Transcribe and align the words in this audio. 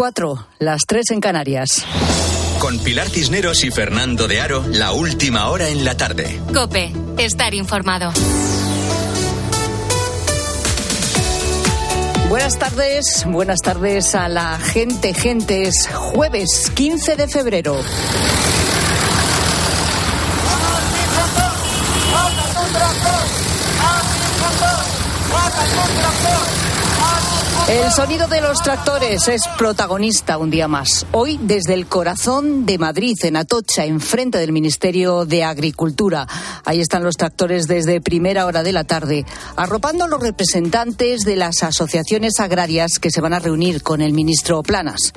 cuatro, 0.00 0.46
las 0.58 0.80
tres 0.88 1.10
en 1.10 1.20
Canarias. 1.20 1.84
Con 2.58 2.78
Pilar 2.78 3.10
Cisneros 3.10 3.64
y 3.64 3.70
Fernando 3.70 4.28
de 4.28 4.40
Aro, 4.40 4.64
la 4.66 4.92
última 4.92 5.50
hora 5.50 5.68
en 5.68 5.84
la 5.84 5.94
tarde. 5.94 6.40
Cope, 6.54 6.90
estar 7.18 7.52
informado. 7.52 8.10
Buenas 12.30 12.58
tardes, 12.58 13.26
buenas 13.26 13.60
tardes 13.60 14.14
a 14.14 14.30
la 14.30 14.58
gente, 14.58 15.12
gentes. 15.12 15.86
Jueves 15.92 16.70
15 16.74 17.16
de 17.16 17.28
febrero. 17.28 17.76
El 27.70 27.88
sonido 27.92 28.26
de 28.26 28.40
los 28.40 28.60
tractores 28.62 29.28
es 29.28 29.42
protagonista 29.56 30.38
un 30.38 30.50
día 30.50 30.66
más. 30.66 31.06
Hoy 31.12 31.38
desde 31.40 31.74
el 31.74 31.86
corazón 31.86 32.66
de 32.66 32.78
Madrid, 32.78 33.14
en 33.22 33.36
Atocha, 33.36 33.84
enfrente 33.84 34.38
del 34.38 34.50
Ministerio 34.50 35.24
de 35.24 35.44
Agricultura. 35.44 36.26
Ahí 36.64 36.80
están 36.80 37.04
los 37.04 37.16
tractores 37.16 37.68
desde 37.68 38.00
primera 38.00 38.46
hora 38.46 38.64
de 38.64 38.72
la 38.72 38.82
tarde, 38.82 39.24
arropando 39.54 40.02
a 40.02 40.08
los 40.08 40.20
representantes 40.20 41.20
de 41.20 41.36
las 41.36 41.62
asociaciones 41.62 42.40
agrarias 42.40 42.98
que 43.00 43.12
se 43.12 43.20
van 43.20 43.34
a 43.34 43.38
reunir 43.38 43.84
con 43.84 44.00
el 44.00 44.14
ministro 44.14 44.64
Planas. 44.64 45.12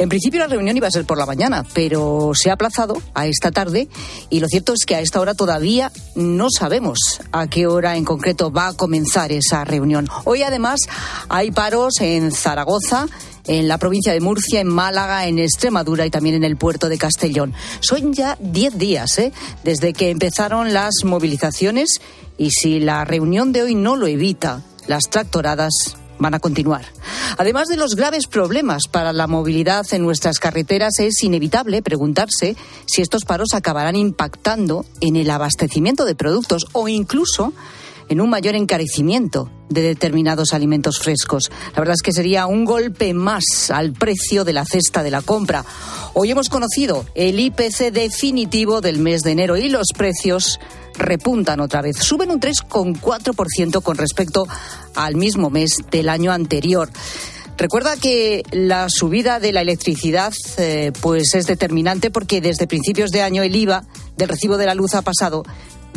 En 0.00 0.08
principio 0.08 0.40
la 0.40 0.46
reunión 0.46 0.74
iba 0.74 0.88
a 0.88 0.90
ser 0.90 1.04
por 1.04 1.18
la 1.18 1.26
mañana, 1.26 1.62
pero 1.74 2.30
se 2.32 2.48
ha 2.48 2.54
aplazado 2.54 3.02
a 3.12 3.26
esta 3.26 3.50
tarde 3.50 3.86
y 4.30 4.40
lo 4.40 4.48
cierto 4.48 4.72
es 4.72 4.86
que 4.86 4.94
a 4.94 5.00
esta 5.00 5.20
hora 5.20 5.34
todavía 5.34 5.92
no 6.14 6.48
sabemos 6.50 7.20
a 7.32 7.48
qué 7.48 7.66
hora 7.66 7.98
en 7.98 8.06
concreto 8.06 8.50
va 8.50 8.68
a 8.68 8.72
comenzar 8.72 9.30
esa 9.30 9.62
reunión. 9.66 10.08
Hoy 10.24 10.42
además 10.42 10.80
hay 11.28 11.50
paros 11.50 12.00
en 12.00 12.32
Zaragoza 12.32 13.08
en 13.46 13.68
la 13.68 13.76
provincia 13.76 14.14
de 14.14 14.20
Murcia, 14.20 14.62
en 14.62 14.68
Málaga, 14.68 15.26
en 15.26 15.38
Extremadura 15.38 16.06
y 16.06 16.10
también 16.10 16.36
en 16.36 16.44
el 16.44 16.56
puerto 16.56 16.88
de 16.88 16.96
Castellón. 16.96 17.52
Son 17.80 18.14
ya 18.14 18.38
diez 18.40 18.78
días 18.78 19.18
¿eh? 19.18 19.34
desde 19.64 19.92
que 19.92 20.08
empezaron 20.08 20.72
las 20.72 21.04
movilizaciones 21.04 22.00
y 22.38 22.52
si 22.52 22.80
la 22.80 23.04
reunión 23.04 23.52
de 23.52 23.64
hoy 23.64 23.74
no 23.74 23.96
lo 23.96 24.06
evita, 24.06 24.62
las 24.86 25.10
tractoradas 25.10 25.98
van 26.20 26.34
a 26.34 26.38
continuar. 26.38 26.84
Además 27.36 27.66
de 27.68 27.76
los 27.76 27.96
graves 27.96 28.28
problemas 28.28 28.84
para 28.88 29.12
la 29.12 29.26
movilidad 29.26 29.84
en 29.92 30.02
nuestras 30.02 30.38
carreteras, 30.38 31.00
es 31.00 31.22
inevitable 31.24 31.82
preguntarse 31.82 32.56
si 32.86 33.02
estos 33.02 33.24
paros 33.24 33.54
acabarán 33.54 33.96
impactando 33.96 34.84
en 35.00 35.16
el 35.16 35.30
abastecimiento 35.30 36.04
de 36.04 36.14
productos 36.14 36.66
o 36.72 36.86
incluso 36.86 37.52
en 38.10 38.20
un 38.20 38.28
mayor 38.28 38.56
encarecimiento 38.56 39.50
de 39.68 39.82
determinados 39.82 40.52
alimentos 40.52 40.98
frescos. 40.98 41.50
La 41.74 41.78
verdad 41.78 41.94
es 41.94 42.02
que 42.02 42.12
sería 42.12 42.46
un 42.46 42.64
golpe 42.64 43.14
más 43.14 43.70
al 43.70 43.92
precio 43.92 44.44
de 44.44 44.52
la 44.52 44.64
cesta 44.64 45.04
de 45.04 45.12
la 45.12 45.22
compra. 45.22 45.64
Hoy 46.12 46.32
hemos 46.32 46.48
conocido 46.48 47.06
el 47.14 47.38
IPC 47.38 47.92
definitivo 47.92 48.80
del 48.80 48.98
mes 48.98 49.22
de 49.22 49.30
enero 49.30 49.56
y 49.56 49.68
los 49.68 49.86
precios 49.96 50.58
repuntan 50.94 51.60
otra 51.60 51.82
vez. 51.82 51.96
Suben 51.98 52.30
un 52.30 52.40
3,4% 52.40 53.82
con 53.82 53.96
respecto 53.96 54.46
al 54.94 55.16
mismo 55.16 55.50
mes 55.50 55.78
del 55.90 56.08
año 56.08 56.32
anterior. 56.32 56.90
Recuerda 57.56 57.96
que 57.96 58.42
la 58.52 58.88
subida 58.88 59.38
de 59.38 59.52
la 59.52 59.60
electricidad 59.60 60.32
eh, 60.56 60.92
pues 61.02 61.34
es 61.34 61.46
determinante 61.46 62.10
porque 62.10 62.40
desde 62.40 62.66
principios 62.66 63.10
de 63.10 63.20
año 63.20 63.42
el 63.42 63.54
IVA 63.54 63.84
del 64.16 64.28
recibo 64.28 64.56
de 64.56 64.64
la 64.64 64.74
luz 64.74 64.94
ha 64.94 65.02
pasado 65.02 65.42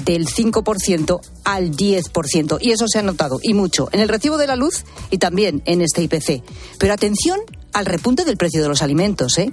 del 0.04 0.28
5% 0.28 1.22
al 1.46 1.72
10%. 1.72 2.58
Y 2.60 2.72
eso 2.72 2.88
se 2.88 3.00
ha 3.00 3.04
notado, 3.04 3.40
y 3.42 3.54
mucho, 3.54 3.88
en 3.92 4.00
el 4.00 4.10
recibo 4.10 4.38
de 4.38 4.48
la 4.48 4.56
luz 4.56 4.84
y 5.10 5.20
también 5.20 5.62
en 5.66 5.82
este 5.82 6.02
IPC. 6.02 6.44
Pero 6.80 6.94
atención 6.94 7.40
al 7.74 7.86
repunte 7.86 8.26
del 8.26 8.38
precio 8.38 8.62
de 8.62 8.70
los 8.70 8.82
alimentos. 8.82 9.38
¿eh? 9.38 9.52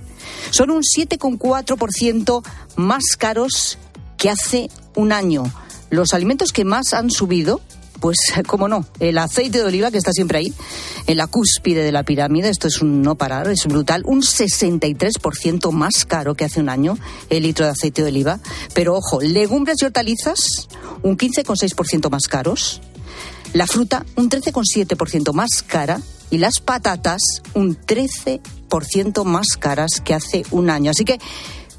Son 0.51 0.71
un 0.71 0.83
7,4% 0.83 2.43
más 2.77 3.03
caros 3.19 3.79
que 4.17 4.31
hace 4.31 4.69
un 4.95 5.13
año. 5.13 5.45
Los 5.91 6.15
alimentos 6.15 6.53
que 6.53 6.65
más 6.65 6.95
han 6.95 7.11
subido 7.11 7.61
pues, 8.01 8.17
cómo 8.47 8.67
no, 8.69 8.85
el 8.99 9.19
aceite 9.19 9.59
de 9.59 9.65
oliva 9.65 9.91
que 9.91 9.99
está 9.99 10.13
siempre 10.13 10.39
ahí, 10.39 10.53
en 11.07 11.17
la 11.17 11.27
cúspide 11.27 11.85
de 11.85 11.93
la 11.93 12.03
pirámide, 12.03 12.49
esto 12.49 12.67
es 12.69 12.83
un 12.83 13.03
no 13.03 13.15
parar, 13.15 13.49
es 13.49 13.67
brutal, 13.67 14.03
un 14.07 14.23
63% 14.23 15.71
más 15.71 16.05
caro 16.07 16.35
que 16.35 16.45
hace 16.45 16.61
un 16.61 16.69
año 16.69 16.99
el 17.29 17.45
litro 17.45 17.67
de 17.67 17.73
aceite 17.73 18.03
de 18.03 18.09
oliva. 18.09 18.41
Pero 18.75 18.95
ojo, 18.95 19.21
legumbres 19.21 19.77
y 19.83 19.85
hortalizas, 19.85 20.69
un 21.03 21.17
15,6% 21.17 22.11
más 22.11 22.27
caros, 22.27 22.81
la 23.53 23.67
fruta, 23.67 24.05
un 24.17 24.31
13,7% 24.31 25.33
más 25.33 25.63
cara, 25.67 26.01
y 26.31 26.39
las 26.39 26.61
patatas, 26.61 27.21
un 27.55 27.77
13% 27.77 29.25
más 29.25 29.57
caras 29.59 30.01
que 30.05 30.15
hace 30.15 30.45
un 30.53 30.71
año. 30.71 30.93
Así 30.93 31.05
que 31.05 31.19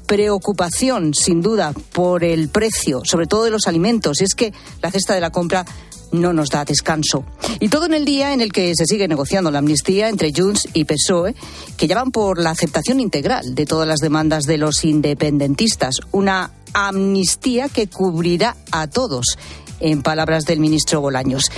preocupación, 0.06 1.14
sin 1.14 1.40
duda, 1.40 1.72
por 1.92 2.24
el 2.24 2.48
precio, 2.48 3.02
sobre 3.04 3.26
todo 3.26 3.44
de 3.44 3.50
los 3.50 3.66
alimentos. 3.66 4.20
Es 4.20 4.34
que 4.34 4.52
la 4.80 4.90
cesta 4.90 5.14
de 5.14 5.20
la 5.20 5.30
compra 5.30 5.64
no 6.12 6.32
nos 6.32 6.50
da 6.50 6.64
descanso. 6.64 7.24
Y 7.58 7.68
todo 7.68 7.86
en 7.86 7.94
el 7.94 8.04
día 8.04 8.32
en 8.32 8.40
el 8.40 8.52
que 8.52 8.74
se 8.76 8.86
sigue 8.86 9.08
negociando 9.08 9.50
la 9.50 9.58
amnistía 9.58 10.08
entre 10.08 10.32
Junts 10.34 10.68
y 10.74 10.84
PSOE, 10.84 11.34
que 11.76 11.86
ya 11.86 11.96
van 11.96 12.10
por 12.10 12.38
la 12.38 12.50
aceptación 12.50 13.00
integral 13.00 13.54
de 13.54 13.66
todas 13.66 13.88
las 13.88 14.00
demandas 14.00 14.44
de 14.44 14.58
los 14.58 14.84
independentistas. 14.84 15.96
Una 16.12 16.52
amnistía 16.74 17.68
que 17.68 17.88
cubrirá 17.88 18.56
a 18.70 18.86
todos, 18.86 19.38
en 19.82 20.02
palabras 20.02 20.44
del 20.44 20.60
ministro 20.60 21.00
Bolaños. 21.00 21.50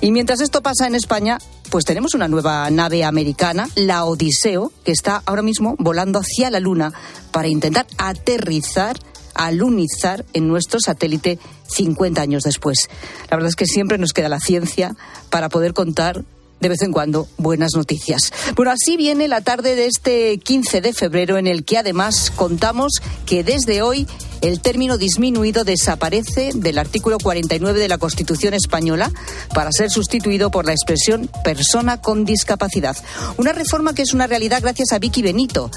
Y 0.00 0.12
mientras 0.12 0.40
esto 0.40 0.62
pasa 0.62 0.86
en 0.86 0.94
España, 0.94 1.38
pues 1.70 1.84
tenemos 1.84 2.14
una 2.14 2.28
nueva 2.28 2.70
nave 2.70 3.04
americana, 3.04 3.68
la 3.74 4.04
Odiseo, 4.04 4.72
que 4.84 4.92
está 4.92 5.22
ahora 5.26 5.42
mismo 5.42 5.74
volando 5.78 6.20
hacia 6.20 6.50
la 6.50 6.60
Luna 6.60 6.92
para 7.32 7.48
intentar 7.48 7.86
aterrizar 7.98 8.98
alunizar 9.34 10.24
en 10.32 10.48
nuestro 10.48 10.80
satélite 10.80 11.38
50 11.68 12.20
años 12.20 12.42
después. 12.42 12.88
La 13.30 13.36
verdad 13.36 13.48
es 13.48 13.56
que 13.56 13.66
siempre 13.66 13.96
nos 13.96 14.12
queda 14.12 14.28
la 14.28 14.40
ciencia 14.40 14.96
para 15.30 15.48
poder 15.48 15.72
contar 15.72 16.24
de 16.60 16.68
vez 16.68 16.82
en 16.82 16.92
cuando 16.92 17.28
buenas 17.38 17.72
noticias. 17.74 18.32
Bueno, 18.54 18.72
así 18.72 18.96
viene 18.96 19.28
la 19.28 19.40
tarde 19.40 19.74
de 19.74 19.86
este 19.86 20.38
15 20.38 20.80
de 20.80 20.92
febrero 20.92 21.38
en 21.38 21.46
el 21.46 21.64
que 21.64 21.78
además 21.78 22.30
contamos 22.34 22.92
que 23.26 23.42
desde 23.42 23.82
hoy 23.82 24.06
el 24.40 24.60
término 24.60 24.96
disminuido 24.96 25.64
desaparece 25.64 26.52
del 26.54 26.78
artículo 26.78 27.18
49 27.18 27.78
de 27.78 27.88
la 27.88 27.98
Constitución 27.98 28.54
española 28.54 29.12
para 29.54 29.70
ser 29.72 29.90
sustituido 29.90 30.50
por 30.50 30.64
la 30.64 30.72
expresión 30.72 31.30
persona 31.44 32.00
con 32.00 32.24
discapacidad. 32.24 32.96
Una 33.36 33.52
reforma 33.52 33.94
que 33.94 34.02
es 34.02 34.14
una 34.14 34.26
realidad 34.26 34.62
gracias 34.62 34.92
a 34.92 34.98
Vicky 34.98 35.22
Benito. 35.22 35.70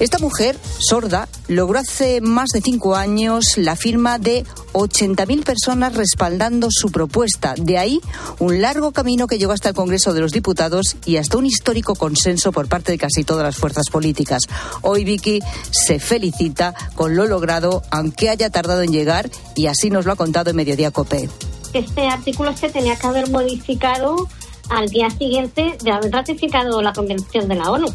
Esta 0.00 0.18
mujer 0.18 0.56
sorda 0.78 1.28
logró 1.48 1.78
hace 1.78 2.20
más 2.20 2.48
de 2.50 2.62
cinco 2.62 2.96
años 2.96 3.56
la 3.56 3.76
firma 3.76 4.18
de 4.18 4.44
80.000 4.72 5.44
personas 5.44 5.94
respaldando 5.94 6.68
su 6.70 6.90
propuesta. 6.90 7.54
De 7.56 7.78
ahí 7.78 8.00
un 8.38 8.60
largo 8.60 8.92
camino 8.92 9.26
que 9.26 9.38
llegó 9.38 9.52
hasta 9.52 9.70
el 9.70 9.74
Congreso 9.74 10.14
de 10.14 10.20
los 10.20 10.25
Diputados 10.32 10.96
y 11.04 11.16
hasta 11.16 11.38
un 11.38 11.46
histórico 11.46 11.94
consenso 11.94 12.52
por 12.52 12.68
parte 12.68 12.92
de 12.92 12.98
casi 12.98 13.24
todas 13.24 13.44
las 13.44 13.56
fuerzas 13.56 13.90
políticas. 13.90 14.42
Hoy 14.82 15.04
Vicky 15.04 15.40
se 15.70 15.98
felicita 15.98 16.74
con 16.94 17.16
lo 17.16 17.26
logrado, 17.26 17.82
aunque 17.90 18.28
haya 18.28 18.50
tardado 18.50 18.82
en 18.82 18.92
llegar, 18.92 19.30
y 19.54 19.66
así 19.66 19.90
nos 19.90 20.06
lo 20.06 20.12
ha 20.12 20.16
contado 20.16 20.50
en 20.50 20.56
Mediodía 20.56 20.90
Cope. 20.90 21.28
Este 21.72 22.08
artículo 22.08 22.56
se 22.56 22.68
tenía 22.70 22.96
que 22.96 23.06
haber 23.06 23.30
modificado 23.30 24.28
al 24.68 24.88
día 24.88 25.10
siguiente 25.10 25.76
de 25.82 25.90
haber 25.90 26.12
ratificado 26.12 26.82
la 26.82 26.92
Convención 26.92 27.48
de 27.48 27.54
la 27.54 27.70
ONU 27.70 27.88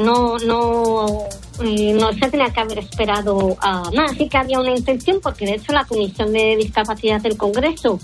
no 0.00 0.38
no 0.38 1.26
eh, 1.62 1.92
no 1.92 2.12
se 2.12 2.30
tenía 2.30 2.50
que 2.50 2.60
haber 2.60 2.78
esperado 2.78 3.56
a 3.60 3.90
sí 4.16 4.28
que 4.28 4.38
había 4.38 4.60
una 4.60 4.74
intención 4.74 5.20
porque 5.22 5.44
de 5.44 5.54
hecho 5.54 5.72
la 5.72 5.84
comisión 5.84 6.32
de 6.32 6.56
discapacidad 6.56 7.20
del 7.20 7.36
Congreso 7.36 8.00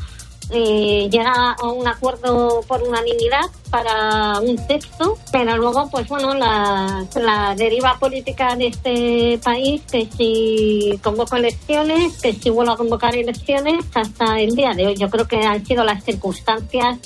eh, 0.50 1.08
llega 1.10 1.52
a 1.52 1.66
un 1.68 1.86
acuerdo 1.86 2.62
por 2.66 2.82
unanimidad 2.82 3.44
para 3.70 4.40
un 4.40 4.56
texto, 4.66 5.18
pero 5.30 5.56
luego, 5.56 5.88
pues 5.90 6.08
bueno, 6.08 6.34
la, 6.34 7.04
la 7.16 7.54
deriva 7.54 7.98
política 7.98 8.56
de 8.56 8.68
este 8.68 9.38
país, 9.44 9.82
que 9.90 10.08
si 10.16 10.98
convoco 11.02 11.36
elecciones, 11.36 12.20
que 12.20 12.32
si 12.32 12.50
vuelvo 12.50 12.72
a 12.72 12.76
convocar 12.76 13.14
elecciones, 13.14 13.84
hasta 13.94 14.40
el 14.40 14.54
día 14.54 14.72
de 14.72 14.86
hoy. 14.86 14.96
Yo 14.96 15.10
creo 15.10 15.26
que 15.26 15.44
han 15.44 15.64
sido 15.66 15.84
las 15.84 16.02
circunstancias 16.04 16.98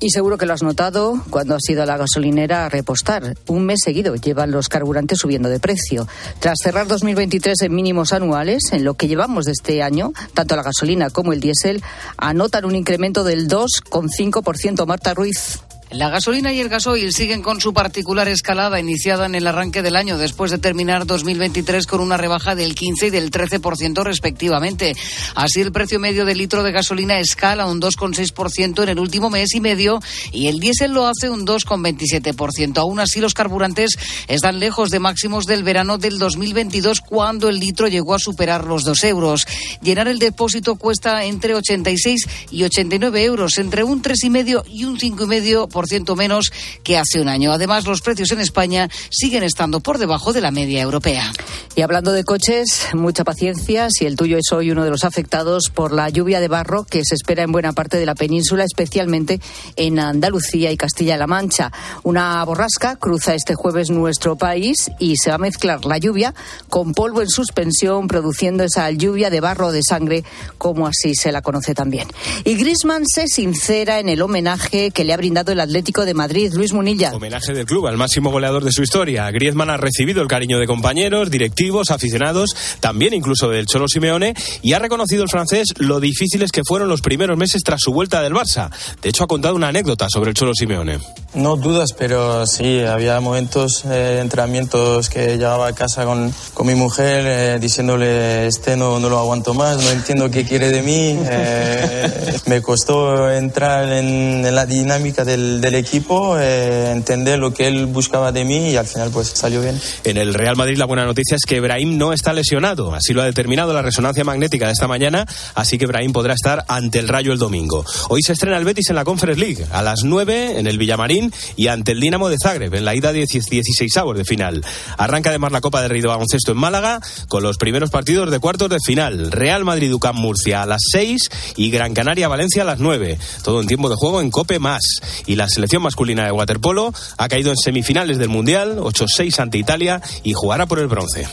y 0.00 0.10
seguro 0.10 0.38
que 0.38 0.46
lo 0.46 0.54
has 0.54 0.62
notado 0.62 1.22
cuando 1.30 1.54
has 1.54 1.68
ido 1.68 1.82
a 1.82 1.86
la 1.86 1.96
gasolinera 1.96 2.64
a 2.64 2.68
repostar. 2.68 3.36
Un 3.46 3.66
mes 3.66 3.80
seguido 3.84 4.14
llevan 4.16 4.50
los 4.50 4.68
carburantes 4.68 5.18
subiendo 5.18 5.48
de 5.48 5.60
precio. 5.60 6.08
Tras 6.40 6.58
cerrar 6.62 6.88
2023 6.88 7.62
en 7.62 7.74
mínimos 7.74 8.12
anuales, 8.12 8.72
en 8.72 8.84
lo 8.84 8.94
que 8.94 9.08
llevamos 9.08 9.44
de 9.44 9.52
este 9.52 9.82
año, 9.82 10.12
tanto 10.34 10.56
la 10.56 10.62
gasolina 10.62 11.10
como 11.10 11.32
el 11.32 11.40
diésel 11.40 11.82
anotan 12.16 12.64
un 12.64 12.74
incremento 12.74 13.24
del 13.24 13.48
2,5%. 13.48 14.86
Marta 14.86 15.14
Ruiz. 15.14 15.60
La 15.92 16.08
gasolina 16.08 16.52
y 16.52 16.60
el 16.60 16.68
gasoil 16.68 17.12
siguen 17.12 17.42
con 17.42 17.60
su 17.60 17.74
particular 17.74 18.28
escalada 18.28 18.78
iniciada 18.78 19.26
en 19.26 19.34
el 19.34 19.48
arranque 19.48 19.82
del 19.82 19.96
año 19.96 20.18
después 20.18 20.52
de 20.52 20.58
terminar 20.58 21.04
2023 21.04 21.84
con 21.88 22.00
una 22.00 22.16
rebaja 22.16 22.54
del 22.54 22.76
15 22.76 23.08
y 23.08 23.10
del 23.10 23.32
13% 23.32 24.04
respectivamente. 24.04 24.94
Así 25.34 25.60
el 25.60 25.72
precio 25.72 25.98
medio 25.98 26.24
del 26.24 26.38
litro 26.38 26.62
de 26.62 26.70
gasolina 26.70 27.18
escala 27.18 27.66
un 27.66 27.80
2,6% 27.80 28.84
en 28.84 28.88
el 28.88 29.00
último 29.00 29.30
mes 29.30 29.52
y 29.56 29.60
medio 29.60 29.98
y 30.30 30.46
el 30.46 30.60
diésel 30.60 30.92
lo 30.92 31.08
hace 31.08 31.28
un 31.28 31.44
2,27%. 31.44 32.78
Aún 32.78 33.00
así 33.00 33.18
los 33.18 33.34
carburantes 33.34 33.98
están 34.28 34.60
lejos 34.60 34.90
de 34.90 35.00
máximos 35.00 35.46
del 35.46 35.64
verano 35.64 35.98
del 35.98 36.20
2022 36.20 37.00
cuando 37.00 37.48
el 37.48 37.58
litro 37.58 37.88
llegó 37.88 38.14
a 38.14 38.20
superar 38.20 38.64
los 38.64 38.84
2 38.84 39.04
euros. 39.04 39.44
Llenar 39.82 40.06
el 40.06 40.20
depósito 40.20 40.76
cuesta 40.76 41.24
entre 41.24 41.56
86 41.56 42.28
y 42.52 42.62
89 42.62 43.24
euros, 43.24 43.58
entre 43.58 43.82
un 43.82 44.00
3,5 44.00 44.62
y 44.68 44.84
un 44.84 44.96
5,5% 44.96 45.79
menos 46.16 46.52
que 46.82 46.98
hace 46.98 47.20
un 47.20 47.28
año. 47.28 47.52
Además, 47.52 47.86
los 47.86 48.00
precios 48.00 48.30
en 48.32 48.40
España 48.40 48.88
siguen 49.10 49.42
estando 49.42 49.80
por 49.80 49.98
debajo 49.98 50.32
de 50.32 50.40
la 50.40 50.50
media 50.50 50.82
europea. 50.82 51.32
Y 51.76 51.82
hablando 51.82 52.12
de 52.12 52.24
coches, 52.24 52.88
mucha 52.94 53.24
paciencia 53.24 53.88
si 53.90 54.06
el 54.06 54.16
tuyo 54.16 54.38
es 54.38 54.52
hoy 54.52 54.70
uno 54.70 54.84
de 54.84 54.90
los 54.90 55.04
afectados 55.04 55.70
por 55.72 55.92
la 55.92 56.08
lluvia 56.08 56.40
de 56.40 56.48
barro 56.48 56.84
que 56.84 57.04
se 57.04 57.14
espera 57.14 57.42
en 57.42 57.52
buena 57.52 57.72
parte 57.72 57.96
de 57.96 58.06
la 58.06 58.14
península, 58.14 58.64
especialmente 58.64 59.40
en 59.76 59.98
Andalucía 59.98 60.70
y 60.72 60.76
Castilla-La 60.76 61.26
Mancha. 61.26 61.72
Una 62.02 62.44
borrasca 62.44 62.96
cruza 62.96 63.34
este 63.34 63.54
jueves 63.54 63.90
nuestro 63.90 64.36
país 64.36 64.90
y 64.98 65.16
se 65.16 65.30
va 65.30 65.36
a 65.36 65.38
mezclar 65.38 65.84
la 65.84 65.98
lluvia 65.98 66.34
con 66.68 66.92
polvo 66.92 67.22
en 67.22 67.28
suspensión, 67.28 68.08
produciendo 68.08 68.64
esa 68.64 68.90
lluvia 68.90 69.30
de 69.30 69.40
barro 69.40 69.72
de 69.72 69.82
sangre, 69.82 70.24
como 70.58 70.86
así 70.86 71.14
se 71.14 71.32
la 71.32 71.42
conoce 71.42 71.74
también. 71.74 72.08
Y 72.44 72.56
Grisman 72.56 73.04
se 73.06 73.26
sincera 73.28 74.00
en 74.00 74.08
el 74.08 74.22
homenaje 74.22 74.90
que 74.90 75.04
le 75.04 75.12
ha 75.12 75.16
brindado 75.16 75.52
el 75.52 75.60
Atlético 75.70 76.04
de 76.04 76.14
Madrid, 76.14 76.52
Luis 76.52 76.72
Munilla. 76.72 77.12
Homenaje 77.14 77.52
del 77.52 77.64
club 77.64 77.86
al 77.86 77.96
máximo 77.96 78.32
goleador 78.32 78.64
de 78.64 78.72
su 78.72 78.82
historia. 78.82 79.30
Griezmann 79.30 79.70
ha 79.70 79.76
recibido 79.76 80.20
el 80.20 80.26
cariño 80.26 80.58
de 80.58 80.66
compañeros, 80.66 81.30
directivos, 81.30 81.92
aficionados, 81.92 82.56
también 82.80 83.14
incluso 83.14 83.48
del 83.48 83.66
Cholo 83.66 83.86
Simeone, 83.86 84.34
y 84.62 84.72
ha 84.72 84.80
reconocido 84.80 85.22
el 85.22 85.28
francés 85.28 85.68
lo 85.78 86.00
difíciles 86.00 86.50
que 86.50 86.62
fueron 86.64 86.88
los 86.88 87.02
primeros 87.02 87.38
meses 87.38 87.62
tras 87.62 87.82
su 87.82 87.92
vuelta 87.92 88.20
del 88.20 88.32
Barça. 88.32 88.68
De 89.00 89.10
hecho, 89.10 89.22
ha 89.22 89.28
contado 89.28 89.54
una 89.54 89.68
anécdota 89.68 90.08
sobre 90.12 90.30
el 90.30 90.34
Cholo 90.34 90.54
Simeone. 90.54 90.98
No 91.34 91.54
dudas, 91.54 91.90
pero 91.96 92.44
sí, 92.48 92.80
había 92.80 93.20
momentos, 93.20 93.84
eh, 93.84 94.18
entrenamientos 94.20 95.08
que 95.08 95.36
llegaba 95.36 95.68
a 95.68 95.72
casa 95.72 96.04
con, 96.04 96.34
con 96.52 96.66
mi 96.66 96.74
mujer 96.74 97.24
eh, 97.24 97.58
diciéndole, 97.60 98.48
este 98.48 98.76
no, 98.76 98.98
no 98.98 99.08
lo 99.08 99.20
aguanto 99.20 99.54
más, 99.54 99.76
no 99.76 99.90
entiendo 99.90 100.28
qué 100.32 100.44
quiere 100.44 100.70
de 100.70 100.82
mí. 100.82 101.20
Eh, 101.32 102.38
me 102.46 102.60
costó 102.60 103.30
entrar 103.30 103.92
en, 103.92 104.44
en 104.44 104.54
la 104.54 104.66
dinámica 104.66 105.24
del, 105.24 105.59
del, 105.60 105.74
equipo, 105.74 106.38
eh, 106.38 106.90
entender 106.92 107.38
lo 107.38 107.52
que 107.52 107.66
él 107.66 107.86
buscaba 107.86 108.32
de 108.32 108.44
mí 108.44 108.70
y 108.70 108.76
al 108.76 108.86
final 108.86 109.10
pues 109.10 109.28
salió 109.28 109.60
bien. 109.60 109.80
En 110.04 110.16
el 110.16 110.34
Real 110.34 110.56
Madrid 110.56 110.76
la 110.76 110.84
buena 110.84 111.04
noticia 111.04 111.36
es 111.36 111.42
que 111.46 111.60
Brahim 111.60 111.98
no 111.98 112.12
está 112.12 112.32
lesionado, 112.32 112.94
así 112.94 113.12
lo 113.12 113.22
ha 113.22 113.26
determinado 113.26 113.72
la 113.72 113.82
resonancia 113.82 114.24
magnética 114.24 114.66
de 114.66 114.72
esta 114.72 114.88
mañana, 114.88 115.26
así 115.54 115.78
que 115.78 115.86
Brahim 115.86 116.12
podrá 116.12 116.34
estar 116.34 116.64
ante 116.68 116.98
el 116.98 117.08
Rayo 117.08 117.32
el 117.32 117.38
domingo. 117.38 117.84
Hoy 118.08 118.22
se 118.22 118.32
estrena 118.32 118.56
el 118.56 118.64
Betis 118.64 118.90
en 118.90 118.96
la 118.96 119.04
Conference 119.04 119.40
League, 119.40 119.66
a 119.70 119.82
las 119.82 120.04
9 120.04 120.58
en 120.58 120.66
el 120.66 120.78
Villamarín 120.78 121.32
y 121.56 121.68
ante 121.68 121.92
el 121.92 122.00
Dinamo 122.00 122.28
de 122.28 122.36
Zagreb 122.42 122.74
en 122.74 122.84
la 122.84 122.94
ida 122.94 123.12
16 123.12 123.96
avos 123.96 124.16
de 124.16 124.24
final. 124.24 124.64
Arranca 124.96 125.30
además 125.30 125.52
la 125.52 125.60
Copa 125.60 125.80
del 125.80 125.90
Rey 125.90 126.00
de 126.00 126.08
Baloncesto 126.08 126.52
en 126.52 126.58
Málaga 126.58 127.00
con 127.28 127.42
los 127.42 127.56
primeros 127.56 127.90
partidos 127.90 128.30
de 128.30 128.38
cuartos 128.38 128.70
de 128.70 128.78
final. 128.84 129.30
Real 129.30 129.64
Madrid 129.64 129.92
UCAM 129.92 130.16
Murcia 130.16 130.62
a 130.62 130.66
las 130.66 130.80
6 130.92 131.28
y 131.56 131.70
Gran 131.70 131.94
Canaria 131.94 132.28
Valencia 132.28 132.62
a 132.62 132.64
las 132.64 132.78
9. 132.78 133.18
Todo 133.42 133.60
en 133.60 133.66
tiempo 133.66 133.88
de 133.88 133.96
juego 133.96 134.20
en 134.20 134.30
Cope 134.30 134.58
más. 134.58 134.82
Y 135.26 135.36
la 135.36 135.48
selección 135.50 135.82
masculina 135.82 136.24
de 136.24 136.32
waterpolo 136.32 136.92
ha 137.18 137.28
caído 137.28 137.50
en 137.50 137.56
semifinales 137.56 138.18
del 138.18 138.28
Mundial, 138.28 138.78
8-6 138.78 139.38
ante 139.40 139.58
Italia 139.58 140.00
y 140.22 140.32
jugará 140.32 140.66
por 140.66 140.78
el 140.78 140.86
bronce. 140.86 141.26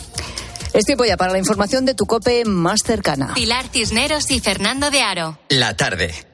Es 0.74 0.86
tiempo 0.86 1.06
ya 1.06 1.18
para 1.18 1.32
la 1.32 1.40
información 1.40 1.86
de 1.86 1.96
tu 1.96 2.06
COPE 2.06 2.46
más 2.46 2.82
cercana. 2.84 3.34
Pilar 3.34 3.66
Cisneros 3.72 4.30
y 4.32 4.40
Fernando 4.40 4.92
de 4.92 5.02
Aro. 5.02 5.40
La 5.50 5.76
tarde. 5.76 6.27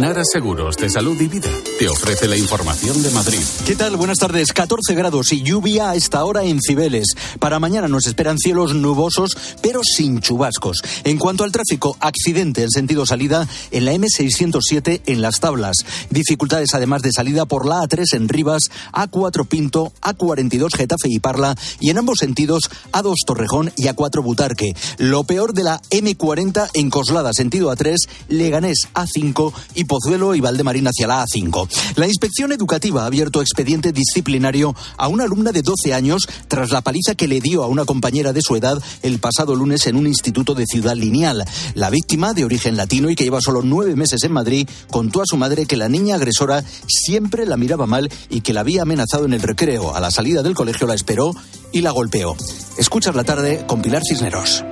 Nara 0.00 0.22
Seguros 0.30 0.76
de 0.76 0.90
Salud 0.90 1.18
y 1.20 1.26
Vida 1.26 1.48
te 1.78 1.88
ofrece 1.88 2.28
la 2.28 2.36
información 2.36 3.02
de 3.02 3.10
Madrid. 3.10 3.40
¿Qué 3.66 3.74
tal? 3.76 3.96
Buenas 3.96 4.18
tardes. 4.18 4.52
14 4.52 4.94
grados 4.94 5.32
y 5.32 5.42
lluvia 5.42 5.90
a 5.90 5.94
esta 5.94 6.24
hora 6.24 6.44
en 6.44 6.60
Cibeles. 6.60 7.06
Para 7.38 7.58
mañana 7.58 7.88
nos 7.88 8.06
esperan 8.06 8.36
cielos 8.38 8.74
nubosos, 8.74 9.36
pero 9.62 9.80
sin 9.82 10.20
chubascos. 10.20 10.82
En 11.04 11.18
cuanto 11.18 11.44
al 11.44 11.52
tráfico, 11.52 11.96
accidente 12.00 12.62
en 12.62 12.70
sentido 12.70 13.06
salida 13.06 13.48
en 13.70 13.84
la 13.86 13.94
M607 13.94 15.02
en 15.06 15.22
Las 15.22 15.40
Tablas. 15.40 15.76
Dificultades 16.10 16.74
además 16.74 17.00
de 17.02 17.12
salida 17.12 17.46
por 17.46 17.66
la 17.66 17.82
A3 17.82 18.04
en 18.14 18.28
Rivas, 18.28 18.64
A4 18.92 19.46
Pinto, 19.46 19.92
A42 20.02 20.76
Getafe 20.76 21.08
y 21.08 21.20
Parla 21.20 21.56
y 21.80 21.90
en 21.90 21.98
ambos 21.98 22.18
sentidos 22.18 22.70
A2 22.92 23.14
Torrejón 23.26 23.72
y 23.76 23.84
A4 23.84 24.22
Butarque. 24.22 24.74
Lo 24.98 25.24
peor 25.24 25.54
de 25.54 25.64
la 25.64 25.80
M40 25.90 26.70
en 26.74 26.90
Coslada, 26.90 27.32
sentido 27.32 27.72
A3, 27.72 27.96
Leganés 28.28 28.88
A5 28.94 29.52
y 29.74 29.85
Pozuelo 29.86 30.34
y 30.34 30.40
Valdemarín 30.40 30.86
hacia 30.86 31.06
la 31.06 31.24
A5. 31.24 31.68
La 31.96 32.06
inspección 32.06 32.52
educativa 32.52 33.02
ha 33.02 33.06
abierto 33.06 33.40
expediente 33.40 33.92
disciplinario 33.92 34.74
a 34.96 35.08
una 35.08 35.24
alumna 35.24 35.52
de 35.52 35.62
12 35.62 35.94
años 35.94 36.26
tras 36.48 36.70
la 36.70 36.82
paliza 36.82 37.14
que 37.14 37.28
le 37.28 37.40
dio 37.40 37.62
a 37.62 37.68
una 37.68 37.84
compañera 37.84 38.32
de 38.32 38.42
su 38.42 38.56
edad 38.56 38.82
el 39.02 39.18
pasado 39.18 39.54
lunes 39.54 39.86
en 39.86 39.96
un 39.96 40.06
instituto 40.06 40.54
de 40.54 40.66
Ciudad 40.66 40.94
Lineal. 40.94 41.44
La 41.74 41.90
víctima, 41.90 42.34
de 42.34 42.44
origen 42.44 42.76
latino 42.76 43.10
y 43.10 43.16
que 43.16 43.24
lleva 43.24 43.40
solo 43.40 43.62
nueve 43.62 43.96
meses 43.96 44.22
en 44.24 44.32
Madrid, 44.32 44.68
contó 44.90 45.22
a 45.22 45.26
su 45.26 45.36
madre 45.36 45.66
que 45.66 45.76
la 45.76 45.88
niña 45.88 46.16
agresora 46.16 46.64
siempre 46.88 47.46
la 47.46 47.56
miraba 47.56 47.86
mal 47.86 48.10
y 48.28 48.40
que 48.40 48.52
la 48.52 48.60
había 48.60 48.82
amenazado 48.82 49.24
en 49.24 49.32
el 49.32 49.42
recreo. 49.42 49.94
A 49.94 50.00
la 50.00 50.10
salida 50.10 50.42
del 50.42 50.54
colegio 50.54 50.86
la 50.86 50.94
esperó 50.94 51.32
y 51.72 51.80
la 51.80 51.90
golpeó. 51.90 52.36
Escuchas 52.78 53.14
la 53.14 53.24
tarde 53.24 53.64
con 53.66 53.82
Pilar 53.82 54.02
Cisneros. 54.06 54.64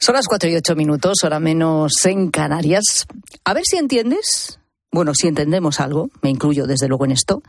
Son 0.00 0.14
las 0.14 0.26
cuatro 0.26 0.48
y 0.48 0.54
ocho 0.54 0.76
minutos, 0.76 1.18
hora 1.24 1.40
menos 1.40 1.92
en 2.04 2.30
Canarias. 2.30 3.06
A 3.44 3.52
ver 3.52 3.64
si 3.64 3.76
entiendes, 3.76 4.60
bueno, 4.92 5.12
si 5.14 5.26
entendemos 5.26 5.80
algo, 5.80 6.10
me 6.22 6.30
incluyo 6.30 6.66
desde 6.66 6.88
luego 6.88 7.04
en 7.04 7.12
esto, 7.12 7.42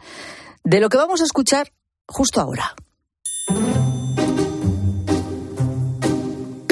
de 0.63 0.79
lo 0.79 0.89
que 0.89 0.97
vamos 0.97 1.21
a 1.21 1.25
escuchar 1.25 1.71
justo 2.07 2.41
ahora. 2.41 2.75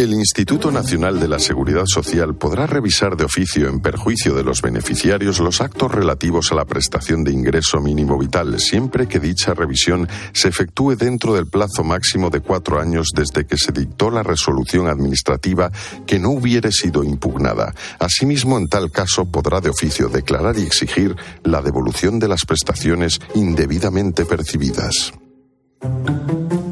El 0.07 0.13
Instituto 0.13 0.71
Nacional 0.71 1.19
de 1.19 1.27
la 1.27 1.38
Seguridad 1.38 1.83
Social 1.86 2.33
podrá 2.33 2.65
revisar 2.65 3.18
de 3.18 3.25
oficio 3.25 3.68
en 3.68 3.81
perjuicio 3.81 4.33
de 4.36 4.44
los 4.45 4.62
beneficiarios 4.62 5.42
los 5.42 5.59
actos 5.59 5.92
relativos 5.92 6.50
a 6.50 6.56
la 6.56 6.63
prestación 6.63 7.25
de 7.25 7.33
ingreso 7.33 7.81
mínimo 7.81 8.18
vital, 8.18 8.57
siempre 8.57 9.09
que 9.09 9.19
dicha 9.19 9.54
revisión 9.54 10.07
se 10.31 10.48
efectúe 10.48 10.95
dentro 10.95 11.33
del 11.33 11.48
plazo 11.48 11.83
máximo 11.83 12.30
de 12.30 12.39
cuatro 12.39 12.80
años 12.80 13.09
desde 13.13 13.45
que 13.45 13.57
se 13.57 13.74
dictó 13.74 14.09
la 14.09 14.24
resolución 14.24 14.88
administrativa 14.88 15.74
que 16.06 16.19
no 16.19 16.30
hubiere 16.30 16.71
sido 16.71 17.03
impugnada. 17.03 17.75
Asimismo, 18.00 18.58
en 18.58 18.70
tal 18.70 18.89
caso, 18.91 19.25
podrá 19.25 19.60
de 19.60 19.72
oficio 19.72 20.08
declarar 20.08 20.58
y 20.58 20.62
exigir 20.62 21.17
la 21.43 21.62
devolución 21.62 22.17
de 22.17 22.29
las 22.29 22.46
prestaciones 22.46 23.20
indebidamente 23.36 24.24
percibidas. 24.24 25.12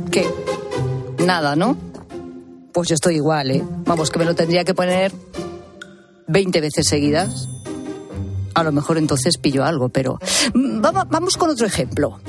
¿Qué? 0.09 0.25
Nada, 1.19 1.57
¿no? 1.57 1.94
Pues 2.75 2.89
yo 2.89 2.96
estoy 2.96 3.15
igual, 3.15 3.51
¿eh? 3.51 3.63
Vamos, 3.86 4.10
que 4.10 4.20
me 4.20 4.25
lo 4.25 4.36
tendría 4.36 4.65
que 4.65 4.74
poner 4.74 5.13
20 6.27 6.60
veces 6.60 6.86
seguidas. 6.86 7.48
A 8.53 8.63
lo 8.65 8.74
mejor 8.74 8.98
entonces 8.98 9.38
pillo 9.38 9.63
algo, 9.63 9.88
pero 9.88 10.20
vamos 10.53 11.38
con 11.38 11.50
otro 11.50 11.65
ejemplo. 11.65 12.20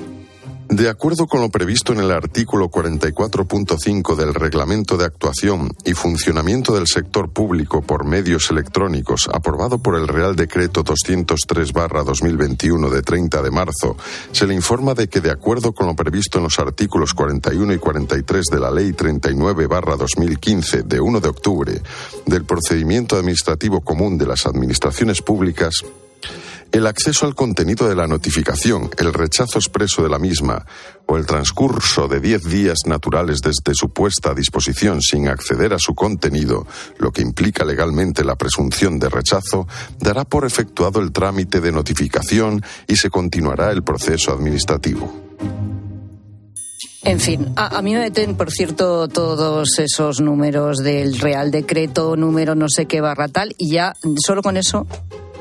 De 0.69 0.89
acuerdo 0.89 1.29
con 1.29 1.41
lo 1.41 1.49
previsto 1.49 1.93
en 1.93 2.01
el 2.01 2.11
artículo 2.11 2.69
44.5 2.69 4.17
del 4.17 4.35
Reglamento 4.35 4.97
de 4.97 5.05
Actuación 5.05 5.71
y 5.85 5.95
Funcionamiento 5.95 6.75
del 6.75 6.89
Sector 6.89 7.31
Público 7.31 7.83
por 7.83 8.05
Medios 8.05 8.51
Electrónicos, 8.51 9.29
aprobado 9.33 9.79
por 9.79 9.95
el 9.95 10.09
Real 10.09 10.35
Decreto 10.35 10.83
203-2021 10.83 12.91
de 12.91 13.03
30 13.03 13.43
de 13.43 13.51
marzo, 13.53 13.97
se 14.33 14.49
le 14.49 14.55
informa 14.55 14.95
de 14.95 15.07
que, 15.09 15.21
de 15.21 15.31
acuerdo 15.31 15.73
con 15.73 15.87
lo 15.87 15.95
previsto 15.95 16.39
en 16.39 16.45
los 16.45 16.59
artículos 16.59 17.15
41 17.15 17.73
y 17.73 17.79
43 17.79 18.47
de 18.47 18.59
la 18.59 18.73
Ley 18.73 18.91
39-2015 18.91 20.83
de 20.83 21.01
1 21.01 21.21
de 21.21 21.29
octubre 21.29 21.81
del 22.27 22.45
Procedimiento 22.45 23.15
Administrativo 23.17 23.83
Común 23.83 24.19
de 24.19 24.27
las 24.27 24.47
Administraciones 24.47 25.23
Públicas, 25.23 25.85
el 26.77 26.87
acceso 26.87 27.27
al 27.27 27.35
contenido 27.35 27.89
de 27.89 27.95
la 27.95 28.07
notificación, 28.07 28.91
el 28.99 29.15
rechazo 29.15 29.59
expreso 29.59 30.03
de 30.03 30.11
la 30.11 30.19
misma 30.19 30.67
o 31.07 31.17
el 31.17 31.25
transcurso 31.25 32.07
de 32.07 32.21
diez 32.21 32.43
días 32.45 32.81
naturales 32.85 33.41
desde 33.41 33.75
su 33.75 33.91
puesta 33.91 34.31
a 34.31 34.35
disposición 34.35 35.01
sin 35.01 35.29
acceder 35.29 35.73
a 35.73 35.79
su 35.79 35.95
contenido, 35.95 36.67
lo 36.99 37.13
que 37.13 37.23
implica 37.23 37.65
legalmente 37.65 38.25
la 38.25 38.37
presunción 38.37 38.99
de 38.99 39.09
rechazo, 39.09 39.67
dará 39.99 40.25
por 40.25 40.45
efectuado 40.45 41.01
el 41.01 41.13
trámite 41.13 41.61
de 41.61 41.73
notificación 41.73 42.63
y 42.87 42.97
se 42.97 43.09
continuará 43.09 43.71
el 43.71 43.83
proceso 43.83 44.33
administrativo. 44.33 45.11
En 47.05 47.21
fin, 47.21 47.53
a, 47.57 47.79
a, 47.79 47.83
mí 47.83 47.95
me 47.95 48.01
meten, 48.01 48.37
por 48.37 48.51
cierto, 48.51 49.07
todos 49.07 49.79
esos 49.79 50.21
números 50.21 50.79
del 50.79 51.19
Real 51.21 51.53
Decreto, 51.53 52.17
número 52.17 52.55
no 52.57 52.69
sé 52.69 52.87
qué 52.87 53.01
barra 53.01 53.29
tal, 53.29 53.55
y 53.57 53.71
ya 53.71 53.95
solo 54.19 54.43
con 54.43 54.57
eso 54.57 54.87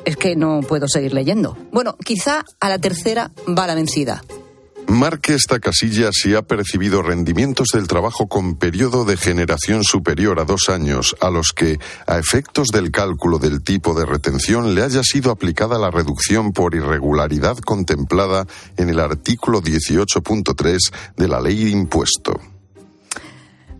es 0.05 0.17
que 0.17 0.35
no 0.35 0.61
puedo 0.61 0.87
seguir 0.87 1.13
leyendo. 1.13 1.57
Bueno, 1.71 1.95
quizá 2.03 2.45
a 2.59 2.69
la 2.69 2.79
tercera 2.79 3.31
va 3.47 3.67
la 3.67 3.75
vencida. 3.75 4.23
Marque 4.87 5.33
esta 5.33 5.59
casilla 5.59 6.09
si 6.11 6.35
ha 6.35 6.43
percibido 6.43 7.01
rendimientos 7.01 7.69
del 7.73 7.87
trabajo 7.87 8.27
con 8.27 8.55
periodo 8.55 9.03
de 9.03 9.17
generación 9.17 9.83
superior 9.83 10.39
a 10.39 10.45
dos 10.45 10.69
años, 10.69 11.15
a 11.21 11.31
los 11.31 11.53
que, 11.53 11.79
a 12.05 12.19
efectos 12.19 12.67
del 12.67 12.91
cálculo 12.91 13.39
del 13.39 13.63
tipo 13.63 13.95
de 13.95 14.05
retención, 14.05 14.75
le 14.75 14.83
haya 14.83 15.01
sido 15.03 15.31
aplicada 15.31 15.79
la 15.79 15.89
reducción 15.89 16.53
por 16.53 16.75
irregularidad 16.75 17.57
contemplada 17.57 18.45
en 18.77 18.89
el 18.89 18.99
artículo 18.99 19.61
18.3 19.61 20.77
de 21.17 21.27
la 21.27 21.41
ley 21.41 21.63
de 21.63 21.71
impuesto. 21.71 22.39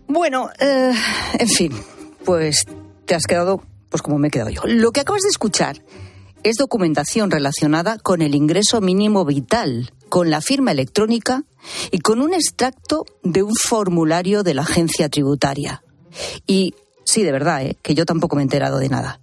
Bueno, 0.08 0.50
eh, 0.58 0.92
en 1.38 1.48
fin, 1.48 1.72
pues 2.24 2.64
te 3.06 3.14
has 3.14 3.24
quedado, 3.24 3.62
pues 3.90 4.02
como 4.02 4.18
me 4.18 4.28
he 4.28 4.30
quedado 4.30 4.50
yo. 4.50 4.62
Lo 4.64 4.90
que 4.90 5.00
acabas 5.00 5.22
de 5.22 5.28
escuchar 5.28 5.80
es 6.48 6.58
documentación 6.58 7.32
relacionada 7.32 7.98
con 7.98 8.22
el 8.22 8.36
ingreso 8.36 8.80
mínimo 8.80 9.24
vital, 9.24 9.90
con 10.08 10.30
la 10.30 10.40
firma 10.40 10.70
electrónica 10.70 11.42
y 11.90 11.98
con 11.98 12.22
un 12.22 12.34
extracto 12.34 13.04
de 13.24 13.42
un 13.42 13.54
formulario 13.56 14.44
de 14.44 14.54
la 14.54 14.62
agencia 14.62 15.08
tributaria. 15.08 15.82
Y 16.46 16.74
sí, 17.04 17.24
de 17.24 17.32
verdad, 17.32 17.64
¿eh? 17.64 17.76
que 17.82 17.96
yo 17.96 18.06
tampoco 18.06 18.36
me 18.36 18.42
he 18.42 18.44
enterado 18.44 18.78
de 18.78 18.88
nada. 18.88 19.20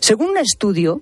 Según 0.00 0.30
un 0.30 0.38
estudio, 0.38 1.00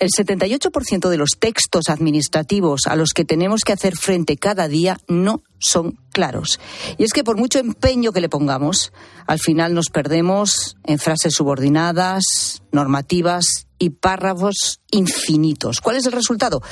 el 0.00 0.10
78% 0.10 1.08
de 1.08 1.16
los 1.16 1.30
textos 1.38 1.88
administrativos 1.88 2.82
a 2.86 2.96
los 2.96 3.10
que 3.10 3.24
tenemos 3.24 3.62
que 3.62 3.72
hacer 3.72 3.96
frente 3.96 4.36
cada 4.36 4.68
día 4.68 4.98
no 5.08 5.42
son 5.58 5.98
claros. 6.12 6.60
Y 6.98 7.04
es 7.04 7.12
que 7.12 7.24
por 7.24 7.36
mucho 7.36 7.58
empeño 7.58 8.12
que 8.12 8.20
le 8.20 8.28
pongamos, 8.28 8.92
al 9.26 9.38
final 9.38 9.74
nos 9.74 9.90
perdemos 9.90 10.76
en 10.84 10.98
frases 10.98 11.34
subordinadas, 11.34 12.62
normativas 12.72 13.66
y 13.78 13.90
párrafos 13.90 14.80
infinitos. 14.90 15.80
¿Cuál 15.80 15.96
es 15.96 16.06
el 16.06 16.12
resultado? 16.12 16.62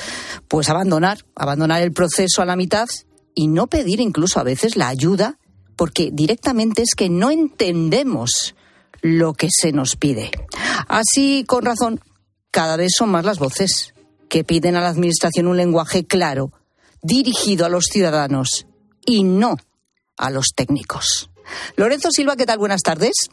Pues 0.47 0.69
abandonar, 0.69 1.25
abandonar 1.35 1.81
el 1.81 1.91
proceso 1.91 2.41
a 2.41 2.45
la 2.45 2.55
mitad 2.55 2.87
y 3.35 3.47
no 3.47 3.67
pedir 3.67 3.99
incluso 3.99 4.39
a 4.39 4.43
veces 4.43 4.75
la 4.75 4.87
ayuda 4.87 5.39
porque 5.75 6.09
directamente 6.13 6.83
es 6.83 6.95
que 6.95 7.09
no 7.09 7.31
entendemos 7.31 8.55
lo 9.01 9.33
que 9.33 9.49
se 9.51 9.71
nos 9.71 9.95
pide. 9.95 10.31
Así, 10.87 11.43
con 11.47 11.65
razón, 11.65 11.99
cada 12.53 12.77
vez 12.77 12.91
son 12.95 13.09
más 13.09 13.25
las 13.25 13.39
voces 13.39 13.95
que 14.29 14.43
piden 14.43 14.75
a 14.75 14.81
la 14.81 14.89
Administración 14.89 15.47
un 15.47 15.57
lenguaje 15.57 16.05
claro, 16.05 16.51
dirigido 17.01 17.65
a 17.65 17.69
los 17.69 17.85
ciudadanos 17.85 18.67
y 19.05 19.23
no 19.23 19.57
a 20.17 20.29
los 20.29 20.53
técnicos. 20.55 21.31
Lorenzo 21.75 22.11
Silva, 22.11 22.35
¿qué 22.35 22.45
tal? 22.45 22.59
Buenas 22.59 22.83
tardes. 22.83 23.29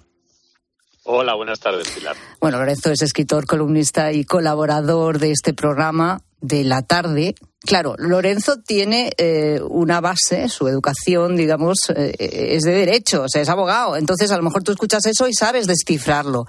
Hola, 1.04 1.34
buenas 1.34 1.60
tardes, 1.60 1.90
Pilar. 1.90 2.16
Bueno, 2.40 2.58
Lorenzo 2.58 2.90
es 2.92 3.02
escritor, 3.02 3.46
columnista 3.46 4.10
y 4.10 4.24
colaborador 4.24 5.18
de 5.18 5.32
este 5.32 5.52
programa 5.52 6.22
de 6.40 6.64
la 6.64 6.80
tarde. 6.80 7.34
Claro, 7.60 7.96
Lorenzo 7.98 8.56
tiene 8.62 9.12
eh, 9.18 9.60
una 9.68 10.00
base, 10.00 10.48
su 10.48 10.66
educación, 10.66 11.36
digamos, 11.36 11.90
eh, 11.94 12.14
es 12.18 12.62
de 12.62 12.72
derecho, 12.72 13.24
o 13.24 13.28
sea, 13.28 13.42
es 13.42 13.50
abogado. 13.50 13.98
Entonces, 13.98 14.30
a 14.30 14.38
lo 14.38 14.42
mejor 14.42 14.62
tú 14.62 14.72
escuchas 14.72 15.04
eso 15.04 15.28
y 15.28 15.34
sabes 15.34 15.66
descifrarlo. 15.66 16.46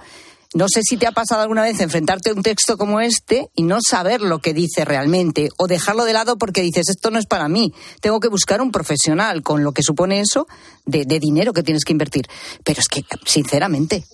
No 0.54 0.66
sé 0.68 0.82
si 0.82 0.96
te 0.98 1.06
ha 1.06 1.12
pasado 1.12 1.40
alguna 1.40 1.62
vez 1.62 1.80
enfrentarte 1.80 2.30
a 2.30 2.34
un 2.34 2.42
texto 2.42 2.76
como 2.76 3.00
este 3.00 3.48
y 3.54 3.62
no 3.62 3.78
saber 3.80 4.20
lo 4.20 4.40
que 4.40 4.52
dice 4.52 4.84
realmente 4.84 5.48
o 5.56 5.66
dejarlo 5.66 6.04
de 6.04 6.12
lado 6.12 6.36
porque 6.36 6.60
dices 6.60 6.90
esto 6.90 7.10
no 7.10 7.18
es 7.18 7.26
para 7.26 7.48
mí, 7.48 7.72
tengo 8.00 8.20
que 8.20 8.28
buscar 8.28 8.60
un 8.60 8.70
profesional 8.70 9.42
con 9.42 9.64
lo 9.64 9.72
que 9.72 9.82
supone 9.82 10.20
eso 10.20 10.46
de, 10.84 11.04
de 11.06 11.18
dinero 11.18 11.52
que 11.52 11.62
tienes 11.62 11.84
que 11.84 11.92
invertir. 11.92 12.26
Pero 12.64 12.80
es 12.80 12.88
que, 12.88 13.02
sinceramente, 13.24 14.04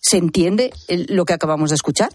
¿se 0.00 0.18
entiende 0.18 0.70
lo 0.88 1.24
que 1.24 1.32
acabamos 1.32 1.70
de 1.70 1.76
escuchar? 1.76 2.10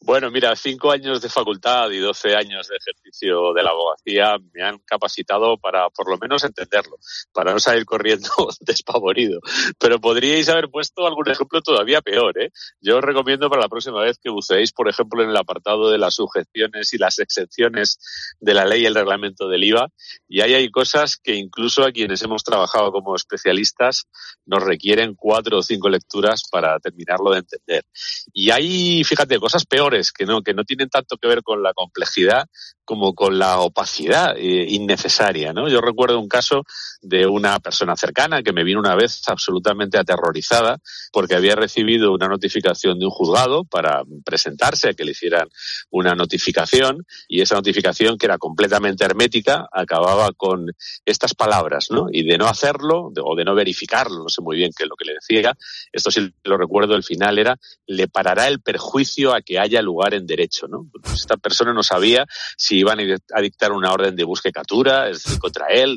Bueno, 0.00 0.30
mira, 0.30 0.54
cinco 0.56 0.90
años 0.90 1.20
de 1.20 1.28
facultad 1.28 1.90
y 1.90 1.98
doce 1.98 2.34
años 2.34 2.68
de 2.68 2.76
ejercicio 2.76 3.52
de 3.52 3.62
la 3.62 3.70
abogacía 3.70 4.36
me 4.52 4.62
han 4.62 4.78
capacitado 4.78 5.58
para 5.58 5.90
por 5.90 6.10
lo 6.10 6.18
menos 6.18 6.44
entenderlo, 6.44 6.96
para 7.32 7.52
no 7.52 7.60
salir 7.60 7.84
corriendo 7.84 8.28
despavorido. 8.60 9.40
Pero 9.78 10.00
podríais 10.00 10.48
haber 10.48 10.70
puesto 10.70 11.06
algún 11.06 11.28
ejemplo 11.30 11.60
todavía 11.60 12.00
peor. 12.00 12.40
¿eh? 12.40 12.50
Yo 12.80 12.98
os 12.98 13.04
recomiendo 13.04 13.50
para 13.50 13.62
la 13.62 13.68
próxima 13.68 14.00
vez 14.02 14.18
que 14.18 14.30
buceéis, 14.30 14.72
por 14.72 14.88
ejemplo, 14.88 15.22
en 15.22 15.30
el 15.30 15.36
apartado 15.36 15.90
de 15.90 15.98
las 15.98 16.14
sujeciones 16.14 16.92
y 16.94 16.98
las 16.98 17.18
exenciones 17.18 17.98
de 18.40 18.54
la 18.54 18.64
ley 18.64 18.82
y 18.82 18.86
el 18.86 18.94
reglamento 18.94 19.48
del 19.48 19.64
IVA. 19.64 19.88
Y 20.28 20.40
ahí 20.40 20.54
hay 20.54 20.70
cosas 20.70 21.16
que 21.16 21.34
incluso 21.34 21.84
a 21.84 21.92
quienes 21.92 22.22
hemos 22.22 22.42
trabajado 22.42 22.92
como 22.92 23.14
especialistas 23.14 24.06
nos 24.46 24.62
requieren 24.62 25.14
cuatro 25.14 25.58
o 25.58 25.62
cinco 25.62 25.88
lecturas 25.88 26.42
para 26.50 26.78
terminarlo 26.80 27.32
de 27.32 27.38
entender. 27.38 27.84
Y 28.32 28.50
hay, 28.50 29.04
fíjate, 29.04 29.38
cosas 29.38 29.64
peores 29.64 29.81
que 30.12 30.26
no, 30.26 30.42
que 30.42 30.54
no 30.54 30.64
tienen 30.64 30.88
tanto 30.88 31.16
que 31.16 31.28
ver 31.28 31.42
con 31.42 31.62
la 31.62 31.72
complejidad 31.74 32.46
como 32.84 33.14
con 33.14 33.38
la 33.38 33.60
opacidad 33.60 34.36
eh, 34.36 34.66
innecesaria, 34.68 35.52
¿no? 35.52 35.68
Yo 35.68 35.80
recuerdo 35.80 36.18
un 36.18 36.28
caso 36.28 36.64
de 37.00 37.26
una 37.26 37.58
persona 37.60 37.96
cercana 37.96 38.42
que 38.42 38.52
me 38.52 38.64
vino 38.64 38.80
una 38.80 38.94
vez 38.94 39.22
absolutamente 39.26 39.98
aterrorizada 39.98 40.78
porque 41.12 41.34
había 41.34 41.54
recibido 41.54 42.12
una 42.12 42.28
notificación 42.28 42.98
de 42.98 43.06
un 43.06 43.10
juzgado 43.10 43.64
para 43.64 44.02
presentarse 44.24 44.90
a 44.90 44.94
que 44.94 45.04
le 45.04 45.12
hicieran 45.12 45.48
una 45.90 46.14
notificación 46.14 47.04
y 47.28 47.40
esa 47.40 47.56
notificación 47.56 48.18
que 48.18 48.26
era 48.26 48.38
completamente 48.38 49.04
hermética 49.04 49.68
acababa 49.72 50.32
con 50.32 50.72
estas 51.04 51.34
palabras, 51.34 51.88
¿no? 51.90 52.06
Y 52.10 52.24
de 52.24 52.38
no 52.38 52.46
hacerlo 52.46 53.12
o 53.22 53.36
de 53.36 53.44
no 53.44 53.54
verificarlo, 53.54 54.22
no 54.22 54.28
sé 54.28 54.42
muy 54.42 54.56
bien 54.56 54.70
qué 54.76 54.84
es 54.84 54.88
lo 54.88 54.96
que 54.96 55.04
le 55.04 55.14
decía, 55.14 55.56
esto 55.92 56.10
sí 56.10 56.32
lo 56.44 56.56
recuerdo, 56.56 56.94
el 56.94 57.04
final 57.04 57.38
era 57.38 57.58
le 57.86 58.08
parará 58.08 58.48
el 58.48 58.60
perjuicio 58.60 59.34
a 59.34 59.42
que 59.42 59.58
haya 59.58 59.82
lugar 59.82 60.14
en 60.14 60.26
derecho, 60.26 60.66
¿no? 60.68 60.88
Pues 60.92 61.20
esta 61.20 61.36
persona 61.36 61.72
no 61.72 61.82
sabía 61.82 62.26
si 62.56 62.71
iban 62.74 62.98
a 63.00 63.40
dictar 63.40 63.72
una 63.72 63.92
orden 63.92 64.16
de 64.16 64.24
búsqueda 64.24 64.50
y 64.50 64.52
captura, 64.52 65.10
contra 65.40 65.66
él, 65.68 65.96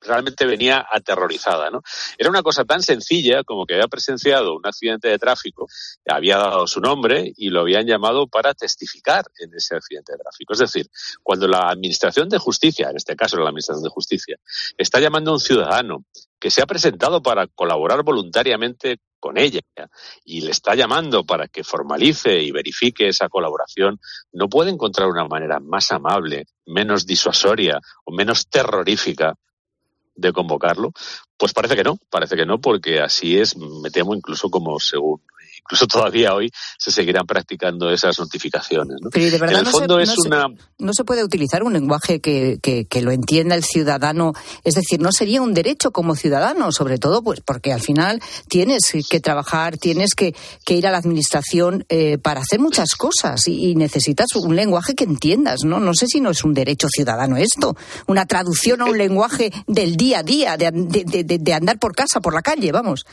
realmente 0.00 0.46
venía 0.46 0.86
aterrorizada, 0.90 1.70
¿no? 1.70 1.82
Era 2.16 2.30
una 2.30 2.42
cosa 2.42 2.64
tan 2.64 2.82
sencilla 2.82 3.44
como 3.44 3.66
que 3.66 3.74
había 3.74 3.88
presenciado 3.88 4.56
un 4.56 4.66
accidente 4.66 5.08
de 5.08 5.18
tráfico, 5.18 5.66
había 6.06 6.38
dado 6.38 6.66
su 6.66 6.80
nombre 6.80 7.32
y 7.36 7.50
lo 7.50 7.60
habían 7.60 7.86
llamado 7.86 8.26
para 8.26 8.54
testificar 8.54 9.26
en 9.38 9.54
ese 9.54 9.76
accidente 9.76 10.12
de 10.12 10.18
tráfico. 10.18 10.54
Es 10.54 10.60
decir, 10.60 10.88
cuando 11.22 11.46
la 11.46 11.68
Administración 11.68 12.28
de 12.28 12.38
Justicia, 12.38 12.88
en 12.90 12.96
este 12.96 13.14
caso 13.14 13.36
la 13.36 13.48
Administración 13.48 13.84
de 13.84 13.90
Justicia, 13.90 14.36
está 14.78 15.00
llamando 15.00 15.30
a 15.30 15.34
un 15.34 15.40
ciudadano 15.40 16.04
que 16.38 16.50
se 16.50 16.62
ha 16.62 16.66
presentado 16.66 17.22
para 17.22 17.46
colaborar 17.46 18.02
voluntariamente 18.02 18.98
con 19.20 19.38
ella 19.38 19.60
y 20.24 20.40
le 20.40 20.50
está 20.50 20.74
llamando 20.74 21.24
para 21.24 21.46
que 21.46 21.62
formalice 21.62 22.42
y 22.42 22.50
verifique 22.50 23.08
esa 23.08 23.28
colaboración, 23.28 24.00
no 24.32 24.48
puede 24.48 24.70
encontrar 24.70 25.08
una 25.08 25.28
manera 25.28 25.60
más 25.60 25.92
amable, 25.92 26.46
menos 26.66 27.06
disuasoria 27.06 27.80
o 28.04 28.12
menos 28.12 28.48
terrorífica 28.48 29.36
de 30.14 30.32
convocarlo? 30.32 30.92
Pues 31.36 31.52
parece 31.52 31.76
que 31.76 31.84
no, 31.84 31.96
parece 32.10 32.36
que 32.36 32.46
no, 32.46 32.60
porque 32.60 33.00
así 33.00 33.38
es, 33.38 33.56
me 33.56 33.90
temo 33.90 34.14
incluso 34.14 34.50
como 34.50 34.78
según 34.80 35.22
incluso 35.62 35.86
todavía 35.86 36.34
hoy 36.34 36.50
se 36.78 36.90
seguirán 36.90 37.26
practicando 37.26 37.90
esas 37.90 38.18
notificaciones. 38.18 38.96
¿no? 39.00 39.10
Pero 39.10 39.26
de 39.26 39.38
verdad 39.38 39.50
en 39.50 39.58
el 39.58 39.64
no 39.64 39.70
fondo 39.70 39.96
se, 39.96 40.02
es 40.02 40.18
una... 40.18 40.46
No 40.78 40.92
se 40.94 41.04
puede 41.04 41.24
utilizar 41.24 41.62
un 41.62 41.72
lenguaje 41.72 42.20
que, 42.20 42.58
que, 42.62 42.86
que, 42.86 43.02
lo 43.02 43.10
entienda 43.10 43.54
el 43.54 43.64
ciudadano. 43.64 44.32
Es 44.64 44.74
decir, 44.74 45.00
no 45.00 45.12
sería 45.12 45.42
un 45.42 45.54
derecho 45.54 45.90
como 45.90 46.16
ciudadano, 46.16 46.72
sobre 46.72 46.98
todo 46.98 47.22
pues 47.22 47.40
porque 47.40 47.72
al 47.72 47.80
final 47.80 48.20
tienes 48.48 48.82
que 49.08 49.20
trabajar, 49.20 49.76
tienes 49.76 50.14
que, 50.14 50.34
que 50.64 50.74
ir 50.74 50.86
a 50.86 50.90
la 50.90 50.98
administración 50.98 51.84
eh, 51.88 52.18
para 52.18 52.40
hacer 52.40 52.60
muchas 52.60 52.94
cosas 52.94 53.46
y, 53.48 53.70
y, 53.70 53.74
necesitas 53.74 54.34
un 54.36 54.56
lenguaje 54.56 54.94
que 54.94 55.04
entiendas. 55.04 55.64
¿no? 55.64 55.80
no 55.80 55.94
sé 55.94 56.06
si 56.06 56.20
no 56.20 56.30
es 56.30 56.44
un 56.44 56.54
derecho 56.54 56.88
ciudadano 56.88 57.36
esto, 57.36 57.76
una 58.06 58.26
traducción 58.26 58.82
a 58.82 58.86
un 58.86 58.98
lenguaje 58.98 59.52
del 59.66 59.96
día 59.96 60.20
a 60.20 60.22
día, 60.22 60.56
de, 60.56 60.70
de, 60.72 61.24
de, 61.24 61.38
de 61.38 61.54
andar 61.54 61.78
por 61.78 61.94
casa, 61.94 62.20
por 62.20 62.34
la 62.34 62.42
calle, 62.42 62.72
vamos. 62.72 63.04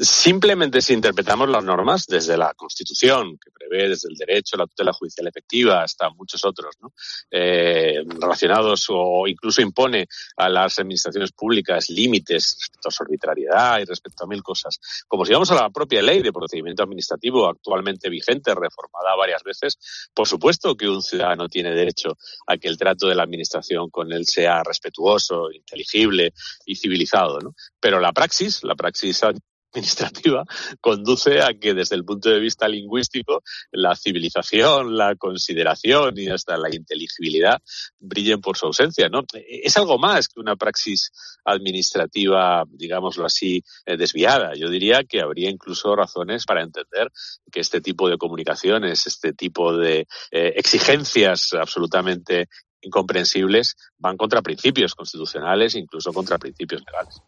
Simplemente 0.00 0.80
si 0.80 0.94
interpretamos 0.94 1.48
las 1.48 1.64
normas 1.64 2.06
desde 2.06 2.36
la 2.36 2.54
Constitución, 2.54 3.36
que 3.36 3.50
prevé 3.50 3.88
desde 3.88 4.08
el 4.08 4.16
derecho, 4.16 4.56
la 4.56 4.68
tutela 4.68 4.92
judicial 4.92 5.26
efectiva, 5.26 5.82
hasta 5.82 6.08
muchos 6.10 6.44
otros, 6.44 6.76
¿no? 6.80 6.92
eh, 7.32 8.04
relacionados 8.06 8.86
o 8.90 9.26
incluso 9.26 9.60
impone 9.60 10.06
a 10.36 10.48
las 10.48 10.78
administraciones 10.78 11.32
públicas 11.32 11.90
límites 11.90 12.58
respecto 12.60 12.88
a 12.88 12.92
su 12.92 13.02
arbitrariedad 13.02 13.80
y 13.80 13.86
respecto 13.86 14.22
a 14.22 14.28
mil 14.28 14.40
cosas. 14.40 14.78
Como 15.08 15.26
si 15.26 15.32
vamos 15.32 15.50
a 15.50 15.56
la 15.56 15.70
propia 15.70 16.00
ley 16.00 16.22
de 16.22 16.32
procedimiento 16.32 16.84
administrativo 16.84 17.48
actualmente 17.48 18.08
vigente, 18.08 18.54
reformada 18.54 19.16
varias 19.16 19.42
veces, 19.42 19.78
por 20.14 20.28
supuesto 20.28 20.76
que 20.76 20.88
un 20.88 21.02
ciudadano 21.02 21.48
tiene 21.48 21.74
derecho 21.74 22.16
a 22.46 22.56
que 22.56 22.68
el 22.68 22.78
trato 22.78 23.08
de 23.08 23.16
la 23.16 23.24
administración 23.24 23.90
con 23.90 24.12
él 24.12 24.26
sea 24.26 24.62
respetuoso, 24.62 25.50
inteligible 25.50 26.32
y 26.64 26.76
civilizado, 26.76 27.40
¿no? 27.40 27.56
Pero 27.80 27.98
la 27.98 28.12
praxis, 28.12 28.62
la 28.62 28.76
praxis 28.76 29.24
administrativa 29.72 30.44
conduce 30.80 31.42
a 31.42 31.54
que 31.54 31.74
desde 31.74 31.96
el 31.96 32.04
punto 32.04 32.30
de 32.30 32.40
vista 32.40 32.68
lingüístico 32.68 33.42
la 33.70 33.94
civilización, 33.96 34.96
la 34.96 35.14
consideración 35.16 36.18
y 36.18 36.28
hasta 36.28 36.56
la 36.56 36.74
inteligibilidad 36.74 37.60
brillen 37.98 38.40
por 38.40 38.56
su 38.56 38.66
ausencia, 38.66 39.08
¿no? 39.08 39.24
Es 39.32 39.76
algo 39.76 39.98
más 39.98 40.28
que 40.28 40.40
una 40.40 40.56
praxis 40.56 41.10
administrativa, 41.44 42.64
digámoslo 42.68 43.24
así, 43.24 43.62
eh, 43.86 43.96
desviada. 43.96 44.54
Yo 44.54 44.68
diría 44.68 45.04
que 45.04 45.20
habría 45.20 45.50
incluso 45.50 45.94
razones 45.94 46.44
para 46.44 46.62
entender 46.62 47.10
que 47.50 47.60
este 47.60 47.80
tipo 47.80 48.08
de 48.08 48.18
comunicaciones, 48.18 49.06
este 49.06 49.32
tipo 49.32 49.76
de 49.76 50.06
eh, 50.30 50.52
exigencias 50.56 51.52
absolutamente 51.52 52.48
incomprensibles 52.80 53.76
van 53.98 54.16
contra 54.16 54.42
principios 54.42 54.94
constitucionales, 54.94 55.74
incluso 55.74 56.12
contra 56.12 56.38
principios 56.38 56.82
legales. 56.86 57.20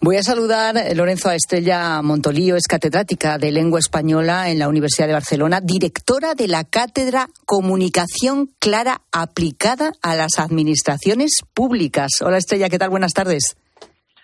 Voy 0.00 0.16
a 0.16 0.22
saludar, 0.22 0.76
eh, 0.76 0.94
Lorenzo, 0.94 1.28
a 1.28 1.34
Estrella 1.34 2.00
Montolío, 2.02 2.54
es 2.54 2.68
catedrática 2.68 3.36
de 3.36 3.50
lengua 3.50 3.80
española 3.80 4.48
en 4.48 4.60
la 4.60 4.68
Universidad 4.68 5.08
de 5.08 5.12
Barcelona, 5.12 5.60
directora 5.60 6.34
de 6.34 6.46
la 6.46 6.62
cátedra 6.62 7.26
Comunicación 7.44 8.48
Clara 8.60 9.00
aplicada 9.10 9.90
a 10.00 10.14
las 10.14 10.38
administraciones 10.38 11.40
públicas. 11.52 12.12
Hola 12.20 12.38
Estrella, 12.38 12.68
¿qué 12.68 12.78
tal? 12.78 12.90
Buenas 12.90 13.12
tardes. 13.12 13.56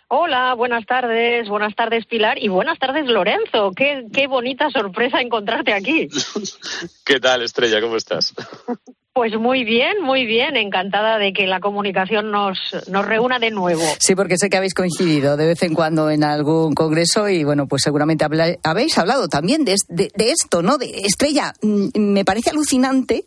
Hola, 0.06 0.54
buenas 0.54 0.86
tardes, 0.86 1.48
buenas 1.48 1.74
tardes 1.74 2.06
Pilar 2.06 2.38
y 2.40 2.46
buenas 2.46 2.78
tardes 2.78 3.06
Lorenzo. 3.06 3.72
Qué, 3.74 4.06
qué 4.12 4.28
bonita 4.28 4.70
sorpresa 4.70 5.20
encontrarte 5.20 5.72
aquí. 5.72 6.08
¿Qué 7.04 7.18
tal 7.18 7.42
Estrella? 7.42 7.80
¿Cómo 7.80 7.96
estás? 7.96 8.32
Pues 9.14 9.32
muy 9.38 9.62
bien, 9.62 10.02
muy 10.02 10.26
bien. 10.26 10.56
Encantada 10.56 11.18
de 11.18 11.32
que 11.32 11.46
la 11.46 11.60
comunicación 11.60 12.32
nos, 12.32 12.58
nos 12.88 13.06
reúna 13.06 13.38
de 13.38 13.52
nuevo. 13.52 13.84
Sí, 14.00 14.16
porque 14.16 14.36
sé 14.36 14.50
que 14.50 14.56
habéis 14.56 14.74
coincidido 14.74 15.36
de 15.36 15.46
vez 15.46 15.62
en 15.62 15.72
cuando 15.72 16.10
en 16.10 16.24
algún 16.24 16.74
congreso 16.74 17.28
y, 17.28 17.44
bueno, 17.44 17.68
pues 17.68 17.82
seguramente 17.82 18.26
habéis 18.64 18.98
hablado 18.98 19.28
también 19.28 19.64
de, 19.64 19.76
de, 19.88 20.10
esto, 20.16 20.62
¿no? 20.62 20.78
De 20.78 21.02
Estrella, 21.04 21.52
mm, 21.62 21.96
me 21.96 22.24
parece 22.24 22.50
alucinante 22.50 23.24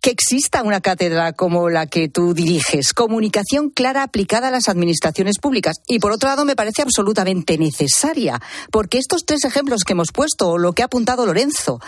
que 0.00 0.10
exista 0.10 0.64
una 0.64 0.80
cátedra 0.80 1.32
como 1.32 1.70
la 1.70 1.86
que 1.86 2.08
tú 2.08 2.34
diriges, 2.34 2.92
comunicación 2.92 3.70
clara 3.70 4.02
aplicada 4.02 4.48
a 4.48 4.50
las 4.50 4.68
administraciones 4.68 5.38
públicas. 5.38 5.76
Y 5.86 6.00
por 6.00 6.10
otro 6.10 6.28
lado, 6.28 6.44
me 6.44 6.56
parece 6.56 6.82
absolutamente 6.82 7.56
necesaria, 7.56 8.40
porque 8.72 8.98
estos 8.98 9.24
tres 9.24 9.44
ejemplos 9.44 9.84
que 9.86 9.92
hemos 9.92 10.10
puesto, 10.10 10.48
o 10.48 10.58
lo 10.58 10.72
que 10.72 10.82
ha 10.82 10.86
apuntado 10.86 11.24
Lorenzo, 11.24 11.78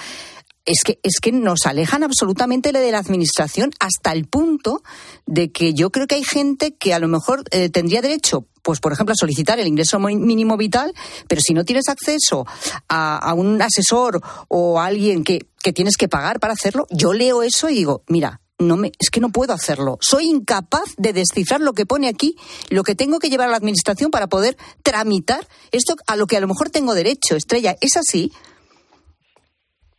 es 0.65 0.83
que, 0.85 0.99
es 1.03 1.19
que 1.21 1.33
nos 1.33 1.67
alejan 1.67 2.03
absolutamente 2.03 2.73
de 2.73 2.93
la 2.93 2.99
administración 2.99 3.71
hasta 3.81 4.13
el 4.13 4.27
punto 4.27 4.83
de 5.27 5.51
que 5.51 5.75
yo 5.75 5.91
creo 5.91 6.07
que 6.07 6.17
hay 6.17 6.25
gente 6.25 6.75
que 6.75 6.95
a 6.95 6.99
lo 6.99 7.09
mejor 7.09 7.45
eh, 7.51 7.69
tendría 7.69 8.03
derecho, 8.03 8.47
pues 8.63 8.79
por 8.81 8.93
ejemplo, 8.93 9.13
a 9.13 9.17
solicitar 9.17 9.59
el 9.59 9.67
ingreso 9.67 9.99
mínimo 9.99 10.57
vital, 10.57 10.95
pero 11.29 11.41
si 11.41 11.53
no 11.55 11.65
tienes 11.65 11.89
acceso 11.89 12.47
a, 12.89 13.35
un 13.35 13.61
asesor 13.61 14.21
o 14.49 14.81
a 14.81 14.87
alguien 14.87 15.25
que, 15.25 15.47
que 15.63 15.73
tienes 15.73 15.97
que 15.97 16.09
pagar 16.09 16.39
para 16.39 16.53
hacerlo, 16.53 16.87
yo 16.91 17.13
leo 17.13 17.43
eso 17.43 17.69
y 17.69 17.75
digo, 17.75 18.05
mira, 18.07 18.41
no 18.59 18.77
me, 18.77 18.93
es 19.01 19.11
que 19.11 19.21
no 19.21 19.31
puedo 19.31 19.53
hacerlo. 19.53 19.99
Soy 20.01 20.27
incapaz 20.27 20.95
de 20.97 21.13
descifrar 21.13 21.61
lo 21.61 21.73
que 21.73 21.87
pone 21.87 22.09
aquí, 22.09 22.37
lo 22.69 22.85
que 22.85 22.95
tengo 22.95 23.19
que 23.19 23.29
llevar 23.29 23.49
a 23.49 23.51
la 23.51 23.57
administración 23.57 24.11
para 24.11 24.29
poder 24.29 24.57
tramitar 24.85 25.47
esto 25.73 25.97
a 26.07 26.15
lo 26.15 26.27
que 26.27 26.37
a 26.37 26.41
lo 26.41 26.47
mejor 26.47 26.71
tengo 26.71 26.95
derecho. 26.95 27.35
Estrella, 27.35 27.77
¿es 27.81 27.97
así? 27.97 28.33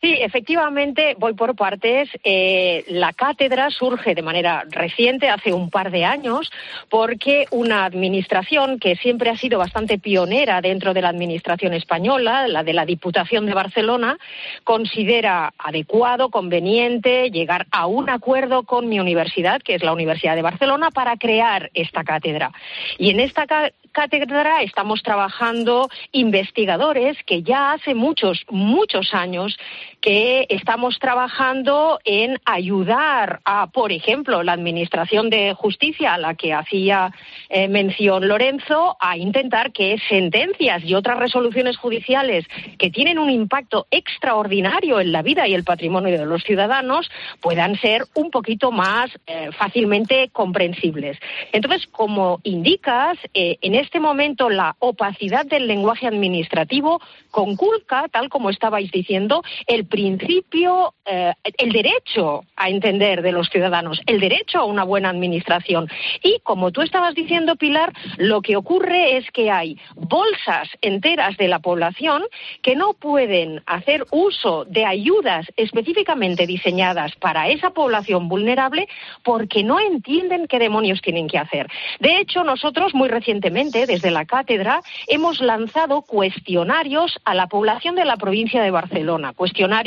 Sí, 0.03 0.17
efectivamente, 0.19 1.15
voy 1.17 1.33
por 1.33 1.55
partes. 1.55 2.09
Eh, 2.25 2.83
la 2.89 3.13
cátedra 3.13 3.69
surge 3.69 4.13
de 4.13 4.21
manera 4.21 4.65
reciente, 4.69 5.29
hace 5.29 5.53
un 5.53 5.69
par 5.69 5.91
de 5.91 6.03
años, 6.03 6.51
porque 6.89 7.45
una 7.51 7.85
administración 7.85 8.79
que 8.79 8.97
siempre 8.97 9.29
ha 9.29 9.37
sido 9.37 9.59
bastante 9.59 9.97
pionera 9.99 10.59
dentro 10.59 10.93
de 10.93 11.01
la 11.01 11.07
administración 11.07 11.73
española, 11.73 12.49
la 12.49 12.65
de 12.65 12.73
la 12.73 12.85
Diputación 12.85 13.45
de 13.45 13.53
Barcelona, 13.53 14.17
considera 14.65 15.53
adecuado, 15.57 16.31
conveniente 16.31 17.31
llegar 17.31 17.65
a 17.71 17.87
un 17.87 18.09
acuerdo 18.09 18.63
con 18.63 18.89
mi 18.89 18.99
universidad, 18.99 19.61
que 19.61 19.75
es 19.75 19.83
la 19.83 19.93
Universidad 19.93 20.35
de 20.35 20.41
Barcelona, 20.41 20.91
para 20.91 21.15
crear 21.15 21.71
esta 21.73 22.03
cátedra. 22.03 22.51
Y 22.97 23.11
en 23.11 23.21
esta 23.21 23.45
cátedra 23.93 24.63
estamos 24.63 25.01
trabajando 25.01 25.87
investigadores 26.11 27.15
que 27.25 27.41
ya 27.41 27.71
hace 27.71 27.93
muchos, 27.93 28.43
muchos 28.49 29.13
años 29.13 29.55
que 30.03 30.47
estamos 30.49 30.99
trabajando 30.99 31.97
en 32.03 32.37
ayudar 32.43 33.39
a, 33.45 33.67
por 33.67 33.93
ejemplo, 33.93 34.43
la 34.43 34.51
Administración 34.51 35.29
de 35.29 35.53
Justicia, 35.53 36.15
a 36.15 36.17
la 36.17 36.35
que 36.35 36.53
hacía 36.53 37.13
eh, 37.47 37.69
mención 37.69 38.27
Lorenzo, 38.27 38.97
a 38.99 39.15
intentar 39.15 39.71
que 39.71 39.97
sentencias 40.09 40.83
y 40.83 40.93
otras 40.93 41.19
resoluciones 41.19 41.77
judiciales 41.77 42.45
que 42.77 42.89
tienen 42.89 43.17
un 43.17 43.29
impacto 43.29 43.87
extraordinario 43.91 44.99
en 44.99 45.13
la 45.13 45.21
vida 45.21 45.47
y 45.47 45.53
el 45.53 45.63
patrimonio 45.63 46.19
de 46.19 46.25
los 46.25 46.43
ciudadanos 46.43 47.09
puedan 47.39 47.79
ser 47.79 48.03
un 48.13 48.29
poquito 48.29 48.73
más 48.73 49.09
eh, 49.25 49.51
fácilmente 49.57 50.27
comprensibles. 50.33 51.17
Entonces, 51.53 51.87
como 51.87 52.41
indicas, 52.43 53.17
eh, 53.33 53.57
en 53.61 53.73
este 53.73 54.01
momento 54.01 54.49
la 54.49 54.75
opacidad 54.79 55.45
del 55.45 55.65
lenguaje 55.65 56.07
administrativo 56.07 56.99
conculca, 57.31 58.09
tal 58.11 58.27
como 58.27 58.49
estabais 58.49 58.91
diciendo, 58.91 59.43
el 59.65 59.85
principio, 59.93 60.95
eh, 61.05 61.33
el 61.59 61.71
derecho 61.71 62.45
a 62.55 62.67
entender 62.67 63.21
de 63.21 63.31
los 63.31 63.47
ciudadanos, 63.49 64.01
el 64.07 64.19
derecho 64.19 64.57
a 64.57 64.65
una 64.65 64.83
buena 64.83 65.09
administración. 65.09 65.87
Y 66.23 66.39
como 66.41 66.71
tú 66.71 66.81
estabas 66.81 67.13
diciendo, 67.13 67.57
Pilar, 67.57 67.93
lo 68.17 68.41
que 68.41 68.55
ocurre 68.55 69.17
es 69.17 69.29
que 69.29 69.51
hay 69.51 69.77
bolsas 69.93 70.67
enteras 70.81 71.37
de 71.37 71.47
la 71.47 71.59
población 71.59 72.23
que 72.63 72.75
no 72.75 72.93
pueden 72.93 73.61
hacer 73.67 74.03
uso 74.09 74.65
de 74.65 74.83
ayudas 74.83 75.45
específicamente 75.57 76.47
diseñadas 76.47 77.15
para 77.17 77.49
esa 77.49 77.69
población 77.69 78.29
vulnerable 78.29 78.87
porque 79.21 79.63
no 79.63 79.79
entienden 79.79 80.47
qué 80.47 80.57
demonios 80.57 81.03
tienen 81.03 81.27
que 81.27 81.37
hacer. 81.37 81.67
De 81.99 82.17
hecho, 82.17 82.43
nosotros 82.43 82.95
muy 82.95 83.09
recientemente, 83.09 83.85
desde 83.85 84.09
la 84.09 84.25
cátedra, 84.25 84.81
hemos 85.05 85.39
lanzado 85.39 86.01
cuestionarios 86.01 87.19
a 87.25 87.35
la 87.35 87.45
población 87.45 87.93
de 87.93 88.05
la 88.05 88.17
provincia 88.17 88.63
de 88.63 88.71
Barcelona, 88.71 89.33
cuestionarios 89.33 89.82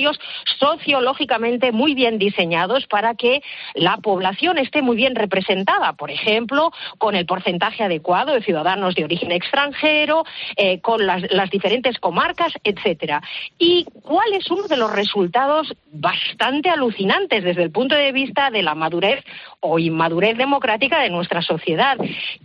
sociológicamente 0.59 1.73
muy 1.73 1.95
bien 1.95 2.19
diseñados 2.19 2.87
para 2.87 3.15
que 3.15 3.43
la 3.75 3.97
población 3.99 4.59
esté 4.59 4.83
muy 4.83 4.97
bien 4.97 5.15
representada, 5.15 5.93
por 5.95 6.11
ejemplo, 6.11 6.73
con 6.99 7.15
el 7.15 7.27
porcentaje 7.27 7.85
adecuado 7.85 8.33
de 8.33 8.43
ciudadanos 8.43 8.95
de 8.95 9.05
origen 9.05 9.33
extranjero, 9.33 10.25
eh, 10.57 10.81
con 10.81 11.07
las, 11.07 11.23
las 11.33 11.51
diferentes 11.51 11.99
comarcas, 11.99 12.53
etcétera. 12.65 13.23
¿Y 13.59 13.85
cuál 14.03 14.33
es 14.35 14.51
uno 14.51 14.69
de 14.69 14.77
los 14.77 14.93
resultados 14.93 15.75
bastante 15.93 16.71
alucinantes 16.71 17.45
desde 17.45 17.63
el 17.63 17.71
punto 17.71 17.95
de 17.95 18.13
vista 18.13 18.51
de 18.51 18.63
la 18.63 18.75
madurez 18.75 19.25
o 19.61 19.79
inmadurez 19.79 20.37
democrática 20.37 21.01
de 21.01 21.11
nuestra 21.11 21.43
sociedad? 21.43 21.97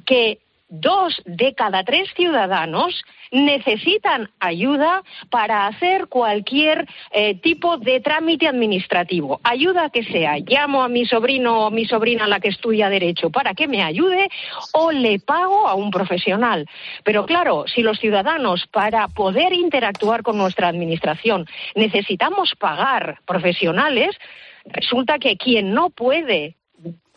Que 0.05 0.39
dos 0.71 1.21
de 1.25 1.53
cada 1.53 1.83
tres 1.83 2.09
ciudadanos 2.15 3.03
necesitan 3.31 4.29
ayuda 4.39 5.03
para 5.29 5.67
hacer 5.67 6.07
cualquier 6.07 6.87
eh, 7.11 7.35
tipo 7.35 7.77
de 7.77 7.99
trámite 7.99 8.47
administrativo. 8.47 9.39
Ayuda 9.43 9.89
que 9.89 10.03
sea. 10.03 10.37
Llamo 10.39 10.81
a 10.81 10.89
mi 10.89 11.05
sobrino 11.05 11.67
o 11.67 11.71
mi 11.71 11.85
sobrina 11.85 12.23
a 12.23 12.27
la 12.27 12.39
que 12.39 12.47
estudia 12.47 12.89
Derecho 12.89 13.29
para 13.29 13.53
que 13.53 13.67
me 13.67 13.83
ayude 13.83 14.29
o 14.73 14.91
le 14.91 15.19
pago 15.19 15.67
a 15.67 15.75
un 15.75 15.91
profesional. 15.91 16.65
Pero 17.03 17.25
claro, 17.25 17.65
si 17.67 17.83
los 17.83 17.99
ciudadanos 17.99 18.65
para 18.67 19.07
poder 19.09 19.53
interactuar 19.53 20.23
con 20.23 20.37
nuestra 20.37 20.69
administración 20.69 21.45
necesitamos 21.75 22.53
pagar 22.57 23.19
profesionales, 23.25 24.17
resulta 24.65 25.19
que 25.19 25.37
quien 25.37 25.73
no 25.73 25.89
puede 25.89 26.55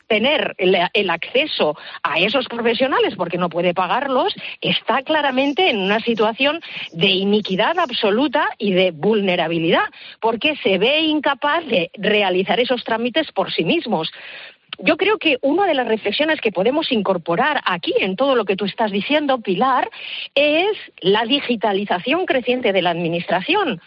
tener 0.07 0.55
el, 0.59 1.11
acceso 1.11 1.77
a 2.03 2.19
esos 2.19 2.47
profesionales 2.47 3.14
porque 3.17 3.38
no 3.38 3.49
puede 3.49 3.75
pagarlos, 3.75 4.35
está 4.61 5.03
claramente 5.03 5.71
en 5.71 5.79
una 5.79 6.01
situación 6.01 6.61
de 6.93 7.09
iniquidad 7.09 7.79
absoluta 7.79 8.49
y 8.59 8.73
de 8.73 8.90
vulnerabilidad, 8.90 9.85
porque 10.21 10.57
se 10.62 10.79
ve 10.79 11.01
incapaz 11.01 11.67
de 11.67 11.90
realizar 11.95 12.61
esos 12.61 12.85
trámites 12.85 13.31
por 13.33 13.53
sí 13.53 13.64
mismos 13.64 14.11
yo 14.79 14.97
creo 14.97 15.19
que 15.19 15.38
una 15.43 15.67
de 15.67 15.75
las 15.75 15.87
reflexiones 15.87 16.40
que 16.40 16.53
podemos 16.53 16.90
incorporar 16.90 17.61
aquí 17.64 17.95
en 17.99 18.17
todo 18.17 18.35
lo 18.35 18.45
que 18.45 18.57
tú 18.57 18.64
estás 18.64 18.90
diciendo, 18.90 19.38
Pilar, 19.38 19.90
es 20.35 20.77
la 21.01 21.25
digitalización 21.25 22.27
creciente 22.27 22.73
de 22.73 22.83
la 22.83 22.90
Administración. 22.90 23.81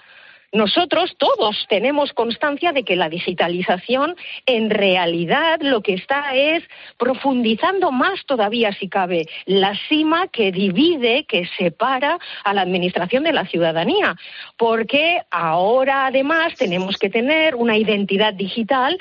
Nosotros 0.54 1.14
todos 1.18 1.66
tenemos 1.68 2.14
constancia 2.14 2.72
de 2.72 2.84
que 2.84 2.96
la 2.96 3.10
digitalización 3.10 4.16
en 4.46 4.70
realidad 4.70 5.60
lo 5.62 5.82
que 5.82 5.94
está 5.94 6.34
es 6.36 6.64
profundizando 6.98 7.92
más 7.92 8.26
todavía, 8.26 8.72
si 8.72 8.88
cabe, 8.88 9.28
la 9.46 9.78
cima 9.90 10.28
que 10.30 10.54
divide, 10.54 11.26
que 11.26 11.50
separa 11.58 12.18
a 12.46 12.54
la 12.54 12.62
administración 12.62 13.24
de 13.24 13.34
la 13.34 13.46
ciudadanía. 13.46 14.16
Porque 14.58 15.22
ahora 15.32 16.06
además 16.06 16.56
tenemos 16.56 16.98
que 16.98 17.10
tener 17.10 17.56
una 17.56 17.78
identidad 17.78 18.34
digital 18.34 18.98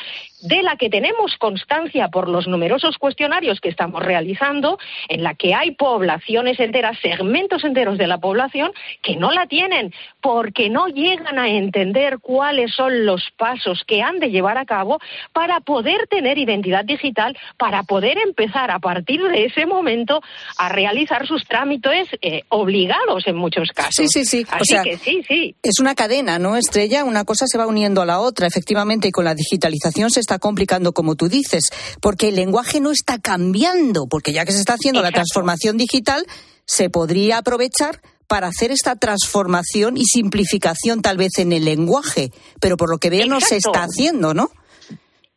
de 0.46 0.62
la 0.62 0.76
que 0.76 0.88
tenemos 0.88 1.36
constancia 1.38 2.08
por 2.08 2.28
los 2.28 2.46
numerosos 2.46 2.98
cuestionarios 2.98 3.60
que 3.60 3.68
estamos 3.68 4.02
realizando, 4.02 4.78
en 5.08 5.22
la 5.22 5.34
que 5.34 5.54
hay 5.54 5.72
poblaciones 5.72 6.60
enteras, 6.60 6.98
segmentos 7.02 7.64
enteros 7.64 7.98
de 7.98 8.06
la 8.06 8.18
población 8.18 8.72
que 9.02 9.16
no 9.16 9.32
la 9.32 9.46
tienen 9.46 9.92
porque 10.20 10.70
no 10.70 10.86
llegan 10.88 11.38
a 11.38 11.48
entender 11.48 12.18
cuáles 12.20 12.74
son 12.74 13.06
los 13.06 13.22
pasos 13.36 13.82
que 13.86 14.02
han 14.02 14.18
de 14.18 14.30
llevar 14.30 14.58
a 14.58 14.64
cabo 14.64 14.98
para 15.32 15.60
poder 15.60 16.06
tener 16.08 16.38
identidad 16.38 16.84
digital, 16.84 17.36
para 17.58 17.82
poder 17.82 18.18
empezar 18.18 18.70
a 18.70 18.78
partir 18.78 19.22
de 19.22 19.46
ese 19.46 19.66
momento 19.66 20.20
a 20.58 20.68
realizar 20.68 21.26
sus 21.26 21.44
trámites 21.44 22.08
eh, 22.22 22.42
obligados 22.48 23.26
en 23.26 23.36
muchos 23.36 23.70
casos. 23.74 23.94
Sí, 23.94 24.06
sí, 24.08 24.24
sí. 24.24 24.46
Así 24.50 24.76
que 24.82 24.96
sí, 24.96 25.22
sí. 25.26 25.54
Es 25.62 25.80
una 25.80 25.94
cadena, 25.94 26.38
¿no, 26.38 26.56
Estrella? 26.56 27.04
Una 27.04 27.24
cosa 27.24 27.46
se 27.46 27.58
va 27.58 27.66
uniendo 27.66 28.02
a 28.02 28.06
la 28.06 28.20
otra, 28.20 28.46
efectivamente, 28.46 29.08
y 29.08 29.12
con 29.12 29.24
la 29.24 29.34
digitalización 29.34 30.10
se 30.10 30.20
está 30.20 30.35
complicando, 30.38 30.92
como 30.92 31.14
tú 31.14 31.28
dices, 31.28 31.64
porque 32.00 32.28
el 32.28 32.36
lenguaje 32.36 32.80
no 32.80 32.90
está 32.90 33.18
cambiando, 33.18 34.06
porque 34.06 34.32
ya 34.32 34.44
que 34.44 34.52
se 34.52 34.60
está 34.60 34.74
haciendo 34.74 35.02
la 35.02 35.12
transformación 35.12 35.76
digital, 35.76 36.26
se 36.64 36.90
podría 36.90 37.38
aprovechar 37.38 38.00
para 38.26 38.48
hacer 38.48 38.72
esta 38.72 38.96
transformación 38.96 39.96
y 39.96 40.04
simplificación 40.04 41.00
tal 41.00 41.16
vez 41.16 41.38
en 41.38 41.52
el 41.52 41.64
lenguaje, 41.64 42.32
pero 42.60 42.76
por 42.76 42.90
lo 42.90 42.98
que 42.98 43.10
veo 43.10 43.26
no 43.26 43.40
se 43.40 43.56
está 43.56 43.84
haciendo, 43.84 44.34
¿no? 44.34 44.50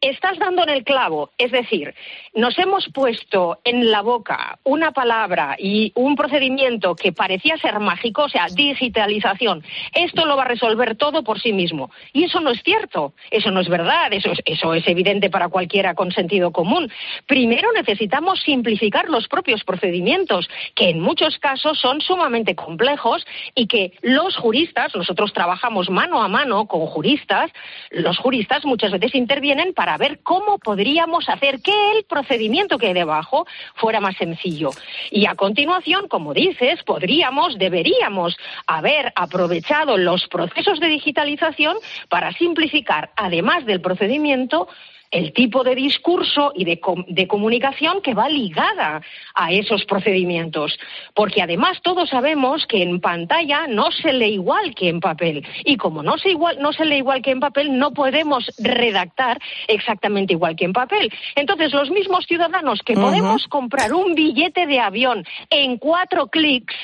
Estás 0.02 0.40
dando 0.40 0.64
en 0.64 0.70
el 0.70 0.86
clavo, 0.86 1.32
es 1.38 1.52
decir, 1.52 1.94
nos 2.34 2.58
hemos 2.58 2.88
puesto 2.94 3.60
en 3.66 3.92
la 3.92 4.02
boca 4.02 4.58
una 4.64 4.94
palabra 4.94 5.58
y 5.60 5.92
un 5.94 6.16
procedimiento 6.16 6.96
que 6.96 7.12
parecía 7.12 7.58
ser 7.58 7.82
mágico, 7.82 8.24
o 8.24 8.30
sea, 8.30 8.48
digitalización. 8.48 9.62
Esto 9.94 10.26
lo 10.26 10.38
va 10.38 10.44
a 10.44 10.48
resolver 10.48 10.96
todo 10.96 11.22
por 11.24 11.42
sí 11.42 11.52
mismo. 11.52 11.92
Y 12.14 12.24
eso 12.24 12.40
no 12.40 12.52
es 12.52 12.64
cierto, 12.64 13.12
eso 13.30 13.52
no 13.52 13.60
es 13.60 13.68
verdad, 13.68 14.14
eso 14.14 14.32
es, 14.32 14.40
eso 14.46 14.74
es 14.74 14.88
evidente 14.88 15.30
para 15.30 15.50
cualquiera 15.50 15.94
con 15.96 16.14
sentido 16.14 16.52
común. 16.52 16.90
Primero 17.28 17.74
necesitamos 17.74 18.40
simplificar 18.40 19.10
los 19.10 19.28
propios 19.28 19.66
procedimientos, 19.66 20.50
que 20.76 20.92
en 20.92 21.02
muchos 21.02 21.38
casos 21.40 21.78
son 21.78 22.00
sumamente 22.00 22.56
complejos 22.56 23.28
y 23.54 23.68
que 23.68 23.92
los 24.02 24.38
juristas, 24.38 24.96
nosotros 24.96 25.34
trabajamos 25.34 25.90
mano 25.90 26.24
a 26.24 26.30
mano 26.30 26.68
con 26.68 26.86
juristas, 26.86 27.52
los 27.92 28.18
juristas 28.18 28.64
muchas 28.64 28.92
veces 28.92 29.14
intervienen 29.14 29.74
para 29.74 29.89
para 29.90 29.98
ver 29.98 30.20
cómo 30.22 30.60
podríamos 30.60 31.28
hacer 31.30 31.62
que 31.62 31.74
el 31.98 32.04
procedimiento 32.04 32.78
que 32.78 32.86
hay 32.90 32.94
debajo 32.94 33.48
fuera 33.74 34.00
más 34.00 34.16
sencillo. 34.18 34.70
Y 35.10 35.26
a 35.26 35.34
continuación, 35.34 36.08
como 36.08 36.36
dices, 36.36 36.84
podríamos, 36.84 37.58
deberíamos 37.58 38.38
haber 38.68 39.12
aprovechado 39.16 39.98
los 39.98 40.28
procesos 40.28 40.80
de 40.80 40.90
digitalización 40.90 41.76
para 42.08 42.32
simplificar, 42.34 43.10
además 43.16 43.66
del 43.66 43.82
procedimiento, 43.82 44.68
el 45.12 45.34
tipo 45.34 45.64
de 45.64 45.76
discurso 45.76 46.52
y 46.56 46.66
de, 46.66 46.80
comunicación 47.28 48.02
que 48.02 48.14
va 48.14 48.30
ligada 48.30 49.02
a 49.34 49.52
esos 49.52 49.86
procedimientos. 49.86 50.78
Porque 51.14 51.42
además 51.42 51.80
todos 51.82 52.10
sabemos 52.10 52.66
que 52.68 52.84
en 52.84 53.02
pantalla 53.02 53.68
no 53.68 53.92
se 53.92 54.14
lee 54.14 54.34
igual 54.34 54.76
que 54.76 54.90
en 54.90 55.00
papel. 55.00 55.46
Y 55.66 55.78
como 55.78 56.04
no 56.04 56.18
se, 56.18 56.30
igual, 56.30 56.60
no 56.60 56.74
se 56.74 56.86
lee 56.86 56.98
igual 56.98 57.22
que 57.22 57.32
en 57.32 57.40
papel, 57.40 57.78
no 57.78 57.92
podemos 57.92 58.46
redactar 58.60 59.40
exactamente 59.68 60.34
igual 60.34 60.56
que 60.56 60.66
en 60.66 60.74
papel. 60.74 61.12
Entonces, 61.36 61.74
los 61.74 61.90
mismos 61.90 62.26
ciudadanos 62.26 62.82
que 62.84 62.94
podemos 62.94 63.48
comprar 63.48 63.94
un 63.94 64.14
billete 64.14 64.68
de 64.68 64.80
avión 64.80 65.26
en 65.50 65.78
cuatro 65.78 66.28
clics, 66.28 66.76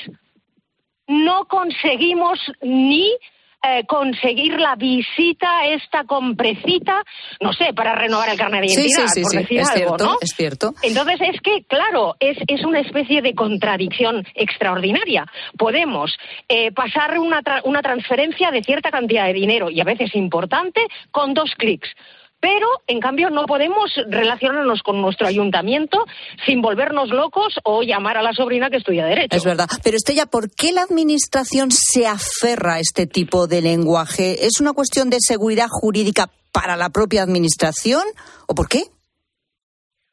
no 1.06 1.46
conseguimos 1.46 2.40
ni 2.62 3.12
eh, 3.62 3.84
conseguir 3.86 4.58
la 4.60 4.76
visita 4.76 5.66
esta 5.66 6.04
comprecita, 6.04 7.02
no 7.40 7.52
sé, 7.52 7.72
para 7.74 7.94
renovar 7.94 8.28
el 8.28 8.38
carnet 8.38 8.62
de 8.62 8.66
identidad, 8.66 9.06
por 9.22 9.32
decir 9.32 9.60
es 9.60 9.70
algo, 9.70 9.78
cierto, 9.78 10.04
¿no? 10.04 10.16
Es 10.20 10.30
cierto. 10.36 10.74
Entonces 10.82 11.20
es 11.20 11.40
que, 11.40 11.64
claro, 11.64 12.16
es, 12.20 12.38
es 12.46 12.64
una 12.64 12.80
especie 12.80 13.22
de 13.22 13.34
contradicción 13.34 14.26
extraordinaria. 14.34 15.26
Podemos 15.58 16.16
eh, 16.48 16.70
pasar 16.72 17.18
una, 17.18 17.42
una 17.64 17.82
transferencia 17.82 18.50
de 18.50 18.62
cierta 18.62 18.90
cantidad 18.90 19.26
de 19.26 19.32
dinero, 19.32 19.70
y 19.70 19.80
a 19.80 19.84
veces 19.84 20.14
importante, 20.14 20.86
con 21.10 21.34
dos 21.34 21.52
clics 21.56 21.88
pero 22.46 22.68
en 22.86 23.00
cambio 23.00 23.28
no 23.28 23.44
podemos 23.44 23.90
relacionarnos 24.08 24.80
con 24.84 25.02
nuestro 25.02 25.26
ayuntamiento 25.26 26.04
sin 26.46 26.62
volvernos 26.62 27.08
locos 27.08 27.54
o 27.64 27.82
llamar 27.82 28.18
a 28.18 28.22
la 28.22 28.32
sobrina 28.34 28.70
que 28.70 28.76
estudia 28.76 29.04
Derecho. 29.04 29.36
Es 29.36 29.42
verdad. 29.42 29.66
Pero 29.82 29.96
Estella, 29.96 30.26
¿por 30.26 30.48
qué 30.52 30.70
la 30.70 30.82
Administración 30.82 31.70
se 31.72 32.06
aferra 32.06 32.74
a 32.74 32.78
este 32.78 33.08
tipo 33.08 33.48
de 33.48 33.62
lenguaje? 33.62 34.46
¿Es 34.46 34.60
una 34.60 34.74
cuestión 34.74 35.10
de 35.10 35.16
seguridad 35.18 35.66
jurídica 35.68 36.30
para 36.52 36.76
la 36.76 36.90
propia 36.90 37.24
Administración 37.24 38.04
o 38.46 38.54
por 38.54 38.68
qué? 38.68 38.84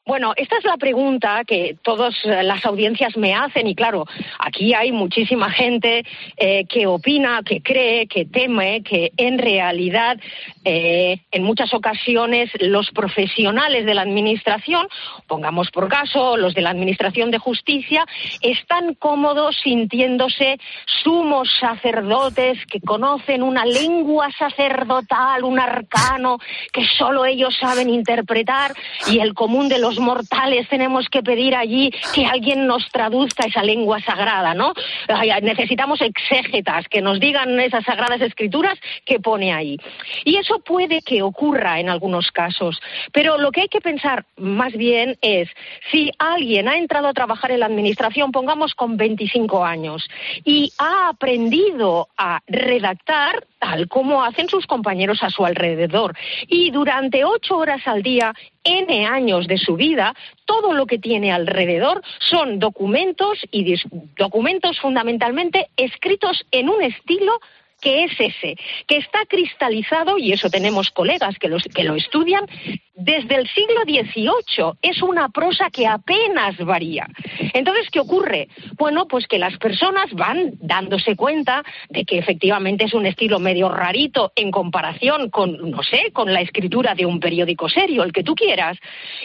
Bueno, 0.06 0.34
esta 0.36 0.58
es 0.58 0.66
la 0.66 0.76
pregunta 0.76 1.46
que 1.46 1.78
todas 1.82 2.14
las 2.26 2.66
audiencias 2.66 3.16
me 3.16 3.34
hacen 3.34 3.68
y 3.68 3.74
claro, 3.74 4.06
aquí 4.38 4.74
hay 4.74 4.92
muchísima 4.92 5.50
gente 5.50 6.04
eh, 6.36 6.66
que 6.66 6.88
opina, 6.88 7.42
que 7.42 7.62
cree, 7.62 8.06
que 8.08 8.26
teme 8.26 8.84
que 8.84 9.14
en 9.16 9.38
realidad 9.38 10.20
eh, 10.66 11.22
en 11.32 11.44
muchas 11.44 11.74
ocasiones 11.74 12.52
los 12.60 12.92
profesionales 12.92 13.86
de 13.86 13.94
la 13.94 14.02
Administración, 14.02 14.90
pongamos 15.26 15.72
por 15.72 15.88
caso 15.88 16.36
los 16.36 16.54
de 16.54 16.62
la 16.64 16.72
Administración 16.72 17.32
de 17.32 17.38
Justicia, 17.38 18.06
están 18.42 18.96
cómodos 18.96 19.56
sintiéndose 19.64 20.60
sumos 21.02 21.50
sacerdotes 21.62 22.58
que 22.66 22.82
conocen 22.82 23.42
una 23.42 23.66
lengua 23.66 24.30
sacerdotal, 24.38 25.46
un 25.46 25.60
arcano 25.60 26.40
que 26.74 26.86
solo 26.98 27.26
ellos 27.26 27.56
saben 27.58 27.90
interpretar 27.90 28.74
y 29.10 29.20
el 29.20 29.34
común 29.34 29.70
de 29.70 29.80
los 29.80 29.93
mortales 30.00 30.68
tenemos 30.70 31.08
que 31.10 31.24
pedir 31.24 31.56
allí 31.56 31.92
que 32.14 32.26
alguien 32.26 32.68
nos 32.68 32.88
traduzca 32.90 33.48
esa 33.48 33.64
lengua 33.64 34.00
sagrada, 34.02 34.54
¿no? 34.54 34.74
Necesitamos 35.42 36.02
exégetas 36.02 36.88
que 36.88 37.02
nos 37.02 37.20
digan 37.20 37.60
esas 37.60 37.84
sagradas 37.86 38.22
escrituras 38.22 38.80
que 39.06 39.20
pone 39.20 39.54
ahí. 39.54 39.78
Y 40.26 40.38
eso 40.38 40.60
puede 40.60 41.02
que 41.02 41.22
ocurra 41.22 41.80
en 41.80 41.90
algunos 41.90 42.32
casos, 42.32 42.82
pero 43.12 43.38
lo 43.38 43.52
que 43.52 43.62
hay 43.62 43.68
que 43.68 43.82
pensar 43.82 44.26
más 44.38 44.74
bien 44.74 45.18
es 45.22 45.50
si 45.92 46.12
alguien 46.18 46.68
ha 46.68 46.78
entrado 46.78 47.08
a 47.08 47.14
trabajar 47.14 47.52
en 47.52 47.62
la 47.62 47.66
administración, 47.66 48.32
pongamos 48.32 48.74
con 48.74 48.98
25 48.98 49.66
años, 49.66 50.08
y 50.44 50.72
ha 50.78 51.10
aprendido 51.10 52.10
a 52.18 52.40
redactar 52.48 53.46
tal 53.64 53.88
como 53.88 54.24
hacen 54.24 54.50
sus 54.50 54.66
compañeros 54.66 55.24
a 55.24 55.30
su 55.30 55.46
alrededor, 55.46 56.16
y 56.48 56.70
durante 56.72 57.24
ocho 57.24 57.58
horas 57.58 57.82
al 57.88 58.04
día 58.04 58.34
N 58.66 59.06
años 59.06 59.48
de 59.48 59.58
su 59.58 59.78
vida, 59.78 60.14
todo 60.46 60.74
lo 60.74 60.86
que 60.86 61.00
tiene 61.00 61.32
alrededor 61.32 62.02
son 62.20 62.60
documentos 62.60 63.40
y 63.52 63.76
documentos 64.18 64.80
fundamentalmente 64.80 65.70
escritos 65.78 66.46
en 66.52 66.68
un 66.68 66.82
estilo 66.82 67.40
que 67.84 68.06
es 68.06 68.12
ese, 68.18 68.56
que 68.88 68.98
está 68.98 69.26
cristalizado, 69.28 70.18
y 70.18 70.32
eso 70.32 70.50
tenemos 70.50 70.90
colegas 70.90 71.38
que, 71.38 71.50
que 71.76 71.84
lo 71.84 71.96
estudian, 71.96 72.46
desde 72.96 73.36
el 73.36 73.48
siglo 73.50 73.82
XVIII. 73.84 74.74
Es 74.82 75.02
una 75.02 75.30
prosa 75.30 75.70
que 75.70 75.88
apenas 75.88 76.58
varía. 76.58 77.08
Entonces, 77.54 77.90
¿qué 77.92 78.00
ocurre? 78.00 78.48
Bueno, 78.78 79.08
pues 79.08 79.28
que 79.28 79.40
las 79.40 79.58
personas 79.58 80.12
van 80.14 80.54
dándose 80.60 81.16
cuenta 81.16 81.64
de 81.90 82.06
que 82.06 82.18
efectivamente 82.18 82.86
es 82.86 82.94
un 82.94 83.06
estilo 83.06 83.40
medio 83.40 83.70
rarito 83.70 84.32
en 84.36 84.52
comparación 84.52 85.30
con, 85.30 85.72
no 85.72 85.84
sé, 85.84 86.12
con 86.14 86.32
la 86.32 86.42
escritura 86.42 86.96
de 86.96 87.06
un 87.06 87.20
periódico 87.20 87.68
serio, 87.68 88.04
el 88.04 88.14
que 88.14 88.24
tú 88.24 88.36
quieras. 88.36 88.78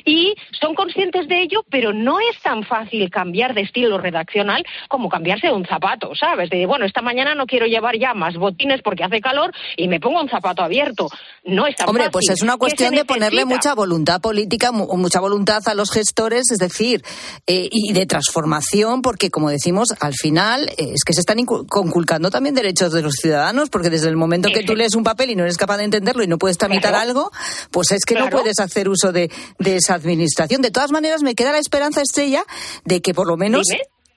Y 0.04 0.34
son 0.52 0.74
conscientes 0.74 1.28
de 1.28 1.42
ello, 1.42 1.64
pero 1.70 1.92
no 1.92 2.18
es 2.20 2.40
tan 2.42 2.64
fácil 2.64 3.10
cambiar 3.10 3.54
de 3.54 3.62
estilo 3.62 3.98
redaccional 3.98 4.64
como 4.88 5.08
cambiarse 5.08 5.48
de 5.48 5.52
un 5.52 5.66
zapato, 5.66 6.14
¿sabes? 6.14 6.50
De, 6.50 6.66
bueno, 6.66 6.84
esta 6.84 7.02
mañana 7.02 7.34
no 7.34 7.46
quiero 7.46 7.66
llevar 7.66 7.96
ya 7.98 8.14
más 8.14 8.36
botines 8.50 8.80
porque 8.82 9.04
hace 9.04 9.20
calor 9.20 9.52
y 9.76 9.88
me 9.88 10.00
pongo 10.00 10.20
un 10.20 10.28
zapato 10.28 10.62
abierto. 10.62 11.08
No 11.44 11.66
es 11.66 11.76
tan 11.76 11.88
Hombre, 11.88 12.10
pues 12.10 12.28
es 12.28 12.42
una 12.42 12.56
cuestión 12.56 12.94
de 12.94 13.04
ponerle 13.04 13.44
mucha 13.44 13.74
voluntad 13.74 14.20
política, 14.20 14.72
mucha 14.72 15.20
voluntad 15.20 15.62
a 15.66 15.74
los 15.74 15.90
gestores, 15.90 16.50
es 16.50 16.58
decir, 16.58 17.02
eh, 17.46 17.68
y 17.70 17.92
de 17.92 18.06
transformación, 18.06 19.02
porque 19.02 19.30
como 19.30 19.50
decimos, 19.50 19.94
al 20.00 20.14
final 20.14 20.68
eh, 20.76 20.92
es 20.94 21.04
que 21.04 21.12
se 21.12 21.20
están 21.20 21.38
conculcando 21.44 22.30
también 22.30 22.54
derechos 22.54 22.92
de 22.92 23.02
los 23.02 23.14
ciudadanos, 23.14 23.70
porque 23.70 23.90
desde 23.90 24.08
el 24.08 24.16
momento 24.16 24.48
que 24.52 24.64
tú 24.64 24.74
lees 24.74 24.94
un 24.94 25.04
papel 25.04 25.30
y 25.30 25.36
no 25.36 25.44
eres 25.44 25.56
capaz 25.56 25.78
de 25.78 25.84
entenderlo 25.84 26.22
y 26.22 26.26
no 26.26 26.38
puedes 26.38 26.58
tramitar 26.58 26.94
algo, 26.94 27.30
pues 27.70 27.92
es 27.92 28.04
que 28.04 28.14
no 28.14 28.28
puedes 28.28 28.58
hacer 28.58 28.88
uso 28.88 29.12
de, 29.12 29.30
esa 29.64 29.94
administración. 29.94 30.62
De 30.62 30.70
todas 30.70 30.90
maneras, 30.90 31.22
me 31.22 31.34
queda 31.34 31.52
la 31.52 31.58
esperanza, 31.58 32.02
Estrella, 32.02 32.44
de 32.84 33.00
que 33.00 33.14
por 33.14 33.26
lo 33.26 33.36
menos 33.36 33.66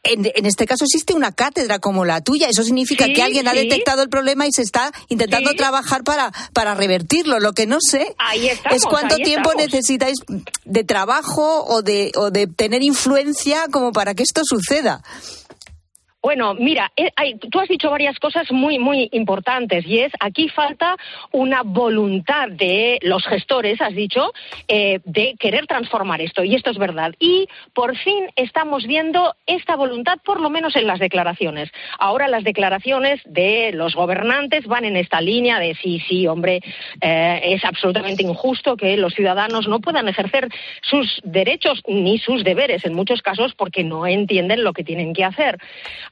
en, 0.03 0.45
este 0.45 0.65
caso 0.65 0.85
existe 0.85 1.13
una 1.13 1.31
cátedra 1.31 1.79
como 1.79 2.05
la 2.05 2.21
tuya. 2.21 2.49
Eso 2.49 2.63
significa 2.63 3.05
que 3.05 3.21
alguien 3.21 3.47
ha 3.47 3.53
detectado 3.53 4.01
el 4.01 4.09
problema 4.09 4.47
y 4.47 4.51
se 4.51 4.63
está 4.63 4.91
intentando 5.09 5.53
trabajar 5.53 6.03
para, 6.03 6.31
para 6.53 6.73
revertirlo. 6.75 7.39
Lo 7.39 7.53
que 7.53 7.67
no 7.67 7.77
sé 7.79 8.15
es 8.71 8.83
cuánto 8.85 9.17
tiempo 9.17 9.53
necesitáis 9.53 10.17
de 10.65 10.83
trabajo 10.83 11.65
o 11.65 11.81
de, 11.81 12.11
o 12.15 12.31
de 12.31 12.47
tener 12.47 12.81
influencia 12.81 13.67
como 13.71 13.91
para 13.91 14.15
que 14.15 14.23
esto 14.23 14.41
suceda. 14.43 15.03
Bueno, 16.23 16.53
mira, 16.53 16.91
eh, 16.95 17.11
tú 17.49 17.59
has 17.59 17.67
dicho 17.67 17.89
varias 17.89 18.19
cosas 18.19 18.51
muy, 18.51 18.77
muy 18.77 19.09
importantes 19.11 19.87
y 19.87 19.99
es 20.01 20.13
aquí 20.19 20.49
falta 20.49 20.95
una 21.31 21.63
voluntad 21.63 22.47
de 22.49 22.99
los 23.01 23.25
gestores, 23.25 23.81
has 23.81 23.95
dicho, 23.95 24.31
eh, 24.67 24.99
de 25.03 25.35
querer 25.39 25.65
transformar 25.65 26.21
esto 26.21 26.43
y 26.43 26.53
esto 26.53 26.69
es 26.69 26.77
verdad. 26.77 27.15
Y 27.17 27.47
por 27.73 27.97
fin 27.97 28.29
estamos 28.35 28.85
viendo 28.85 29.35
esta 29.47 29.75
voluntad, 29.75 30.19
por 30.23 30.39
lo 30.39 30.51
menos 30.51 30.75
en 30.75 30.85
las 30.85 30.99
declaraciones. 30.99 31.71
Ahora 31.97 32.27
las 32.27 32.43
declaraciones 32.43 33.19
de 33.25 33.71
los 33.73 33.95
gobernantes 33.95 34.67
van 34.67 34.85
en 34.85 34.97
esta 34.97 35.21
línea 35.21 35.57
de 35.57 35.73
sí, 35.73 36.03
sí, 36.07 36.27
hombre, 36.27 36.61
eh, 37.01 37.41
es 37.45 37.65
absolutamente 37.65 38.21
injusto 38.21 38.77
que 38.77 38.95
los 38.95 39.15
ciudadanos 39.15 39.67
no 39.67 39.79
puedan 39.79 40.07
ejercer 40.07 40.49
sus 40.83 41.19
derechos 41.23 41.81
ni 41.87 42.19
sus 42.19 42.43
deberes 42.43 42.85
en 42.85 42.93
muchos 42.93 43.23
casos 43.23 43.55
porque 43.55 43.83
no 43.83 44.05
entienden 44.05 44.63
lo 44.63 44.73
que 44.73 44.83
tienen 44.83 45.13
que 45.13 45.25
hacer. 45.25 45.57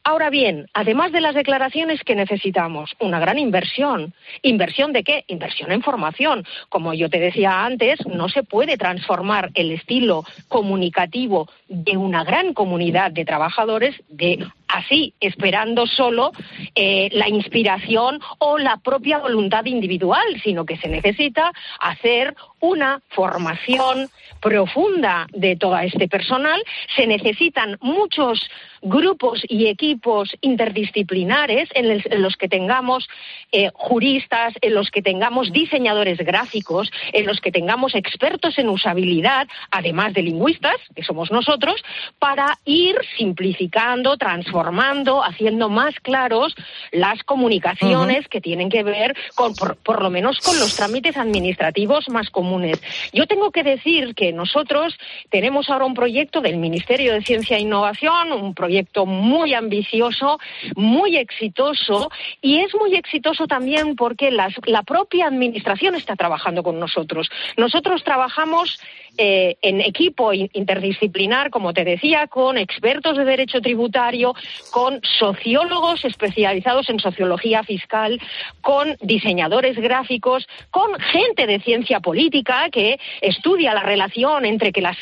Ahora 0.03 0.29
bien, 0.29 0.67
además 0.73 1.11
de 1.11 1.21
las 1.21 1.35
declaraciones 1.35 2.03
que 2.03 2.15
necesitamos, 2.15 2.95
una 2.99 3.19
gran 3.19 3.37
inversión. 3.37 4.13
¿Inversión 4.41 4.93
de 4.93 5.03
qué? 5.03 5.25
Inversión 5.27 5.71
en 5.71 5.81
formación. 5.81 6.45
Como 6.69 6.93
yo 6.93 7.09
te 7.09 7.19
decía 7.19 7.65
antes, 7.65 7.99
no 8.07 8.29
se 8.29 8.43
puede 8.43 8.77
transformar 8.77 9.51
el 9.53 9.71
estilo 9.71 10.23
comunicativo 10.47 11.49
de 11.67 11.97
una 11.97 12.23
gran 12.23 12.53
comunidad 12.53 13.11
de 13.11 13.25
trabajadores 13.25 13.95
de 14.07 14.47
así, 14.69 15.13
esperando 15.19 15.85
solo 15.87 16.31
eh, 16.75 17.09
la 17.11 17.27
inspiración 17.27 18.19
o 18.37 18.57
la 18.57 18.77
propia 18.77 19.17
voluntad 19.17 19.65
individual, 19.65 20.23
sino 20.43 20.65
que 20.65 20.77
se 20.77 20.87
necesita 20.87 21.51
hacer 21.79 22.35
una 22.61 23.01
formación 23.09 24.09
profunda 24.41 25.27
de 25.31 25.55
todo 25.55 25.77
este 25.77 26.07
personal. 26.07 26.61
Se 26.95 27.07
necesitan 27.07 27.77
muchos 27.81 28.49
grupos 28.81 29.41
y 29.47 29.67
equipos 29.67 30.31
interdisciplinares 30.41 31.69
en, 31.73 32.21
los 32.21 32.35
que 32.37 32.47
tengamos 32.47 33.07
eh, 33.51 33.69
juristas, 33.73 34.53
en 34.61 34.73
los 34.73 34.89
que 34.89 35.01
tengamos 35.01 35.51
diseñadores 35.51 36.17
gráficos, 36.19 36.91
en 37.13 37.25
los 37.25 37.39
que 37.41 37.51
tengamos 37.51 37.95
expertos 37.95 38.57
en 38.57 38.69
usabilidad, 38.69 39.47
además 39.71 40.13
de 40.13 40.23
lingüistas, 40.23 40.77
que 40.95 41.03
somos 41.03 41.31
nosotros, 41.31 41.83
para 42.19 42.57
ir 42.65 42.95
simplificando, 43.17 44.17
transformando, 44.17 45.23
haciendo 45.23 45.69
más 45.69 45.95
claros 46.01 46.55
las 46.91 47.23
comunicaciones 47.23 48.27
que 48.27 48.41
tienen 48.41 48.69
que 48.69 48.83
ver 48.83 49.15
con, 49.35 49.53
por, 49.55 50.01
lo 50.01 50.09
menos 50.09 50.39
con 50.39 50.57
los 50.59 50.75
trámites 50.75 51.17
administrativos 51.17 52.07
más 52.09 52.29
comunes. 52.29 52.81
Yo 53.13 53.27
tengo 53.27 53.51
que 53.51 53.63
decir 53.63 54.15
que 54.15 54.28
nosotros 54.33 54.97
tenemos 55.29 55.69
ahora 55.69 55.85
un 55.85 55.93
proyecto 55.93 56.41
del 56.41 56.57
Ministerio 56.57 57.13
de 57.13 57.21
Ciencia 57.21 57.57
e 57.57 57.61
Innovación, 57.61 58.31
un 58.31 58.53
proyecto 58.53 59.05
muy 59.05 59.53
ambicioso, 59.53 60.39
muy 60.75 61.17
exitoso 61.17 62.09
y 62.41 62.59
es 62.59 62.73
muy 62.75 62.95
exitoso 62.95 63.47
también 63.47 63.95
porque 63.95 64.31
la 64.31 64.83
propia 64.83 65.27
Administración 65.27 65.95
está 65.95 66.15
trabajando 66.15 66.63
con 66.63 66.79
nosotros. 66.79 67.29
Nosotros 67.57 68.03
trabajamos 68.03 68.79
eh, 69.21 69.57
en 69.61 69.81
equipo 69.81 70.31
interdisciplinar, 70.31 71.49
como 71.49 71.73
te 71.73 71.83
decía, 71.83 72.27
con 72.27 72.57
expertos 72.57 73.17
de 73.17 73.25
derecho 73.25 73.59
tributario, 73.59 74.33
con 74.71 75.01
sociólogos 75.19 76.05
especializados 76.05 76.89
en 76.89 77.01
sociología 77.01 77.63
fiscal, 77.63 78.17
con 78.61 78.95
diseñadores 79.01 79.75
gráficos, 79.75 80.47
con 80.71 80.97
gente 80.99 81.47
de 81.47 81.59
ciencia 81.59 81.99
política 81.99 82.69
que 82.71 82.97
estudia 83.19 83.73
la 83.73 83.83
relación 83.83 84.45
entre 84.45 84.71
que 84.71 84.81
las, 84.81 84.97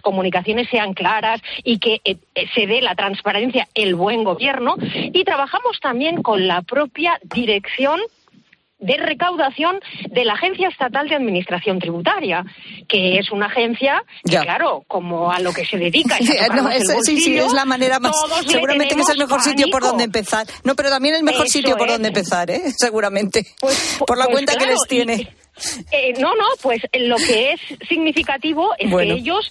comunicaciones 0.00 0.66
sean 0.70 0.94
claras 0.94 1.42
y 1.62 1.78
que 1.78 2.00
eh, 2.04 2.16
se 2.54 2.66
dé 2.66 2.80
la 2.80 2.94
transparencia, 2.94 3.68
el 3.74 3.94
buen 3.94 4.24
gobierno, 4.24 4.76
y 4.80 5.24
trabajamos 5.24 5.78
también 5.80 6.22
con 6.22 6.46
la 6.46 6.62
propia 6.62 7.20
dirección 7.22 8.00
de 8.78 8.96
recaudación 8.96 9.80
de 10.10 10.24
la 10.24 10.34
Agencia 10.34 10.68
Estatal 10.68 11.08
de 11.08 11.16
Administración 11.16 11.78
Tributaria, 11.78 12.44
que 12.88 13.18
es 13.18 13.30
una 13.30 13.46
agencia 13.46 14.02
que, 14.24 14.38
claro, 14.38 14.84
como 14.86 15.32
a 15.32 15.40
lo 15.40 15.52
que 15.52 15.64
se 15.64 15.76
dedica. 15.76 16.16
Sí, 16.78 17.16
sí, 17.16 17.20
sí, 17.20 17.38
es 17.38 17.52
la 17.52 17.64
manera 17.64 17.98
más. 17.98 18.12
Seguramente 18.46 18.94
que 18.94 19.00
es 19.00 19.08
el 19.08 19.18
mejor 19.18 19.42
sitio 19.42 19.66
por 19.70 19.82
donde 19.82 20.04
empezar. 20.04 20.46
No, 20.64 20.74
pero 20.74 20.90
también 20.90 21.14
el 21.14 21.22
mejor 21.22 21.48
sitio 21.48 21.76
por 21.76 21.88
donde 21.88 22.08
empezar, 22.08 22.50
¿eh? 22.50 22.62
Seguramente. 22.76 23.46
Pues, 23.60 23.98
por 24.06 24.18
la 24.18 24.24
pues 24.24 24.36
cuenta 24.36 24.56
que 24.56 24.66
les 24.66 24.80
tiene. 24.88 25.28
Eh, 25.92 26.14
no, 26.18 26.34
no, 26.34 26.46
pues 26.62 26.82
lo 26.92 27.16
que 27.16 27.52
es 27.52 27.60
significativo 27.88 28.74
es 28.78 28.94
que 28.94 29.12
ellos 29.12 29.50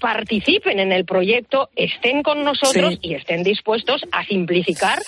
participen 0.00 0.80
en 0.80 0.92
el 0.92 1.04
proyecto, 1.04 1.70
estén 1.76 2.22
con 2.22 2.44
nosotros 2.44 2.98
y 3.02 3.14
estén 3.14 3.42
dispuestos 3.42 4.02
a 4.10 4.24
simplificar, 4.24 5.00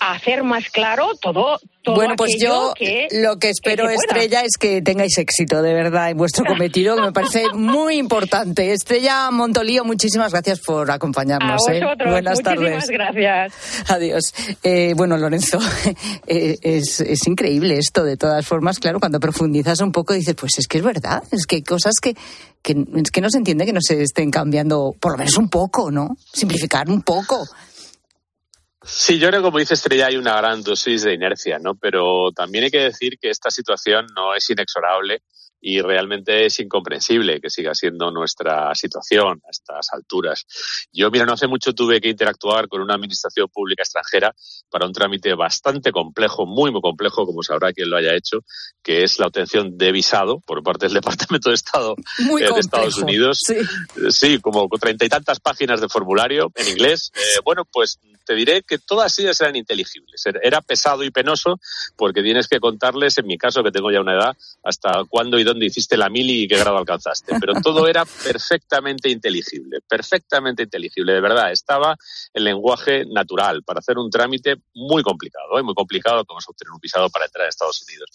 a 0.00 0.12
hacer 0.12 0.44
más 0.44 0.68
claro 0.70 1.10
todo. 1.20 1.58
todo 1.82 1.96
bueno, 1.96 2.14
pues 2.16 2.36
yo 2.40 2.74
lo 3.10 3.38
que 3.38 3.50
espero, 3.50 3.88
Estrella, 3.90 4.42
es 4.42 4.56
que 4.58 4.82
tengáis 4.82 5.18
éxito, 5.18 5.62
de 5.62 5.74
verdad, 5.74 6.10
en 6.10 6.16
vuestro 6.16 6.44
cometido, 6.48 6.96
que 6.96 7.02
me 7.02 7.12
parece 7.12 7.44
muy 7.54 7.96
importante. 7.96 8.72
Estrella 8.72 9.30
Montolío, 9.30 9.84
muchísimas 9.84 10.32
gracias 10.32 10.60
por 10.60 10.90
acompañarnos. 10.90 11.66
A 11.68 11.74
¿eh? 11.74 11.82
vosotros, 11.82 12.10
Buenas 12.10 12.38
muchísimas 12.44 12.88
gracias. 12.88 13.52
Adiós. 13.88 14.34
Eh, 14.62 14.94
bueno, 14.96 15.16
Lorenzo, 15.16 15.58
es, 16.26 17.00
es 17.00 17.26
increíble 17.26 17.78
esto, 17.78 18.04
de 18.04 18.16
todas 18.16 18.46
formas, 18.46 18.78
claro, 18.78 19.00
cuando 19.00 19.18
profundizas 19.58 19.80
un 19.80 19.92
poco 19.92 20.14
dices, 20.14 20.34
pues 20.34 20.52
es 20.58 20.66
que 20.66 20.78
es 20.78 20.84
verdad, 20.84 21.22
es 21.30 21.46
que 21.46 21.56
hay 21.56 21.62
cosas 21.62 21.94
que 22.00 22.14
que, 22.62 22.74
es 22.96 23.10
que 23.10 23.20
no 23.20 23.30
se 23.30 23.38
entiende 23.38 23.64
que 23.64 23.72
no 23.72 23.80
se 23.80 24.02
estén 24.02 24.30
cambiando, 24.30 24.94
por 25.00 25.12
lo 25.12 25.18
menos 25.18 25.36
un 25.36 25.48
poco, 25.48 25.90
¿no? 25.90 26.16
Simplificar 26.32 26.90
un 26.90 27.02
poco. 27.02 27.46
Sí, 28.82 29.18
yo 29.18 29.28
creo 29.28 29.40
que 29.40 29.46
como 29.46 29.58
dice 29.58 29.74
Estrella 29.74 30.06
hay 30.06 30.16
una 30.16 30.36
gran 30.36 30.62
dosis 30.62 31.02
de 31.02 31.14
inercia, 31.14 31.58
¿no? 31.58 31.74
Pero 31.76 32.32
también 32.34 32.64
hay 32.64 32.70
que 32.70 32.80
decir 32.80 33.18
que 33.20 33.30
esta 33.30 33.50
situación 33.50 34.06
no 34.16 34.34
es 34.34 34.48
inexorable 34.50 35.22
y 35.60 35.80
realmente 35.80 36.46
es 36.46 36.60
incomprensible 36.60 37.40
que 37.40 37.50
siga 37.50 37.74
siendo 37.74 38.10
nuestra 38.10 38.74
situación 38.74 39.40
a 39.44 39.50
estas 39.50 39.88
alturas. 39.92 40.46
Yo, 40.92 41.10
mira, 41.10 41.24
no 41.24 41.32
hace 41.32 41.46
mucho 41.46 41.72
tuve 41.72 42.00
que 42.00 42.08
interactuar 42.08 42.68
con 42.68 42.80
una 42.80 42.94
administración 42.94 43.48
pública 43.48 43.82
extranjera 43.82 44.34
para 44.70 44.86
un 44.86 44.92
trámite 44.92 45.34
bastante 45.34 45.90
complejo, 45.92 46.46
muy, 46.46 46.70
muy 46.70 46.80
complejo, 46.80 47.26
como 47.26 47.42
sabrá 47.42 47.72
quien 47.72 47.90
lo 47.90 47.96
haya 47.96 48.14
hecho, 48.14 48.44
que 48.82 49.02
es 49.02 49.18
la 49.18 49.26
obtención 49.26 49.76
de 49.76 49.92
visado 49.92 50.40
por 50.40 50.62
parte 50.62 50.86
del 50.86 50.94
Departamento 50.98 51.50
de 51.50 51.54
Estado 51.54 51.94
eh, 52.18 52.52
de 52.52 52.60
Estados 52.60 52.98
Unidos. 52.98 53.40
Sí. 53.44 53.56
sí, 54.10 54.40
como 54.40 54.68
treinta 54.80 55.04
y 55.04 55.08
tantas 55.08 55.40
páginas 55.40 55.80
de 55.80 55.88
formulario 55.88 56.52
en 56.54 56.68
inglés. 56.68 57.10
Eh, 57.14 57.40
bueno, 57.44 57.64
pues 57.64 57.98
te 58.28 58.34
diré 58.34 58.60
que 58.60 58.76
todas 58.76 59.18
ellas 59.18 59.40
eran 59.40 59.56
inteligibles. 59.56 60.22
Era 60.42 60.60
pesado 60.60 61.02
y 61.02 61.10
penoso 61.10 61.58
porque 61.96 62.22
tienes 62.22 62.46
que 62.46 62.60
contarles, 62.60 63.16
en 63.16 63.26
mi 63.26 63.38
caso, 63.38 63.64
que 63.64 63.72
tengo 63.72 63.90
ya 63.90 64.02
una 64.02 64.12
edad, 64.12 64.36
hasta 64.62 65.02
cuándo 65.08 65.38
y 65.38 65.44
dónde 65.44 65.64
hiciste 65.64 65.96
la 65.96 66.10
mili 66.10 66.42
y 66.42 66.46
qué 66.46 66.58
grado 66.58 66.76
alcanzaste. 66.76 67.36
Pero 67.40 67.54
todo 67.62 67.88
era 67.88 68.04
perfectamente 68.04 69.08
inteligible, 69.08 69.78
perfectamente 69.88 70.64
inteligible. 70.64 71.14
De 71.14 71.22
verdad, 71.22 71.50
estaba 71.50 71.96
el 72.34 72.44
lenguaje 72.44 73.06
natural 73.06 73.62
para 73.62 73.78
hacer 73.78 73.96
un 73.96 74.10
trámite 74.10 74.56
muy 74.74 75.02
complicado, 75.02 75.58
¿eh? 75.58 75.62
muy 75.62 75.74
complicado 75.74 76.26
como 76.26 76.40
es 76.40 76.48
obtener 76.50 76.72
un 76.72 76.80
visado 76.80 77.08
para 77.08 77.24
entrar 77.24 77.46
a 77.46 77.48
Estados 77.48 77.82
Unidos. 77.88 78.10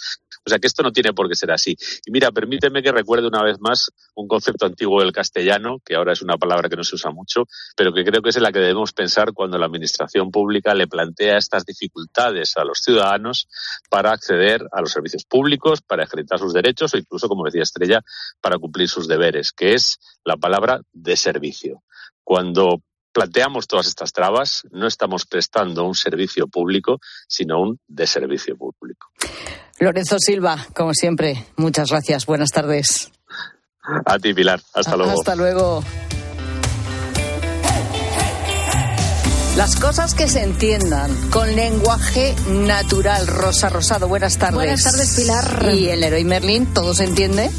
O 0.45 0.49
sea 0.49 0.59
que 0.59 0.67
esto 0.67 0.83
no 0.83 0.91
tiene 0.91 1.11
por 1.13 1.27
qué 1.27 1.33
ser 1.33 1.49
así. 1.49 1.75
Y 2.05 2.11
mira, 2.11 2.31
permíteme 2.31 2.83
que 2.83 2.91
recuerde 2.91 3.27
una 3.27 3.41
vez 3.41 3.59
más 3.59 3.89
un 4.13 4.27
concepto 4.27 4.67
antiguo 4.67 5.01
del 5.01 5.11
castellano, 5.11 5.79
que 5.83 5.95
ahora 5.95 6.13
es 6.13 6.21
una 6.21 6.37
palabra 6.37 6.69
que 6.69 6.75
no 6.75 6.83
se 6.83 6.93
usa 6.93 7.09
mucho, 7.09 7.47
pero 7.75 7.91
que 7.91 8.03
creo 8.03 8.21
que 8.21 8.29
es 8.29 8.35
en 8.35 8.43
la 8.43 8.51
que 8.51 8.59
debemos 8.59 8.93
pensar 8.93 9.33
cuando 9.33 9.57
la 9.57 9.65
administración 9.65 10.02
pública 10.31 10.73
le 10.73 10.87
plantea 10.87 11.37
estas 11.37 11.65
dificultades 11.65 12.53
a 12.57 12.63
los 12.63 12.79
ciudadanos 12.79 13.47
para 13.89 14.11
acceder 14.11 14.67
a 14.71 14.81
los 14.81 14.91
servicios 14.91 15.23
públicos, 15.25 15.81
para 15.81 16.03
ejercitar 16.03 16.39
sus 16.39 16.53
derechos 16.53 16.93
o 16.93 16.97
incluso 16.97 17.27
como 17.27 17.45
decía 17.45 17.63
Estrella, 17.63 18.01
para 18.41 18.57
cumplir 18.57 18.89
sus 18.89 19.07
deberes, 19.07 19.51
que 19.51 19.73
es 19.73 19.99
la 20.23 20.37
palabra 20.37 20.81
de 20.91 21.15
servicio. 21.15 21.83
Cuando 22.23 22.81
planteamos 23.11 23.67
todas 23.67 23.87
estas 23.87 24.11
trabas, 24.11 24.63
no 24.71 24.87
estamos 24.87 25.25
prestando 25.25 25.85
un 25.85 25.95
servicio 25.95 26.47
público, 26.47 26.99
sino 27.27 27.61
un 27.61 27.79
deservicio 27.87 28.57
público. 28.57 29.09
Lorenzo 29.79 30.17
Silva, 30.19 30.57
como 30.75 30.93
siempre, 30.93 31.45
muchas 31.55 31.89
gracias. 31.89 32.25
Buenas 32.25 32.49
tardes. 32.49 33.11
A 34.05 34.17
ti, 34.17 34.33
Pilar. 34.33 34.61
Hasta 34.73 34.95
luego. 34.95 35.11
Hasta 35.11 35.35
luego. 35.35 35.83
Las 39.57 39.75
cosas 39.75 40.15
que 40.15 40.27
se 40.27 40.41
entiendan 40.41 41.15
con 41.29 41.55
lenguaje 41.55 42.35
natural. 42.47 43.27
Rosa 43.27 43.69
Rosado, 43.69 44.07
buenas 44.07 44.37
tardes. 44.37 44.55
Buenas 44.55 44.83
tardes, 44.83 45.13
Pilar. 45.15 45.69
Y 45.75 45.89
el 45.89 46.03
héroe 46.03 46.23
Merlín, 46.23 46.65
¿todo 46.73 46.95
se 46.95 47.03
entiende? 47.03 47.51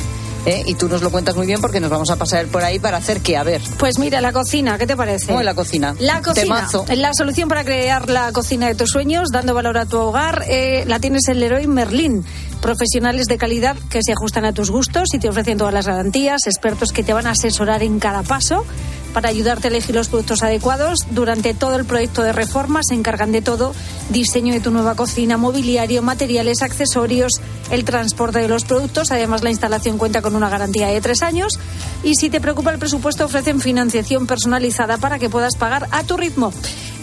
¿Eh? 0.45 0.65
Y 0.67 0.75
tú 0.75 0.89
nos 0.89 1.03
lo 1.03 1.11
cuentas 1.11 1.37
muy 1.37 1.47
bien 1.47 1.61
porque 1.61 1.79
nos 1.79 1.91
vamos 1.91 2.11
a 2.11 2.17
pasar 2.17 2.47
por 2.47 2.65
ahí 2.65 2.81
para 2.81 2.97
hacer 2.97 3.21
qué, 3.21 3.37
a 3.37 3.45
ver. 3.45 3.63
Pues 3.79 4.01
mira, 4.01 4.21
la 4.21 4.33
cocina, 4.33 4.77
¿qué 4.77 4.89
te 4.89 4.97
parece? 4.97 5.29
¿Cómo 5.29 5.43
la 5.43 5.55
cocina? 5.55 5.95
La 6.01 6.21
cocina. 6.21 6.69
La 6.97 7.15
solución 7.15 7.49
para 7.49 7.65
crear 7.65 8.11
la 8.11 8.33
cocina 8.33 8.67
de 8.67 8.75
tus 8.75 8.91
sueños, 8.91 9.31
dando 9.31 9.55
valor 9.55 9.79
a 9.79 9.87
tu 9.87 9.99
hogar, 9.99 10.45
eh, 10.49 10.85
la 10.89 10.99
tienes 10.99 11.29
el 11.29 11.43
héroe 11.45 11.65
Merlín 11.69 12.25
Profesionales 12.65 13.27
de 13.27 13.37
calidad 13.37 13.77
que 13.91 14.01
se 14.03 14.13
ajustan 14.13 14.47
a 14.47 14.55
tus 14.55 14.71
gustos 14.71 15.13
y 15.13 15.19
te 15.19 15.29
ofrecen 15.29 15.59
todas 15.59 15.75
las 15.75 15.87
garantías, 15.87 16.47
expertos 16.47 16.93
que 16.93 17.05
te 17.05 17.13
van 17.13 17.27
a 17.27 17.33
asesorar 17.33 17.83
en 17.83 17.99
cada 17.99 18.23
paso 18.23 18.65
para 19.13 19.29
ayudarte 19.29 19.67
a 19.67 19.71
elegir 19.71 19.95
los 19.95 20.09
productos 20.09 20.43
adecuados. 20.43 21.01
Durante 21.11 21.53
todo 21.53 21.77
el 21.77 21.85
proyecto 21.85 22.23
de 22.23 22.33
reforma 22.33 22.81
se 22.83 22.95
encargan 22.95 23.33
de 23.33 23.43
todo, 23.43 23.75
diseño 24.09 24.55
de 24.55 24.61
tu 24.61 24.71
nueva 24.71 24.95
cocina, 24.95 25.37
mobiliario, 25.37 26.01
materiales, 26.01 26.63
accesorios, 26.63 27.35
el 27.71 27.85
transporte 27.85 28.39
de 28.39 28.49
los 28.49 28.65
productos. 28.65 29.13
Además, 29.13 29.43
la 29.43 29.51
instalación 29.51 29.99
cuenta 29.99 30.23
con 30.23 30.35
una 30.35 30.49
garantía 30.49 30.89
de 30.89 31.03
tres 31.03 31.23
años. 31.23 31.59
Y 32.03 32.15
si 32.15 32.31
te 32.31 32.41
preocupa 32.41 32.73
el 32.73 32.79
presupuesto, 32.79 33.27
ofrecen 33.27 33.61
financiación 33.61 34.27
personalizada 34.27 34.97
para 34.97 35.19
que 35.19 35.29
puedas 35.29 35.57
pagar 35.57 35.87
a 35.91 36.03
tu 36.05 36.17
ritmo. 36.17 36.51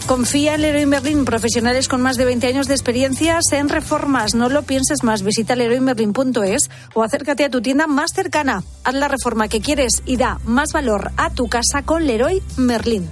Confía 0.06 0.54
en 0.54 0.62
Leroy 0.62 0.86
Merlin, 0.86 1.24
profesionales 1.24 1.88
con 1.88 2.02
más 2.02 2.16
de 2.16 2.24
20 2.24 2.46
años 2.46 2.66
de 2.66 2.74
experiencias 2.74 3.52
en 3.52 3.68
reformas. 3.68 4.34
No 4.34 4.48
lo 4.48 4.62
pienses 4.62 5.02
más. 5.02 5.22
Visita 5.22 5.54
leroymerlin.es 5.54 6.70
o 6.94 7.02
acércate 7.02 7.44
a 7.44 7.50
tu 7.50 7.62
tienda 7.62 7.86
más 7.86 8.12
cercana. 8.12 8.62
Haz 8.84 8.94
la 8.94 9.08
reforma 9.08 9.48
que 9.48 9.60
quieres 9.60 10.02
y 10.04 10.16
da 10.16 10.38
más 10.44 10.72
valor 10.72 11.12
a 11.16 11.30
tu 11.30 11.48
casa 11.48 11.82
con 11.82 12.06
Leroy 12.06 12.42
Merlin. 12.56 13.08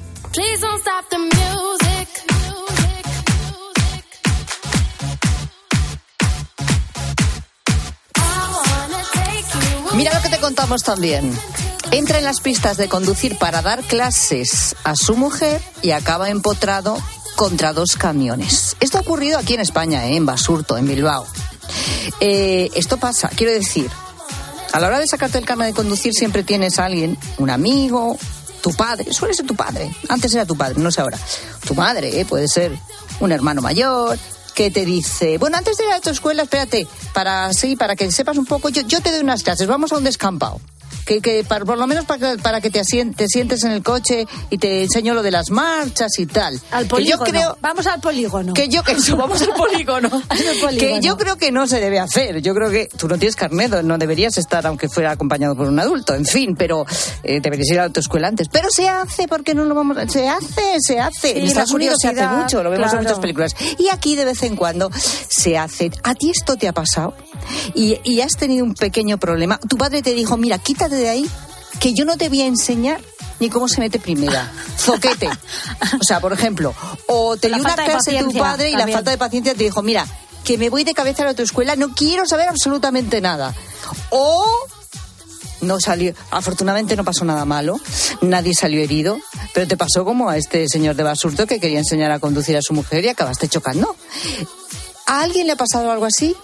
Mira 9.94 10.14
lo 10.14 10.22
que 10.22 10.28
te 10.28 10.38
contamos 10.38 10.82
también. 10.82 11.32
Entra 11.92 12.18
en 12.18 12.24
las 12.24 12.40
pistas 12.40 12.76
de 12.76 12.88
conducir 12.88 13.36
para 13.36 13.62
dar 13.62 13.82
clases 13.82 14.76
a 14.84 14.94
su 14.94 15.16
mujer 15.16 15.60
y 15.82 15.90
acaba 15.90 16.30
empotrado 16.30 16.96
contra 17.34 17.72
dos 17.72 17.96
camiones. 17.96 18.76
Esto 18.78 18.98
ha 18.98 19.00
ocurrido 19.00 19.38
aquí 19.38 19.54
en 19.54 19.60
España, 19.60 20.06
¿eh? 20.06 20.14
en 20.14 20.24
Basurto, 20.24 20.78
en 20.78 20.86
Bilbao. 20.86 21.26
Eh, 22.20 22.70
esto 22.76 22.96
pasa, 22.98 23.28
quiero 23.34 23.52
decir, 23.52 23.90
a 24.72 24.78
la 24.78 24.86
hora 24.86 25.00
de 25.00 25.08
sacarte 25.08 25.38
el 25.38 25.44
carnet 25.44 25.66
de 25.66 25.74
conducir 25.74 26.12
siempre 26.14 26.44
tienes 26.44 26.78
a 26.78 26.84
alguien, 26.84 27.18
un 27.38 27.50
amigo, 27.50 28.16
tu 28.62 28.72
padre, 28.72 29.12
suele 29.12 29.34
ser 29.34 29.46
tu 29.46 29.56
padre, 29.56 29.92
antes 30.08 30.32
era 30.32 30.46
tu 30.46 30.56
padre, 30.56 30.78
no 30.78 30.92
sé 30.92 31.00
ahora, 31.00 31.18
tu 31.66 31.74
madre, 31.74 32.20
¿eh? 32.20 32.24
puede 32.24 32.46
ser 32.46 32.78
un 33.18 33.32
hermano 33.32 33.62
mayor, 33.62 34.16
que 34.54 34.70
te 34.70 34.84
dice, 34.84 35.38
bueno, 35.38 35.56
antes 35.56 35.76
de 35.76 35.86
ir 35.86 35.92
a 35.92 36.00
tu 36.00 36.10
escuela, 36.10 36.44
espérate, 36.44 36.86
para 37.12 37.52
sí, 37.52 37.74
para 37.74 37.96
que 37.96 38.12
sepas 38.12 38.38
un 38.38 38.46
poco, 38.46 38.68
yo, 38.68 38.82
yo 38.82 39.00
te 39.00 39.10
doy 39.10 39.20
unas 39.20 39.42
clases, 39.42 39.66
vamos 39.66 39.90
a 39.90 39.96
un 39.96 40.04
descampado 40.04 40.60
que, 41.04 41.20
que 41.20 41.44
para, 41.44 41.64
por 41.64 41.78
lo 41.78 41.86
menos 41.86 42.04
para, 42.04 42.36
para 42.36 42.60
que 42.60 42.70
te, 42.70 42.82
te, 42.82 43.28
sientes 43.28 43.64
en 43.64 43.72
el 43.72 43.82
coche 43.82 44.26
y 44.50 44.58
te 44.58 44.82
enseño 44.82 45.14
lo 45.14 45.22
de 45.22 45.30
las 45.30 45.50
marchas 45.50 46.18
y 46.18 46.26
tal. 46.26 46.60
Al 46.70 46.86
polígono. 46.86 47.24
yo 47.24 47.30
creo, 47.30 47.58
vamos 47.60 47.86
al 47.86 48.00
polígono. 48.00 48.52
Que 48.54 48.68
yo 48.68 48.82
que 48.82 48.92
eso, 48.92 49.16
vamos 49.16 49.40
al 49.42 49.54
polígono. 49.54 50.10
Que 50.78 51.00
yo 51.00 51.16
creo 51.16 51.36
que 51.36 51.52
no 51.52 51.66
se 51.66 51.80
debe 51.80 51.98
hacer. 51.98 52.40
Yo 52.42 52.54
creo 52.54 52.70
que 52.70 52.88
tú 52.96 53.08
no 53.08 53.18
tienes 53.18 53.36
carnet, 53.36 53.82
no 53.82 53.98
deberías 53.98 54.38
estar 54.38 54.66
aunque 54.66 54.88
fuera 54.88 55.12
acompañado 55.12 55.56
por 55.56 55.68
un 55.68 55.78
adulto, 55.78 56.14
en 56.14 56.24
fin, 56.24 56.54
pero 56.56 56.86
eh, 57.22 57.40
deberías 57.40 57.68
ir 57.68 57.74
a 57.74 57.82
la 57.82 57.86
autoescuela 57.86 58.28
antes. 58.28 58.48
Pero 58.48 58.68
se 58.70 58.88
hace, 58.88 59.26
porque 59.28 59.54
no 59.54 59.64
lo 59.64 59.74
vamos 59.74 59.96
a... 59.96 60.08
Se 60.08 60.28
hace, 60.28 60.76
se 60.80 61.00
hace. 61.00 61.38
en 61.38 61.44
Estados 61.44 61.72
Unidos 61.72 61.96
se 62.00 62.08
hace 62.08 62.26
mucho, 62.26 62.62
lo 62.62 62.70
vemos 62.70 62.86
claro. 62.86 62.98
en 62.98 63.04
muchas 63.04 63.18
películas. 63.20 63.54
Y 63.78 63.88
aquí 63.88 64.16
de 64.16 64.24
vez 64.24 64.42
en 64.42 64.56
cuando 64.56 64.90
se 64.92 65.58
hace. 65.58 65.90
¿A 66.02 66.14
ti 66.14 66.30
esto 66.30 66.56
te 66.56 66.68
ha 66.68 66.72
pasado? 66.72 67.14
Y, 67.74 67.98
y 68.04 68.20
has 68.20 68.32
tenido 68.32 68.64
un 68.64 68.74
pequeño 68.74 69.18
problema. 69.18 69.58
Tu 69.58 69.76
padre 69.76 70.02
te 70.02 70.14
dijo, 70.14 70.36
mira, 70.36 70.58
quítate 70.58 70.89
de 70.96 71.08
ahí 71.08 71.30
que 71.78 71.94
yo 71.94 72.04
no 72.04 72.16
te 72.16 72.28
voy 72.28 72.42
a 72.42 72.46
enseñar 72.46 73.00
ni 73.38 73.48
cómo 73.48 73.68
se 73.68 73.80
mete 73.80 73.98
primera. 73.98 74.52
Zoquete. 74.78 75.28
O 75.28 76.04
sea, 76.04 76.20
por 76.20 76.32
ejemplo, 76.32 76.74
o 77.06 77.36
te 77.36 77.48
dio 77.48 77.58
una 77.58 77.74
clase 77.74 78.22
tu 78.22 78.32
padre 78.32 78.70
y 78.70 78.76
la 78.76 78.86
falta 78.86 79.10
de 79.10 79.18
paciencia 79.18 79.54
te 79.54 79.64
dijo, 79.64 79.82
mira, 79.82 80.06
que 80.44 80.58
me 80.58 80.70
voy 80.70 80.84
de 80.84 80.94
cabeza 80.94 81.22
a 81.22 81.24
la 81.26 81.30
autoescuela, 81.30 81.76
no 81.76 81.94
quiero 81.94 82.26
saber 82.26 82.48
absolutamente 82.48 83.20
nada. 83.20 83.54
O 84.10 84.44
no 85.60 85.80
salió, 85.80 86.14
afortunadamente 86.30 86.96
no 86.96 87.04
pasó 87.04 87.24
nada 87.24 87.44
malo, 87.44 87.78
nadie 88.22 88.54
salió 88.54 88.80
herido, 88.80 89.18
pero 89.54 89.68
te 89.68 89.76
pasó 89.76 90.04
como 90.04 90.30
a 90.30 90.36
este 90.36 90.68
señor 90.68 90.96
de 90.96 91.02
Basurto 91.02 91.46
que 91.46 91.60
quería 91.60 91.78
enseñar 91.78 92.10
a 92.12 92.18
conducir 92.18 92.56
a 92.56 92.62
su 92.62 92.72
mujer 92.72 93.04
y 93.04 93.08
acabaste 93.08 93.48
chocando. 93.48 93.94
¿A 95.06 95.22
alguien 95.22 95.46
le 95.46 95.52
ha 95.52 95.56
pasado 95.56 95.90
algo 95.90 96.06
así? 96.06 96.34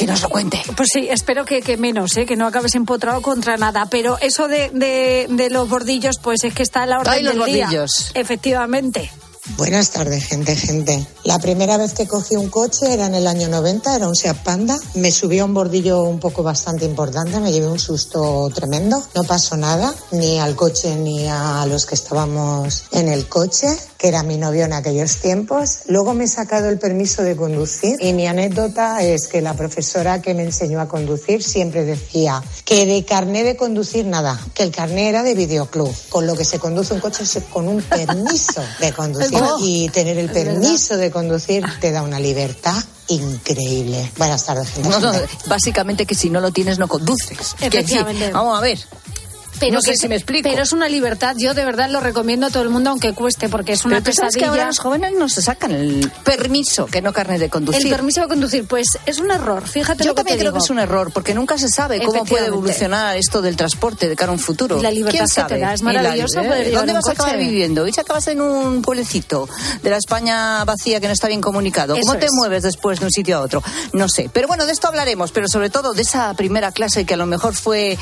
Que 0.00 0.06
nos 0.06 0.22
lo 0.22 0.30
cuente. 0.30 0.62
Pues 0.76 0.88
sí, 0.92 1.08
espero 1.10 1.44
que, 1.44 1.60
que 1.60 1.76
menos, 1.76 2.16
¿eh? 2.16 2.24
que 2.24 2.34
no 2.34 2.46
acabes 2.46 2.74
empotrado 2.74 3.20
contra 3.20 3.58
nada. 3.58 3.86
Pero 3.90 4.18
eso 4.20 4.48
de, 4.48 4.70
de, 4.70 5.26
de, 5.28 5.50
los 5.50 5.68
bordillos, 5.68 6.18
pues 6.18 6.42
es 6.42 6.54
que 6.54 6.62
está 6.62 6.84
a 6.84 6.86
la 6.86 7.00
orden 7.00 7.12
Ay, 7.12 7.22
los 7.22 7.32
del 7.34 7.40
bordillos. 7.40 8.10
día. 8.14 8.22
Efectivamente. 8.22 9.10
Buenas 9.56 9.90
tardes, 9.90 10.24
gente, 10.24 10.56
gente. 10.56 11.06
La 11.24 11.38
primera 11.38 11.76
vez 11.76 11.92
que 11.92 12.06
cogí 12.06 12.36
un 12.36 12.48
coche 12.48 12.92
era 12.92 13.06
en 13.06 13.14
el 13.14 13.26
año 13.26 13.48
90, 13.48 13.96
era 13.96 14.08
un 14.08 14.16
Seat 14.16 14.38
Panda. 14.42 14.78
Me 14.94 15.10
subí 15.10 15.38
a 15.38 15.44
un 15.44 15.52
bordillo 15.52 16.02
un 16.02 16.18
poco 16.18 16.42
bastante 16.42 16.86
importante, 16.86 17.38
me 17.40 17.52
llevé 17.52 17.66
un 17.66 17.78
susto 17.78 18.50
tremendo. 18.54 19.02
No 19.14 19.24
pasó 19.24 19.56
nada, 19.58 19.94
ni 20.12 20.38
al 20.38 20.56
coche 20.56 20.94
ni 20.96 21.26
a 21.28 21.66
los 21.66 21.84
que 21.84 21.94
estábamos 21.94 22.84
en 22.92 23.08
el 23.08 23.28
coche, 23.28 23.66
que 24.00 24.08
era 24.08 24.22
mi 24.22 24.38
novio 24.38 24.64
en 24.64 24.72
aquellos 24.72 25.16
tiempos. 25.16 25.80
Luego 25.86 26.14
me 26.14 26.24
he 26.24 26.28
sacado 26.28 26.70
el 26.70 26.78
permiso 26.78 27.22
de 27.22 27.36
conducir 27.36 27.98
y 28.00 28.14
mi 28.14 28.26
anécdota 28.26 29.02
es 29.02 29.28
que 29.28 29.42
la 29.42 29.52
profesora 29.52 30.22
que 30.22 30.32
me 30.32 30.42
enseñó 30.42 30.80
a 30.80 30.88
conducir 30.88 31.42
siempre 31.42 31.84
decía 31.84 32.42
que 32.64 32.86
de 32.86 33.04
carné 33.04 33.44
de 33.44 33.56
conducir 33.56 34.06
nada, 34.06 34.40
que 34.54 34.62
el 34.62 34.70
carné 34.70 35.10
era 35.10 35.22
de 35.22 35.34
videoclub, 35.34 35.94
con 36.08 36.26
lo 36.26 36.34
que 36.34 36.46
se 36.46 36.58
conduce 36.58 36.94
un 36.94 37.00
coche 37.00 37.24
con 37.52 37.68
un 37.68 37.82
permiso 37.82 38.62
de 38.80 38.90
conducir. 38.96 39.38
Oh, 39.38 39.58
y 39.60 39.90
tener 39.90 40.16
el 40.16 40.30
permiso 40.30 40.96
de 40.96 41.10
conducir 41.10 41.62
te 41.78 41.92
da 41.92 42.00
una 42.00 42.18
libertad 42.18 42.82
increíble. 43.08 44.10
Buenas 44.16 44.46
tardes, 44.46 44.70
gente. 44.70 44.88
No, 44.88 44.98
no, 44.98 45.12
básicamente 45.46 46.06
que 46.06 46.14
si 46.14 46.30
no 46.30 46.40
lo 46.40 46.52
tienes 46.52 46.78
no 46.78 46.88
conduces. 46.88 47.54
Efectivamente. 47.60 48.30
vamos 48.32 48.56
a 48.56 48.62
ver. 48.62 48.78
Pero 49.60 49.74
no 49.74 49.80
sé 49.82 49.92
que, 49.92 49.96
si 49.98 50.08
me 50.08 50.16
explico. 50.16 50.48
Pero 50.50 50.62
es 50.62 50.72
una 50.72 50.88
libertad. 50.88 51.36
Yo 51.38 51.54
de 51.54 51.64
verdad 51.64 51.88
lo 51.90 52.00
recomiendo 52.00 52.46
a 52.46 52.50
todo 52.50 52.62
el 52.62 52.70
mundo, 52.70 52.90
aunque 52.90 53.12
cueste, 53.12 53.48
porque 53.48 53.72
es 53.74 53.84
una 53.84 53.96
pero 54.00 54.04
pesadilla. 54.06 54.38
que 54.38 54.44
ahora 54.46 54.66
los 54.66 54.78
jóvenes 54.78 55.12
no 55.18 55.28
se 55.28 55.42
sacan 55.42 55.70
el 55.72 56.10
permiso, 56.24 56.86
que 56.86 57.02
no 57.02 57.12
carne 57.12 57.38
de 57.38 57.48
conducir. 57.50 57.84
El 57.86 57.90
permiso 57.92 58.20
de 58.22 58.28
conducir, 58.28 58.66
pues 58.66 58.88
es 59.06 59.18
un 59.20 59.30
error. 59.30 59.66
Fíjate 59.68 60.02
Yo 60.04 60.10
lo 60.10 60.14
que 60.14 60.16
también 60.20 60.36
te 60.38 60.40
creo 60.42 60.52
digo. 60.52 60.60
que 60.60 60.64
es 60.64 60.70
un 60.70 60.78
error, 60.78 61.12
porque 61.12 61.34
nunca 61.34 61.58
se 61.58 61.68
sabe 61.68 62.00
cómo 62.02 62.24
puede 62.24 62.46
evolucionar 62.46 63.16
esto 63.16 63.42
del 63.42 63.56
transporte 63.56 64.08
de 64.08 64.16
cara 64.16 64.30
a 64.30 64.34
un 64.34 64.38
futuro. 64.40 64.78
Y 64.78 64.82
la 64.82 64.90
libertad 64.90 65.18
¿Quién 65.18 65.26
que 65.28 65.32
sabe? 65.34 65.54
te 65.56 65.60
da, 65.60 65.74
es 65.74 65.82
maravilloso 65.82 66.40
la- 66.42 66.48
poder 66.48 66.64
llevar 66.66 66.80
¿Dónde 66.80 66.92
un 66.92 66.98
vas 67.00 67.08
a 67.08 67.12
acabar 67.12 67.36
viviendo? 67.38 67.86
¿Y 67.86 67.92
si 67.92 68.00
acabas 68.00 68.26
en 68.28 68.40
un 68.40 68.82
pueblecito 68.82 69.48
de 69.82 69.90
la 69.90 69.96
España 69.98 70.64
vacía 70.64 71.00
que 71.00 71.06
no 71.06 71.12
está 71.12 71.28
bien 71.28 71.40
comunicado? 71.40 71.94
¿Cómo 71.94 72.12
Eso 72.12 72.18
te 72.18 72.26
es. 72.26 72.32
mueves 72.32 72.62
después 72.62 72.98
de 73.00 73.04
un 73.06 73.10
sitio 73.10 73.36
a 73.36 73.40
otro? 73.40 73.62
No 73.92 74.08
sé. 74.08 74.30
Pero 74.32 74.48
bueno, 74.48 74.64
de 74.66 74.72
esto 74.72 74.88
hablaremos, 74.88 75.32
pero 75.32 75.48
sobre 75.48 75.68
todo 75.70 75.92
de 75.92 76.02
esa 76.02 76.32
primera 76.34 76.72
clase 76.72 77.04
que 77.04 77.14
a 77.14 77.16
lo 77.16 77.26
mejor 77.26 77.54
fue 77.54 77.98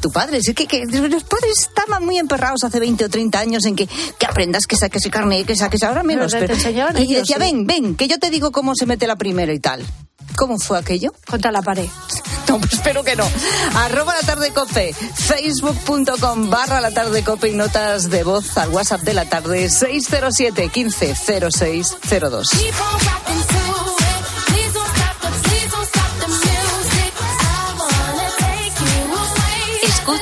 tu 0.00 0.10
padre. 0.10 0.38
Es 0.38 0.52
que, 0.54 0.66
que 0.66 0.82
los 1.08 1.24
padres 1.24 1.60
estaban 1.60 2.04
muy 2.04 2.18
emperrados 2.18 2.64
hace 2.64 2.80
20 2.80 3.04
o 3.04 3.08
30 3.08 3.38
años 3.38 3.64
en 3.64 3.76
que, 3.76 3.86
que 3.86 4.26
aprendas, 4.26 4.66
que 4.66 4.76
saques 4.76 5.04
el 5.04 5.10
carnet, 5.10 5.46
que 5.46 5.56
saques 5.56 5.82
ahora 5.82 6.02
menos. 6.02 6.32
Pero 6.32 6.54
enseñaban 6.54 6.96
y 6.98 7.14
decía, 7.14 7.36
sí. 7.36 7.40
ven, 7.40 7.66
ven, 7.66 7.94
que 7.94 8.08
yo 8.08 8.18
te 8.18 8.30
digo 8.30 8.52
cómo 8.52 8.74
se 8.74 8.86
mete 8.86 9.06
la 9.06 9.16
primera 9.16 9.52
y 9.52 9.60
tal. 9.60 9.84
¿Cómo 10.36 10.58
fue 10.58 10.78
aquello? 10.78 11.12
Contra 11.28 11.52
la 11.52 11.62
pared. 11.62 11.88
No, 12.48 12.58
pues 12.58 12.72
espero 12.74 13.02
que 13.02 13.16
no. 13.16 13.28
Arroba 13.74 14.14
la 14.14 14.26
tarde 14.26 14.50
cope, 14.50 14.92
facebook.com 14.94 16.50
barra 16.50 16.80
la 16.80 16.90
tarde 16.90 17.22
cope 17.22 17.48
y 17.48 17.54
notas 17.54 18.10
de 18.10 18.24
voz 18.24 18.56
al 18.56 18.70
WhatsApp 18.70 19.02
de 19.02 19.14
la 19.14 19.24
tarde 19.26 19.68
607 19.70 20.68
15 20.68 21.14
0602. 21.14 22.48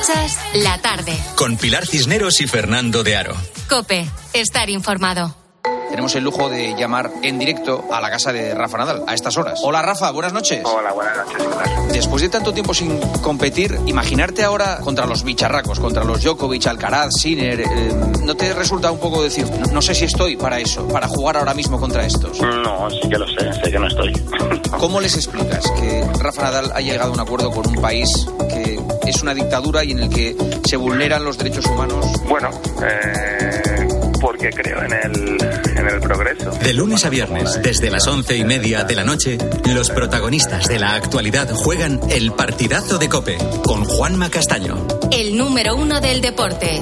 Escuchas 0.01 0.39
la 0.55 0.79
tarde. 0.79 1.15
Con 1.35 1.57
Pilar 1.57 1.85
Cisneros 1.85 2.41
y 2.41 2.47
Fernando 2.47 3.03
de 3.03 3.15
Aro. 3.15 3.35
Cope, 3.69 4.07
estar 4.33 4.67
informado. 4.71 5.35
Tenemos 5.91 6.15
el 6.15 6.23
lujo 6.23 6.49
de 6.49 6.73
llamar 6.75 7.11
en 7.21 7.37
directo 7.37 7.85
a 7.91 8.01
la 8.01 8.09
casa 8.09 8.33
de 8.33 8.55
Rafa 8.55 8.79
Nadal 8.79 9.03
a 9.05 9.13
estas 9.13 9.37
horas. 9.37 9.59
Hola 9.61 9.83
Rafa, 9.83 10.09
buenas 10.09 10.33
noches. 10.33 10.61
Hola, 10.63 10.91
buenas 10.93 11.17
noches. 11.17 11.43
Después 11.91 12.23
de 12.23 12.29
tanto 12.29 12.51
tiempo 12.51 12.73
sin 12.73 12.97
competir, 13.21 13.77
imaginarte 13.85 14.43
ahora 14.43 14.79
contra 14.79 15.05
los 15.05 15.23
bicharracos, 15.23 15.79
contra 15.79 16.03
los 16.03 16.23
Djokovic, 16.23 16.65
Alcaraz, 16.65 17.13
Sinner, 17.19 17.61
eh, 17.61 17.93
¿no 18.23 18.35
te 18.35 18.53
resulta 18.53 18.89
un 18.89 18.99
poco 18.99 19.21
decir, 19.21 19.45
no, 19.51 19.67
no 19.67 19.81
sé 19.81 19.93
si 19.93 20.05
estoy 20.05 20.35
para 20.35 20.59
eso, 20.59 20.87
para 20.87 21.07
jugar 21.07 21.37
ahora 21.37 21.53
mismo 21.53 21.79
contra 21.79 22.05
estos? 22.05 22.39
No, 22.39 22.89
sí 22.89 23.07
que 23.07 23.19
lo 23.19 23.27
sé, 23.27 23.53
sé 23.61 23.69
que 23.69 23.77
no 23.77 23.87
estoy. 23.87 24.13
¿Cómo 24.79 25.01
les 25.01 25.15
explicas 25.15 25.69
que 25.71 26.07
Rafa 26.19 26.43
Nadal 26.43 26.71
ha 26.73 26.79
llegado 26.79 27.11
a 27.11 27.13
un 27.13 27.19
acuerdo 27.19 27.51
con 27.51 27.67
un 27.67 27.75
país 27.75 28.09
que 28.49 28.60
es 29.11 29.21
una 29.21 29.33
dictadura 29.33 29.83
y 29.83 29.91
en 29.91 29.99
el 29.99 30.09
que 30.09 30.35
se 30.67 30.77
vulneran 30.77 31.23
los 31.23 31.37
derechos 31.37 31.65
humanos? 31.65 32.05
Bueno, 32.27 32.49
eh, 32.81 33.87
porque 34.19 34.49
creo 34.51 34.81
en 34.83 34.93
el, 34.93 35.37
en 35.77 35.87
el 35.87 35.99
progreso. 35.99 36.51
De 36.51 36.73
lunes 36.73 37.03
a 37.05 37.09
viernes, 37.09 37.59
desde 37.61 37.89
las 37.89 38.07
once 38.07 38.37
y 38.37 38.45
media 38.45 38.83
de 38.83 38.95
la 38.95 39.03
noche, 39.03 39.37
los 39.65 39.89
protagonistas 39.89 40.67
de 40.67 40.79
la 40.79 40.93
actualidad 40.93 41.49
juegan 41.51 41.99
el 42.09 42.31
partidazo 42.31 42.97
de 42.97 43.09
Cope 43.09 43.37
con 43.63 43.83
Juanma 43.83 44.29
Castaño. 44.29 44.87
El 45.11 45.37
número 45.37 45.75
uno 45.75 45.99
del 45.99 46.21
deporte. 46.21 46.81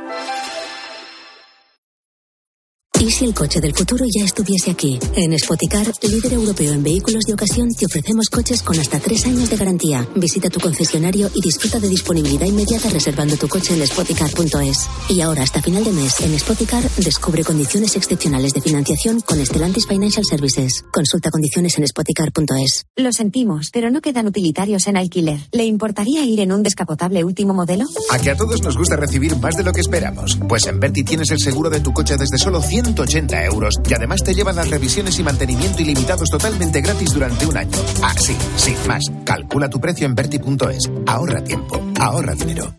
¿Y 3.01 3.09
si 3.09 3.25
el 3.25 3.33
coche 3.33 3.59
del 3.59 3.73
futuro 3.73 4.05
ya 4.05 4.23
estuviese 4.23 4.69
aquí? 4.69 4.99
En 5.15 5.35
Spoticar, 5.35 5.91
líder 6.03 6.33
europeo 6.33 6.71
en 6.71 6.83
vehículos 6.83 7.23
de 7.23 7.33
ocasión, 7.33 7.67
te 7.73 7.87
ofrecemos 7.87 8.29
coches 8.29 8.61
con 8.61 8.79
hasta 8.79 8.99
tres 8.99 9.25
años 9.25 9.49
de 9.49 9.57
garantía. 9.57 10.07
Visita 10.15 10.51
tu 10.51 10.59
concesionario 10.59 11.27
y 11.33 11.41
disfruta 11.41 11.79
de 11.79 11.89
disponibilidad 11.89 12.45
inmediata 12.45 12.89
reservando 12.89 13.37
tu 13.37 13.47
coche 13.47 13.73
en 13.73 13.87
spoticar.es. 13.87 14.87
Y 15.09 15.19
ahora, 15.21 15.41
hasta 15.41 15.63
final 15.63 15.83
de 15.83 15.93
mes, 15.93 16.19
en 16.19 16.37
Spoticar, 16.37 16.83
descubre 16.97 17.43
condiciones 17.43 17.95
excepcionales 17.95 18.53
de 18.53 18.61
financiación 18.61 19.19
con 19.21 19.43
Stellantis 19.43 19.87
Financial 19.87 20.23
Services. 20.23 20.83
Consulta 20.93 21.31
condiciones 21.31 21.79
en 21.79 21.87
spoticar.es. 21.87 22.85
Lo 22.97 23.11
sentimos, 23.13 23.71
pero 23.73 23.89
no 23.89 24.01
quedan 24.01 24.27
utilitarios 24.27 24.85
en 24.85 24.97
alquiler. 24.97 25.39
¿Le 25.53 25.65
importaría 25.65 26.23
ir 26.23 26.39
en 26.41 26.51
un 26.51 26.61
descapotable 26.61 27.23
último 27.23 27.55
modelo? 27.55 27.85
A 28.11 28.19
que 28.19 28.29
a 28.29 28.37
todos 28.37 28.61
nos 28.61 28.77
gusta 28.77 28.95
recibir 28.95 29.35
más 29.37 29.57
de 29.57 29.63
lo 29.63 29.73
que 29.73 29.81
esperamos. 29.81 30.37
Pues 30.47 30.67
en 30.67 30.79
Berti 30.79 31.03
tienes 31.03 31.31
el 31.31 31.39
seguro 31.39 31.71
de 31.71 31.79
tu 31.79 31.93
coche 31.93 32.15
desde 32.15 32.37
solo 32.37 32.61
100 32.61 32.90
180 32.93 33.45
euros 33.45 33.75
y 33.89 33.93
además 33.93 34.21
te 34.23 34.33
llevan 34.33 34.55
las 34.55 34.69
revisiones 34.69 35.17
y 35.19 35.23
mantenimiento 35.23 35.81
ilimitados 35.81 36.29
totalmente 36.29 36.81
gratis 36.81 37.13
durante 37.13 37.45
un 37.45 37.57
año. 37.57 37.77
Ah, 38.01 38.13
sí, 38.17 38.35
sin 38.57 38.75
más. 38.87 39.03
Calcula 39.23 39.69
tu 39.69 39.79
precio 39.79 40.05
en 40.05 40.15
verti.es. 40.15 40.91
Ahorra 41.07 41.43
tiempo, 41.43 41.81
ahorra 41.99 42.35
dinero. 42.35 42.73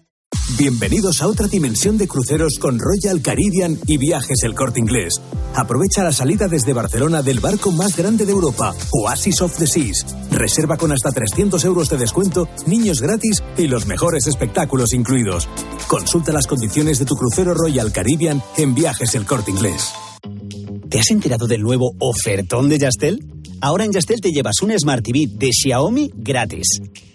Bienvenidos 0.58 1.22
a 1.22 1.28
otra 1.28 1.46
dimensión 1.46 1.96
de 1.96 2.06
cruceros 2.06 2.58
con 2.60 2.78
Royal 2.78 3.22
Caribbean 3.22 3.78
y 3.86 3.96
Viajes 3.96 4.42
El 4.42 4.54
Corte 4.54 4.80
Inglés. 4.80 5.14
Aprovecha 5.54 6.02
la 6.02 6.12
salida 6.12 6.46
desde 6.46 6.72
Barcelona 6.72 7.22
del 7.22 7.40
barco 7.40 7.70
más 7.70 7.96
grande 7.96 8.26
de 8.26 8.32
Europa, 8.32 8.74
Oasis 8.92 9.40
of 9.40 9.56
the 9.56 9.66
Seas. 9.66 10.04
Reserva 10.30 10.76
con 10.76 10.92
hasta 10.92 11.10
300 11.10 11.64
euros 11.64 11.88
de 11.88 11.96
descuento, 11.96 12.48
niños 12.66 13.00
gratis 13.00 13.42
y 13.56 13.66
los 13.66 13.86
mejores 13.86 14.26
espectáculos 14.26 14.92
incluidos. 14.92 15.48
Consulta 15.88 16.32
las 16.32 16.46
condiciones 16.46 16.98
de 16.98 17.06
tu 17.06 17.14
crucero 17.16 17.54
Royal 17.54 17.92
Caribbean 17.92 18.42
en 18.56 18.74
Viajes 18.74 19.14
El 19.14 19.26
Corte 19.26 19.50
Inglés. 19.50 19.92
¿Te 20.92 20.98
has 21.00 21.10
enterado 21.10 21.46
del 21.46 21.62
nuevo 21.62 21.94
ofertón 22.00 22.68
de 22.68 22.78
Yastel? 22.78 23.24
Ahora 23.62 23.86
en 23.86 23.92
Yastel 23.92 24.20
te 24.20 24.30
llevas 24.30 24.60
un 24.60 24.78
Smart 24.78 25.02
TV 25.02 25.26
de 25.26 25.48
Xiaomi 25.50 26.10
gratis. 26.14 26.66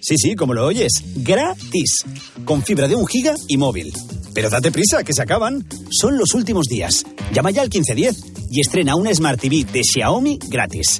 Sí, 0.02 0.16
sí, 0.18 0.36
como 0.36 0.56
lo 0.56 0.66
oyes, 0.66 0.92
gratis. 1.18 1.98
Con 2.44 2.64
fibra 2.64 2.88
de 2.88 2.96
un 2.96 3.06
giga 3.06 3.36
y 3.48 3.56
móvil. 3.56 3.94
Pero 4.34 4.50
date 4.50 4.72
prisa, 4.72 5.04
que 5.04 5.14
se 5.14 5.22
acaban. 5.22 5.64
Son 5.92 6.18
los 6.18 6.34
últimos 6.34 6.66
días. 6.66 7.06
Llama 7.32 7.52
ya 7.52 7.62
al 7.62 7.68
1510 7.68 8.50
y 8.50 8.62
estrena 8.62 8.96
un 8.96 9.14
Smart 9.14 9.40
TV 9.40 9.64
de 9.72 9.84
Xiaomi 9.84 10.40
gratis. 10.50 11.00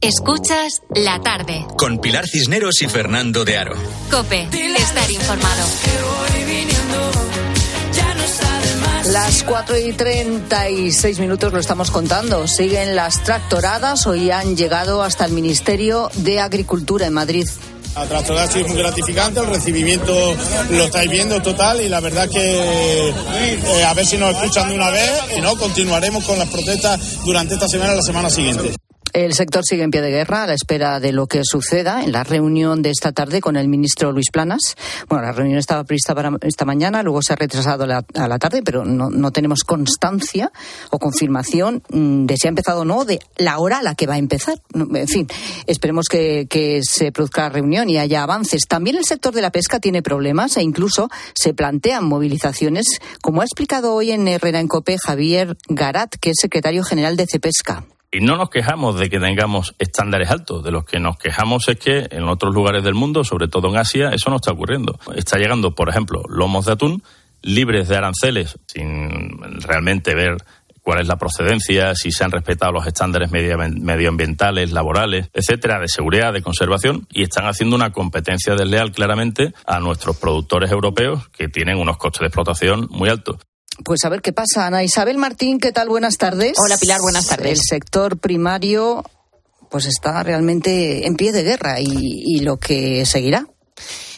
Escuchas 0.00 0.82
la 0.94 1.20
tarde. 1.20 1.66
Con 1.76 1.98
Pilar 1.98 2.26
Cisneros 2.26 2.82
y 2.82 2.88
Fernando 2.88 3.44
de 3.44 3.56
Aro. 3.56 3.74
Cope, 4.10 4.48
estar 4.76 5.10
informado. 5.10 5.64
Las 9.06 9.42
4 9.42 9.78
y 9.78 9.92
36 9.92 11.18
minutos 11.18 11.52
lo 11.52 11.58
estamos 11.58 11.90
contando. 11.90 12.48
Siguen 12.48 12.96
las 12.96 13.22
tractoradas. 13.22 14.06
Hoy 14.06 14.30
han 14.30 14.56
llegado 14.56 15.02
hasta 15.02 15.24
el 15.24 15.32
Ministerio 15.32 16.10
de 16.16 16.40
Agricultura 16.40 17.06
en 17.06 17.12
Madrid. 17.12 17.46
La 17.94 18.06
tractorada 18.06 18.46
ha 18.46 18.50
sido 18.50 18.66
muy 18.68 18.76
gratificante, 18.76 19.38
el 19.38 19.46
recibimiento 19.46 20.12
lo 20.70 20.84
estáis 20.84 21.08
viendo 21.08 21.40
total 21.40 21.80
y 21.80 21.88
la 21.88 22.00
verdad 22.00 22.28
que 22.28 23.08
eh, 23.08 23.84
a 23.86 23.94
ver 23.94 24.04
si 24.04 24.16
nos 24.16 24.34
escuchan 24.34 24.68
de 24.68 24.74
una 24.74 24.90
vez 24.90 25.12
y 25.36 25.40
no, 25.40 25.56
continuaremos 25.56 26.24
con 26.24 26.36
las 26.36 26.48
protestas 26.48 27.22
durante 27.24 27.54
esta 27.54 27.68
semana 27.68 27.92
y 27.92 27.96
la 27.96 28.02
semana 28.02 28.30
siguiente. 28.30 28.74
El 29.14 29.32
sector 29.32 29.62
sigue 29.64 29.84
en 29.84 29.92
pie 29.92 30.02
de 30.02 30.10
guerra 30.10 30.42
a 30.42 30.46
la 30.48 30.54
espera 30.54 30.98
de 30.98 31.12
lo 31.12 31.28
que 31.28 31.42
suceda 31.44 32.02
en 32.02 32.10
la 32.10 32.24
reunión 32.24 32.82
de 32.82 32.90
esta 32.90 33.12
tarde 33.12 33.40
con 33.40 33.54
el 33.54 33.68
ministro 33.68 34.10
Luis 34.10 34.32
Planas. 34.32 34.74
Bueno, 35.08 35.24
la 35.24 35.30
reunión 35.30 35.56
estaba 35.56 35.84
prevista 35.84 36.16
para 36.16 36.32
esta 36.40 36.64
mañana, 36.64 37.00
luego 37.04 37.22
se 37.22 37.32
ha 37.32 37.36
retrasado 37.36 37.84
a 37.84 38.28
la 38.28 38.38
tarde, 38.40 38.62
pero 38.64 38.84
no, 38.84 39.10
no 39.10 39.30
tenemos 39.30 39.60
constancia 39.60 40.50
o 40.90 40.98
confirmación 40.98 41.84
mm, 41.90 42.26
de 42.26 42.36
si 42.36 42.48
ha 42.48 42.50
empezado 42.50 42.80
o 42.80 42.84
no, 42.84 43.04
de 43.04 43.20
la 43.36 43.60
hora 43.60 43.78
a 43.78 43.82
la 43.84 43.94
que 43.94 44.08
va 44.08 44.14
a 44.14 44.18
empezar. 44.18 44.60
En 44.74 45.06
fin, 45.06 45.28
esperemos 45.68 46.06
que, 46.10 46.48
que 46.50 46.80
se 46.82 47.12
produzca 47.12 47.42
la 47.42 47.50
reunión 47.50 47.88
y 47.88 47.98
haya 47.98 48.24
avances. 48.24 48.62
También 48.68 48.96
el 48.96 49.04
sector 49.04 49.32
de 49.32 49.42
la 49.42 49.52
pesca 49.52 49.78
tiene 49.78 50.02
problemas 50.02 50.56
e 50.56 50.62
incluso 50.62 51.08
se 51.36 51.54
plantean 51.54 52.04
movilizaciones, 52.04 52.98
como 53.22 53.42
ha 53.42 53.44
explicado 53.44 53.94
hoy 53.94 54.10
en 54.10 54.26
Herrera 54.26 54.58
en 54.58 54.66
Cope 54.66 54.96
Javier 54.98 55.56
Garat, 55.68 56.16
que 56.20 56.30
es 56.30 56.36
secretario 56.40 56.82
general 56.82 57.16
de 57.16 57.28
Cepesca. 57.28 57.84
Y 58.14 58.20
no 58.20 58.36
nos 58.36 58.48
quejamos 58.48 58.96
de 58.96 59.10
que 59.10 59.18
tengamos 59.18 59.74
estándares 59.80 60.30
altos, 60.30 60.62
de 60.62 60.70
los 60.70 60.84
que 60.84 61.00
nos 61.00 61.16
quejamos 61.16 61.66
es 61.68 61.80
que 61.80 62.06
en 62.12 62.28
otros 62.28 62.54
lugares 62.54 62.84
del 62.84 62.94
mundo, 62.94 63.24
sobre 63.24 63.48
todo 63.48 63.68
en 63.68 63.76
Asia, 63.76 64.10
eso 64.10 64.30
no 64.30 64.36
está 64.36 64.52
ocurriendo. 64.52 64.96
Está 65.16 65.36
llegando, 65.36 65.74
por 65.74 65.88
ejemplo, 65.88 66.22
lomos 66.28 66.66
de 66.66 66.72
atún 66.74 67.02
libres 67.42 67.88
de 67.88 67.96
aranceles, 67.96 68.56
sin 68.68 69.36
realmente 69.62 70.14
ver 70.14 70.36
cuál 70.80 71.00
es 71.00 71.08
la 71.08 71.16
procedencia, 71.16 71.96
si 71.96 72.12
se 72.12 72.22
han 72.22 72.30
respetado 72.30 72.70
los 72.70 72.86
estándares 72.86 73.32
medioambientales, 73.32 74.70
laborales, 74.70 75.28
etcétera, 75.32 75.80
de 75.80 75.88
seguridad, 75.88 76.32
de 76.32 76.42
conservación, 76.42 77.08
y 77.10 77.24
están 77.24 77.46
haciendo 77.46 77.74
una 77.74 77.90
competencia 77.90 78.54
desleal 78.54 78.92
claramente 78.92 79.52
a 79.66 79.80
nuestros 79.80 80.18
productores 80.18 80.70
europeos 80.70 81.28
que 81.30 81.48
tienen 81.48 81.78
unos 81.78 81.96
costes 81.96 82.20
de 82.20 82.26
explotación 82.26 82.86
muy 82.92 83.08
altos. 83.08 83.38
Pues 83.82 84.04
a 84.04 84.08
ver 84.08 84.22
qué 84.22 84.32
pasa, 84.32 84.66
Ana 84.66 84.84
Isabel 84.84 85.18
Martín, 85.18 85.58
¿qué 85.58 85.72
tal? 85.72 85.88
Buenas 85.88 86.16
tardes. 86.16 86.56
Hola 86.64 86.78
Pilar, 86.78 87.00
buenas 87.00 87.26
tardes. 87.26 87.50
El 87.50 87.58
sector 87.58 88.18
primario 88.18 89.04
pues 89.68 89.86
está 89.86 90.22
realmente 90.22 91.06
en 91.06 91.16
pie 91.16 91.32
de 91.32 91.42
guerra 91.42 91.80
y, 91.80 91.86
y 91.88 92.40
lo 92.40 92.58
que 92.58 93.04
seguirá. 93.04 93.48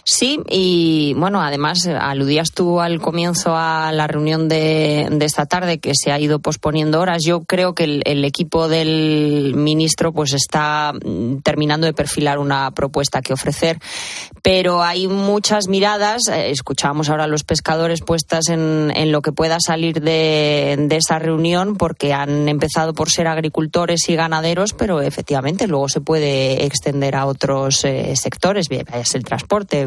Sí, 0.08 0.38
y 0.48 1.14
bueno, 1.14 1.42
además 1.42 1.84
aludías 1.84 2.52
tú 2.52 2.80
al 2.80 3.00
comienzo 3.00 3.56
a 3.56 3.90
la 3.90 4.06
reunión 4.06 4.48
de, 4.48 5.08
de 5.10 5.24
esta 5.26 5.46
tarde 5.46 5.78
que 5.78 5.94
se 6.00 6.12
ha 6.12 6.20
ido 6.20 6.38
posponiendo 6.38 7.00
horas. 7.00 7.24
Yo 7.26 7.42
creo 7.42 7.74
que 7.74 8.02
el, 8.04 8.24
equipo 8.24 8.68
del 8.68 9.54
ministro 9.56 10.12
pues 10.12 10.32
está 10.32 10.92
mm, 10.92 11.38
terminando 11.38 11.88
de 11.88 11.92
perfilar 11.92 12.38
una 12.38 12.70
propuesta 12.70 13.20
que 13.20 13.32
ofrecer, 13.32 13.80
pero 14.42 14.80
hay 14.80 15.08
muchas 15.08 15.66
miradas. 15.66 16.28
Eh, 16.28 16.50
escuchábamos 16.52 17.08
ahora 17.08 17.24
a 17.24 17.26
los 17.26 17.42
pescadores 17.42 18.00
puestas 18.00 18.48
en, 18.48 18.92
en 18.94 19.10
lo 19.10 19.22
que 19.22 19.32
pueda 19.32 19.58
salir 19.58 20.00
de, 20.00 20.76
de 20.88 20.96
esa 20.98 21.18
reunión 21.18 21.74
porque 21.74 22.12
han 22.12 22.48
empezado 22.48 22.94
por 22.94 23.10
ser 23.10 23.26
agricultores 23.26 24.08
y 24.08 24.14
ganaderos, 24.14 24.72
pero 24.72 25.00
efectivamente 25.00 25.66
luego 25.66 25.88
se 25.88 26.00
puede 26.00 26.64
extender 26.64 27.16
a 27.16 27.26
otros 27.26 27.84
eh, 27.84 28.14
sectores, 28.14 28.68
veas 28.68 29.16
el 29.16 29.24
transporte, 29.24 29.84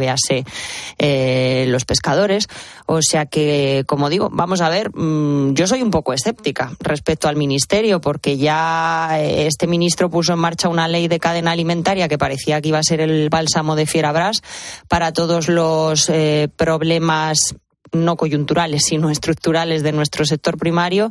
eh, 0.98 1.66
los 1.68 1.86
pescadores. 1.86 2.48
O 2.86 3.02
sea 3.02 3.26
que, 3.26 3.84
como 3.88 4.10
digo, 4.10 4.30
vamos 4.32 4.62
a 4.62 4.70
ver, 4.70 4.90
mm, 4.96 5.54
yo 5.54 5.68
soy 5.68 5.82
un 5.82 5.92
poco 5.92 6.14
escéptica 6.14 6.72
respecto 6.80 7.28
al 7.28 7.36
ministerio, 7.36 8.02
porque 8.02 8.38
ya 8.38 9.20
este 9.20 9.68
ministro 9.68 10.10
puso 10.10 10.34
en 10.34 10.40
marcha 10.40 10.70
una 10.70 10.88
ley 10.88 11.08
de 11.08 11.20
cadena 11.20 11.52
alimentaria 11.52 12.08
que 12.08 12.18
parecía 12.18 12.62
que 12.62 12.70
iba 12.70 12.80
a 12.80 12.84
ser 12.84 13.02
el 13.02 13.30
bálsamo 13.30 13.76
de 13.76 13.86
Fierabras 13.86 14.42
para 14.88 15.14
todos 15.14 15.50
los 15.50 16.10
eh, 16.10 16.50
problemas 16.56 17.56
no 17.92 18.18
coyunturales, 18.18 18.84
sino 18.86 19.10
estructurales 19.10 19.84
de 19.84 19.92
nuestro 19.92 20.26
sector 20.26 20.58
primario 20.58 21.10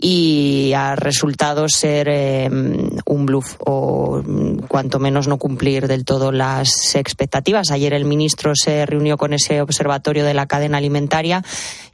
y 0.00 0.72
ha 0.74 0.96
resultado 0.96 1.68
ser 1.68 2.08
eh, 2.08 2.48
un 2.48 3.26
bluff 3.26 3.56
o 3.58 4.22
cuanto 4.66 4.98
menos 4.98 5.28
no 5.28 5.36
cumplir 5.36 5.88
del 5.88 6.06
todo 6.06 6.32
las 6.32 6.94
expectativas. 6.94 7.70
Ayer 7.70 7.92
el 7.92 8.06
ministro 8.06 8.52
se 8.54 8.86
reunió 8.86 9.18
con 9.18 9.34
ese 9.34 9.60
observatorio 9.60 10.24
de 10.24 10.32
la 10.32 10.46
cadena 10.46 10.78
alimentaria 10.78 11.44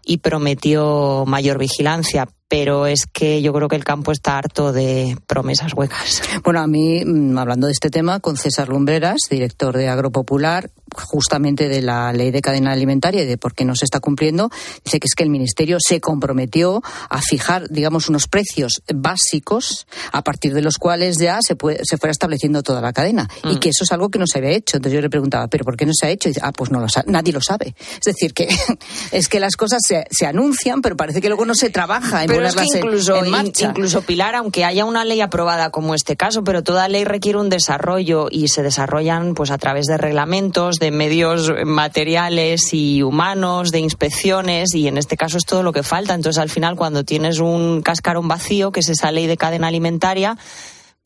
y 0.07 0.19
prometió 0.19 1.25
mayor 1.27 1.59
vigilancia, 1.59 2.29
pero 2.49 2.87
es 2.87 3.07
que 3.13 3.43
yo 3.43 3.53
creo 3.53 3.69
que 3.69 3.77
el 3.77 3.85
campo 3.85 4.13
está 4.13 4.39
harto 4.39 4.73
de 4.73 5.19
promesas 5.27 5.75
huecas. 5.75 6.23
Bueno, 6.45 6.61
a 6.61 6.67
mí, 6.67 7.05
mm, 7.05 7.37
hablando 7.37 7.67
de 7.67 7.73
este 7.73 7.91
tema, 7.91 8.21
con 8.21 8.37
César 8.37 8.69
Lumbreras, 8.69 9.19
director 9.29 9.77
de 9.77 9.89
Agropopular, 9.89 10.71
justamente 10.95 11.69
de 11.69 11.83
la 11.83 12.13
ley 12.13 12.31
de 12.31 12.41
cadena 12.41 12.73
alimentaria 12.73 13.23
y 13.23 13.27
de 13.27 13.37
por 13.37 13.55
qué 13.55 13.65
no 13.65 13.75
se 13.75 13.85
está 13.85 14.01
cumpliendo, 14.01 14.51
dice 14.85 15.01
que 15.01 15.07
es 15.07 15.15
que 15.15 15.25
el 15.25 15.31
Ministerio 15.31 15.79
se 15.81 16.01
comprometió 16.01 16.83
a 17.11 17.21
fijar, 17.21 17.69
digamos, 17.69 18.09
unos 18.09 18.29
precios 18.29 18.83
básicos 18.95 19.87
a 20.13 20.23
partir 20.23 20.55
de 20.55 20.63
los 20.63 20.79
cuales 20.79 21.19
ya 21.19 21.39
se, 21.41 21.57
puede, 21.57 21.81
se 21.85 21.99
fuera 21.99 22.13
estableciendo 22.13 22.63
toda 22.63 22.81
la 22.81 22.93
cadena 22.93 23.29
y 23.45 23.57
mm. 23.57 23.59
que 23.59 23.71
eso 23.71 23.85
es 23.85 23.93
algo 23.93 24.09
que 24.09 24.19
no 24.19 24.27
se 24.27 24.39
había 24.39 24.51
hecho. 24.51 24.77
Entonces 24.77 24.95
yo 24.95 25.01
le 25.01 25.11
preguntaba, 25.11 25.49
¿pero 25.49 25.65
por 25.65 25.77
qué 25.77 25.85
no 25.85 25.93
se 25.95 26.07
ha 26.07 26.11
hecho? 26.11 26.29
Y 26.29 26.31
dice, 26.31 26.41
ah, 26.45 26.53
pues 26.53 26.71
no 26.71 26.79
lo 26.79 26.89
sabe, 26.89 27.11
nadie 27.11 27.33
lo 27.33 27.41
sabe. 27.41 27.75
Es 27.99 28.05
decir, 28.05 28.33
que 28.33 28.49
es 29.11 29.29
que 29.29 29.41
las 29.41 29.57
cosas 29.57 29.81
se, 29.87 29.95
se 30.11 30.26
anuncian, 30.26 30.82
pero 30.82 30.97
parece 30.97 31.20
que 31.20 31.28
luego 31.28 31.44
no 31.44 31.55
se 31.55 31.70
trabaja 31.70 32.22
en 32.22 32.28
pero 32.28 32.47
es 32.47 32.55
que 32.55 32.64
incluso, 32.64 33.16
incluso 33.24 34.03
Pilar, 34.03 34.34
aunque 34.34 34.64
haya 34.64 34.84
una 34.84 35.05
ley 35.05 35.20
aprobada 35.20 35.70
como 35.70 35.94
este 35.94 36.16
caso, 36.16 36.44
pero 36.44 36.62
toda 36.62 36.88
ley 36.88 37.05
requiere 37.05 37.38
un 37.38 37.49
desarrollo 37.49 38.28
y 38.30 38.49
se 38.49 38.62
desarrollan 38.62 39.34
pues 39.34 39.51
a 39.51 39.59
través 39.59 39.86
de 39.86 39.97
reglamentos, 39.97 40.76
de 40.76 40.90
medios 40.90 41.53
materiales 41.64 42.72
y 42.72 43.03
humanos, 43.03 43.70
de 43.70 43.80
inspecciones 43.80 44.74
y 44.74 44.88
en 44.88 44.99
este 44.99 45.16
caso 45.16 45.38
es 45.38 45.44
todo 45.44 45.62
lo 45.62 45.72
que 45.72 45.82
falta. 45.82 46.14
Entonces 46.14 46.40
al 46.40 46.51
final 46.51 46.76
cuando 46.76 47.05
tienes 47.05 47.38
un 47.38 47.82
cascarón 47.82 48.28
vacío, 48.28 48.72
que 48.72 48.80
es 48.80 48.88
esa 48.88 49.11
ley 49.12 49.26
de 49.26 49.36
cadena 49.36 49.68
alimentaria, 49.68 50.36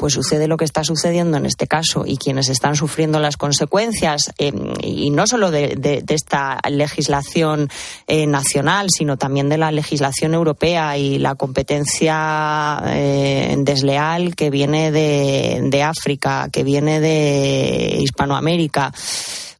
pues 0.00 0.14
sucede 0.14 0.48
lo 0.48 0.56
que 0.56 0.64
está 0.64 0.82
sucediendo 0.82 1.36
en 1.36 1.44
este 1.44 1.66
caso 1.66 2.04
y 2.06 2.16
quienes 2.16 2.48
están 2.48 2.74
sufriendo 2.74 3.20
las 3.20 3.36
consecuencias, 3.36 4.32
eh, 4.38 4.50
y 4.82 5.10
no 5.10 5.26
solo 5.26 5.50
de, 5.50 6.02
esta 6.08 6.58
legislación 6.70 7.68
eh, 8.06 8.26
nacional, 8.26 8.86
sino 8.88 9.18
también 9.18 9.50
de 9.50 9.58
la 9.58 9.70
legislación 9.70 10.32
europea 10.32 10.96
y 10.96 11.18
la 11.18 11.34
competencia 11.34 12.80
eh, 12.86 13.54
desleal 13.58 14.34
que 14.36 14.48
viene 14.48 14.90
de 14.90 15.82
África, 15.82 16.48
que 16.50 16.64
viene 16.64 16.98
de 17.00 17.98
Hispanoamérica 18.00 18.94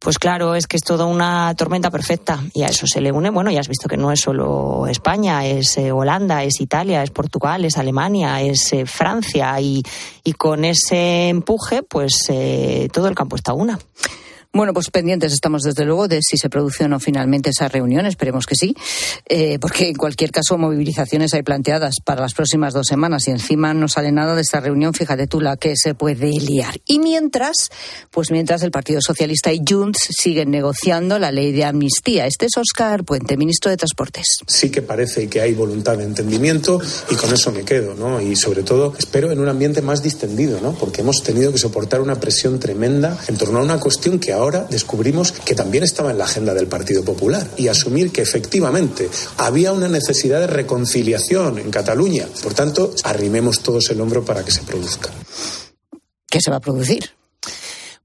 pues 0.01 0.19
claro, 0.19 0.55
es 0.55 0.67
que 0.67 0.79
es 0.79 0.83
toda 0.83 1.05
una 1.05 1.55
tormenta 1.55 1.91
perfecta 1.91 2.43
y 2.55 2.63
a 2.63 2.69
eso 2.69 2.87
se 2.87 3.03
le 3.03 3.13
une, 3.13 3.29
bueno, 3.29 3.51
ya 3.51 3.61
has 3.61 3.69
visto 3.69 3.87
que 3.87 3.99
no 3.99 4.11
es 4.11 4.21
solo 4.21 4.87
España, 4.87 5.45
es 5.45 5.77
eh, 5.77 5.93
Holanda, 5.93 6.43
es 6.43 6.59
Italia, 6.63 7.03
es 7.03 7.11
Portugal, 7.11 7.67
es 7.67 7.77
Alemania, 7.77 8.41
es 8.41 8.73
eh, 8.73 8.87
Francia 8.87 9.61
y, 9.61 9.83
y, 10.25 10.33
con 10.33 10.65
ese 10.65 11.29
empuje, 11.29 11.83
pues 11.83 12.15
eh, 12.31 12.89
todo 12.91 13.09
el 13.09 13.15
campo 13.15 13.37
está 13.37 13.53
una. 13.53 13.79
Bueno, 14.53 14.75
pues 14.75 14.91
pendientes 14.91 15.33
estamos 15.33 15.63
desde 15.63 15.85
luego 15.85 16.09
de 16.09 16.19
si 16.23 16.37
se 16.37 16.51
produce 16.51 16.83
o 16.83 16.89
no 16.89 16.99
finalmente 16.99 17.51
esa 17.51 17.69
reunión, 17.69 18.05
esperemos 18.05 18.47
que 18.47 18.57
sí, 18.57 18.75
eh, 19.29 19.61
porque 19.61 19.87
en 19.87 19.95
cualquier 19.95 20.33
caso 20.33 20.59
movilizaciones 20.59 21.33
hay 21.35 21.45
planteadas 21.45 21.99
para 22.05 22.21
las 22.21 22.35
próximas 22.35 22.75
dos 22.75 22.89
semanas 22.89 23.29
y 23.29 23.31
encima 23.31 23.73
no 23.75 23.87
sale 23.87 24.11
nada 24.11 24.35
de 24.35 24.43
esta 24.43 24.59
reunión, 24.59 24.93
fíjate 24.93 25.29
tú 25.29 25.41
la 25.41 25.57
que 25.57 25.75
se 25.77 25.95
puede 25.95 26.33
liar. 26.33 26.75
Y 26.85 26.99
mientras, 26.99 27.71
pues 28.11 28.33
mientras 28.33 28.65
el 28.65 28.73
Partido 28.73 28.99
Socialista 29.01 29.53
y 29.53 29.61
Junts 29.65 30.09
siguen 30.19 30.51
negociando 30.51 31.21
la 31.21 31.31
ley 31.31 31.53
de 31.53 31.65
amnistía. 31.65 32.27
Este 32.27 32.47
es 32.47 32.57
Oscar 32.57 33.05
Puente, 33.05 33.37
ministro 33.37 33.71
de 33.71 33.77
Transportes. 33.77 34.39
Sí 34.49 34.69
que 34.69 34.83
parece 34.83 35.29
que 35.29 35.41
hay 35.41 35.55
voluntad 35.55 35.97
de 35.97 36.03
entendimiento 36.03 36.81
y 37.09 37.15
con 37.15 37.33
eso 37.33 37.53
me 37.53 37.65
quedo, 37.65 37.95
¿no? 37.95 38.21
Y 38.21 38.35
sobre 38.35 38.65
todo 38.65 38.95
espero 38.99 39.31
en 39.31 39.39
un 39.39 39.49
ambiente 39.49 39.81
más 39.81 40.03
distendido, 40.03 40.61
¿no? 40.61 40.73
Porque 40.73 41.03
hemos 41.03 41.23
tenido 41.23 41.53
que 41.53 41.59
soportar 41.59 42.01
una 42.01 42.19
presión 42.19 42.59
tremenda 42.59 43.17
en 43.29 43.37
torno 43.37 43.61
a 43.61 43.63
una 43.63 43.79
cuestión 43.79 44.19
que 44.19 44.33
ahora 44.33 44.40
descubrimos 44.71 45.33
que 45.33 45.55
también 45.55 45.85
estaba 45.85 46.11
en 46.11 46.19
la 46.19 46.25
agenda 46.25 46.55
del 46.55 46.67
Partido 46.67 47.05
Popular 47.05 47.47
y 47.57 47.69
asumir 47.69 48.11
que 48.11 48.23
efectivamente 48.23 49.09
había 49.37 49.73
una 49.73 49.89
necesidad 49.89 50.41
de 50.41 50.47
reconciliación 50.47 51.59
en 51.59 51.71
Cataluña. 51.71 52.27
Por 52.43 52.55
tanto, 52.55 52.95
arrimemos 53.05 53.61
todos 53.61 53.91
el 53.91 54.01
hombro 54.01 54.25
para 54.25 54.45
que 54.45 54.51
se 54.51 54.63
produzca. 54.63 55.11
¿Qué 56.27 56.41
se 56.41 56.51
va 56.51 56.57
a 56.57 56.61
producir? 56.61 57.11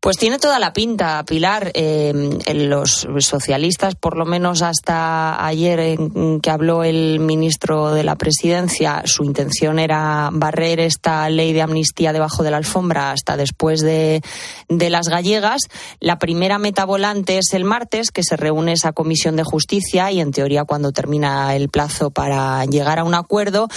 Pues 0.06 0.18
tiene 0.18 0.38
toda 0.38 0.60
la 0.60 0.72
pinta, 0.72 1.26
Pilar. 1.26 1.72
Eh, 1.74 2.14
los 2.53 3.08
socialistas, 3.22 3.95
por 3.95 4.16
lo 4.18 4.26
menos 4.28 4.62
hasta 4.62 5.43
ayer 5.43 5.80
en 5.80 6.41
que 6.41 6.51
habló 6.51 6.84
el 6.84 7.20
ministro 7.20 7.91
de 7.91 8.03
la 8.03 8.16
Presidencia, 8.16 9.01
su 9.06 9.24
intención 9.24 9.80
era 9.80 10.30
barrer 10.32 10.80
esta 10.80 11.28
ley 11.32 11.53
de 11.53 11.64
amnistía 11.64 12.14
debajo 12.14 12.43
de 12.43 12.51
la 12.51 12.58
alfombra 12.58 13.14
hasta 13.14 13.36
después 13.36 13.82
de, 13.82 14.22
de 14.70 14.89
las 14.91 15.10
gallegas. 15.10 15.62
La 15.99 16.20
primera 16.20 16.60
meta 16.60 16.86
volante 16.86 17.39
es 17.39 17.53
el 17.53 17.64
martes, 17.64 18.12
que 18.12 18.22
se 18.22 18.38
reúne 18.38 18.74
esa 18.74 18.93
comisión 18.93 19.36
de 19.36 19.43
justicia 19.43 20.12
y, 20.12 20.20
en 20.20 20.30
teoría, 20.30 20.66
cuando 20.66 20.91
termina 20.91 21.56
el 21.56 21.70
plazo 21.70 22.12
para 22.12 22.64
llegar 22.66 22.99
a 22.99 23.06
un 23.06 23.16
acuerdo 23.16 23.70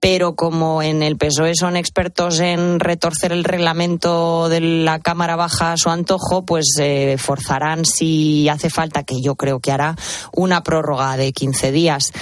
pero 0.00 0.34
como 0.34 0.82
en 0.82 1.02
el 1.02 1.18
PSOE 1.18 1.54
son 1.54 1.76
expertos 1.76 2.40
en 2.40 2.80
retorcer 2.80 3.32
el 3.32 3.44
reglamento 3.44 4.48
de 4.48 4.60
la 4.60 4.98
Cámara 4.98 5.36
Baja 5.36 5.72
a 5.72 5.76
su 5.76 5.90
antojo, 5.90 6.44
pues 6.46 6.74
eh, 6.80 7.16
forzarán 7.18 7.84
si 7.84 8.48
hace 8.48 8.70
falta, 8.70 9.04
que 9.04 9.20
yo 9.20 9.36
creo 9.36 9.60
que 9.60 9.72
hará, 9.72 9.96
una 10.32 10.62
prórroga 10.62 11.18
de 11.18 11.32
15 11.32 11.70
días. 11.70 12.12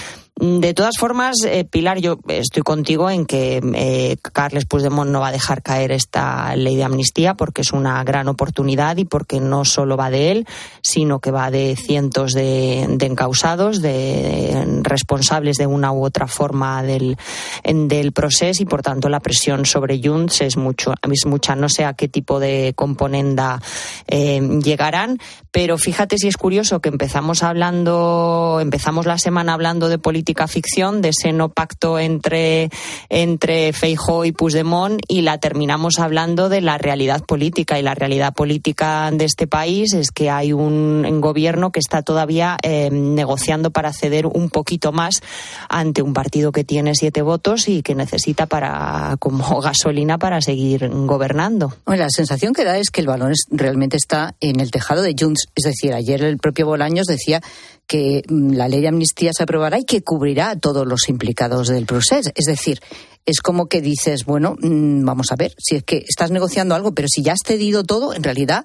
De 0.41 0.73
todas 0.73 0.97
formas, 0.97 1.35
eh, 1.45 1.65
Pilar, 1.65 1.99
yo 1.99 2.21
estoy 2.29 2.63
contigo 2.63 3.11
en 3.11 3.27
que 3.27 3.61
eh, 3.75 4.17
Carles 4.33 4.67
Puigdemont 4.67 5.11
no 5.11 5.19
va 5.19 5.29
a 5.29 5.33
dejar 5.33 5.63
caer 5.63 5.91
esta 5.91 6.55
ley 6.55 6.77
de 6.77 6.85
amnistía 6.85 7.35
porque 7.35 7.63
es 7.63 7.73
una 7.73 8.05
gran 8.05 8.29
oportunidad 8.29 8.99
y 8.99 9.05
porque 9.05 9.41
no 9.41 9.65
solo 9.65 9.97
va 9.97 10.11
de 10.11 10.31
él, 10.31 10.47
sino 10.81 11.19
que 11.19 11.33
va 11.33 11.51
de 11.51 11.75
cientos 11.75 12.35
de, 12.35 12.83
encausados, 12.83 13.83
de, 13.83 14.81
responsables 14.85 15.57
de 15.57 15.67
una 15.67 15.91
u 15.91 16.05
otra 16.05 16.29
forma 16.29 16.85
del, 16.85 17.17
del 17.65 18.13
proceso 18.13 18.63
y, 18.63 18.67
por 18.67 18.83
tanto, 18.83 19.09
la 19.09 19.19
presión 19.19 19.67
sobre 19.67 20.01
Junts 20.01 20.43
es, 20.43 20.57
mucho, 20.57 20.95
es 21.03 21.27
mucha. 21.27 21.57
No 21.57 21.69
sé 21.69 21.85
a 21.85 21.95
qué 21.95 22.07
tipo 22.07 22.39
de 22.39 22.75
componenda 22.77 23.61
eh, 24.07 24.41
llegarán, 24.63 25.19
pero 25.51 25.79
fíjate 25.79 26.17
si 26.17 26.29
es 26.29 26.37
curioso 26.37 26.79
que 26.79 26.91
empezamos 26.91 27.43
hablando, 27.43 28.59
empezamos 28.61 29.05
la 29.05 29.19
semana 29.19 29.55
hablando 29.55 29.89
de 29.89 29.99
política 29.99 30.28
ficción 30.47 31.01
de 31.03 31.11
ese 31.11 31.33
no 31.33 31.49
pacto 31.49 31.99
entre, 31.99 32.71
entre 33.09 33.73
Feijó 33.73 34.25
y 34.25 34.33
Puigdemont 34.33 35.01
y 35.09 35.23
la 35.23 35.39
terminamos 35.39 35.99
hablando 35.99 36.49
de 36.49 36.61
la 36.61 36.79
realidad 36.79 37.25
política. 37.25 37.79
Y 37.79 37.83
la 37.83 37.95
realidad 37.95 38.35
política 38.35 39.11
de 39.13 39.25
este 39.25 39.47
país 39.47 39.95
es 39.95 40.11
que 40.11 40.31
hay 40.31 40.53
un, 40.53 41.21
gobierno 41.21 41.73
que 41.73 41.81
está 41.81 42.03
todavía 42.03 42.57
eh, 42.63 42.91
negociando 42.91 43.71
para 43.71 43.93
ceder 43.93 44.27
un 44.27 44.51
poquito 44.51 44.93
más 44.93 45.21
ante 45.69 46.03
un 46.03 46.13
partido 46.13 46.53
que 46.53 46.65
tiene 46.65 46.95
siete 46.95 47.23
votos 47.23 47.69
y 47.69 47.83
que 47.83 47.95
necesita 47.95 48.47
para 48.47 49.17
como 49.19 49.61
gasolina 49.63 50.19
para 50.19 50.41
seguir 50.41 50.89
gobernando. 50.89 51.75
la 51.87 52.09
sensación 52.11 52.53
que 52.53 52.65
da 52.65 52.79
es 52.79 52.91
que 52.91 53.01
el 53.01 53.07
balón 53.07 53.33
realmente 53.51 53.97
está 53.97 54.35
en 54.41 54.61
el 54.61 54.71
tejado 54.71 55.03
de 55.03 55.15
Junts. 55.19 55.49
Es 55.55 55.65
decir, 55.65 55.95
ayer 55.95 56.23
el 56.23 56.39
propio 56.39 56.67
Bolaños 56.67 57.07
decía 57.07 57.43
que 57.89 58.23
mm, 58.29 58.53
la 58.53 58.69
ley 58.69 58.81
de 58.81 58.89
amnistía 58.89 59.33
se 59.33 59.43
aprobará 59.43 59.79
y 59.81 59.85
que 59.85 60.03
cubrirá 60.03 60.51
a 60.51 60.59
todos 60.59 60.87
los 60.87 61.09
implicados 61.09 61.69
del 61.69 61.87
proceso. 61.87 62.31
Es 62.37 62.45
decir, 62.45 62.81
es 63.27 63.41
como 63.41 63.67
que 63.67 63.81
dices, 63.81 64.25
bueno, 64.25 64.55
mm, 64.61 65.05
vamos 65.05 65.33
a 65.33 65.37
ver, 65.37 65.55
si 65.59 65.77
es 65.77 65.83
que 65.83 66.05
estás 66.09 66.31
negociando 66.31 66.77
algo, 66.77 66.93
pero 66.93 67.09
si 67.09 67.23
ya 67.23 67.33
has 67.33 67.41
cedido 67.45 67.83
todo, 67.83 68.15
en 68.15 68.23
realidad 68.23 68.65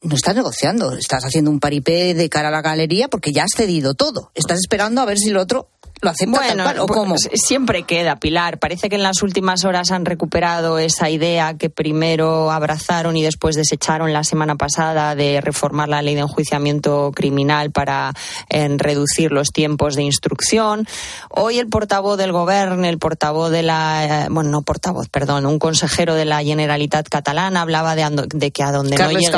no 0.00 0.14
estás 0.14 0.34
negociando, 0.34 0.92
estás 0.92 1.24
haciendo 1.24 1.50
un 1.50 1.60
paripé 1.60 2.14
de 2.14 2.28
cara 2.28 2.48
a 2.48 2.50
la 2.50 2.62
galería 2.62 3.08
porque 3.08 3.32
ya 3.32 3.44
has 3.44 3.52
cedido 3.56 3.94
todo. 3.94 4.30
Estás 4.34 4.58
esperando 4.58 5.00
a 5.00 5.04
ver 5.04 5.18
si 5.18 5.30
el 5.30 5.36
otro 5.36 5.68
lo 6.00 6.12
bueno, 6.26 6.64
¿o 6.80 6.86
cómo? 6.86 7.16
Siempre 7.16 7.84
queda, 7.84 8.16
Pilar. 8.16 8.58
Parece 8.58 8.88
que 8.88 8.96
en 8.96 9.02
las 9.02 9.22
últimas 9.22 9.64
horas 9.64 9.90
han 9.90 10.04
recuperado 10.04 10.78
esa 10.78 11.08
idea 11.08 11.54
que 11.54 11.70
primero 11.70 12.50
abrazaron 12.50 13.16
y 13.16 13.22
después 13.22 13.56
desecharon 13.56 14.12
la 14.12 14.24
semana 14.24 14.56
pasada 14.56 15.14
de 15.14 15.40
reformar 15.40 15.88
la 15.88 16.02
ley 16.02 16.14
de 16.14 16.22
enjuiciamiento 16.22 17.12
criminal 17.14 17.70
para 17.70 18.12
reducir 18.50 19.32
los 19.32 19.48
tiempos 19.48 19.94
de 19.94 20.02
instrucción. 20.02 20.86
Hoy 21.30 21.58
el 21.58 21.68
portavoz 21.68 22.18
del 22.18 22.32
gobierno, 22.32 22.84
el 22.86 22.98
portavoz 22.98 23.50
de 23.50 23.62
la, 23.62 24.24
eh, 24.24 24.28
bueno, 24.30 24.50
no 24.50 24.62
portavoz, 24.62 25.08
perdón, 25.08 25.46
un 25.46 25.58
consejero 25.58 26.14
de 26.14 26.24
la 26.24 26.42
Generalitat 26.42 27.08
catalana 27.08 27.62
hablaba 27.62 27.94
de, 27.94 28.28
de 28.34 28.50
que 28.50 28.62
a 28.62 28.72
donde 28.72 28.96
no 28.96 29.10
llegue 29.10 29.30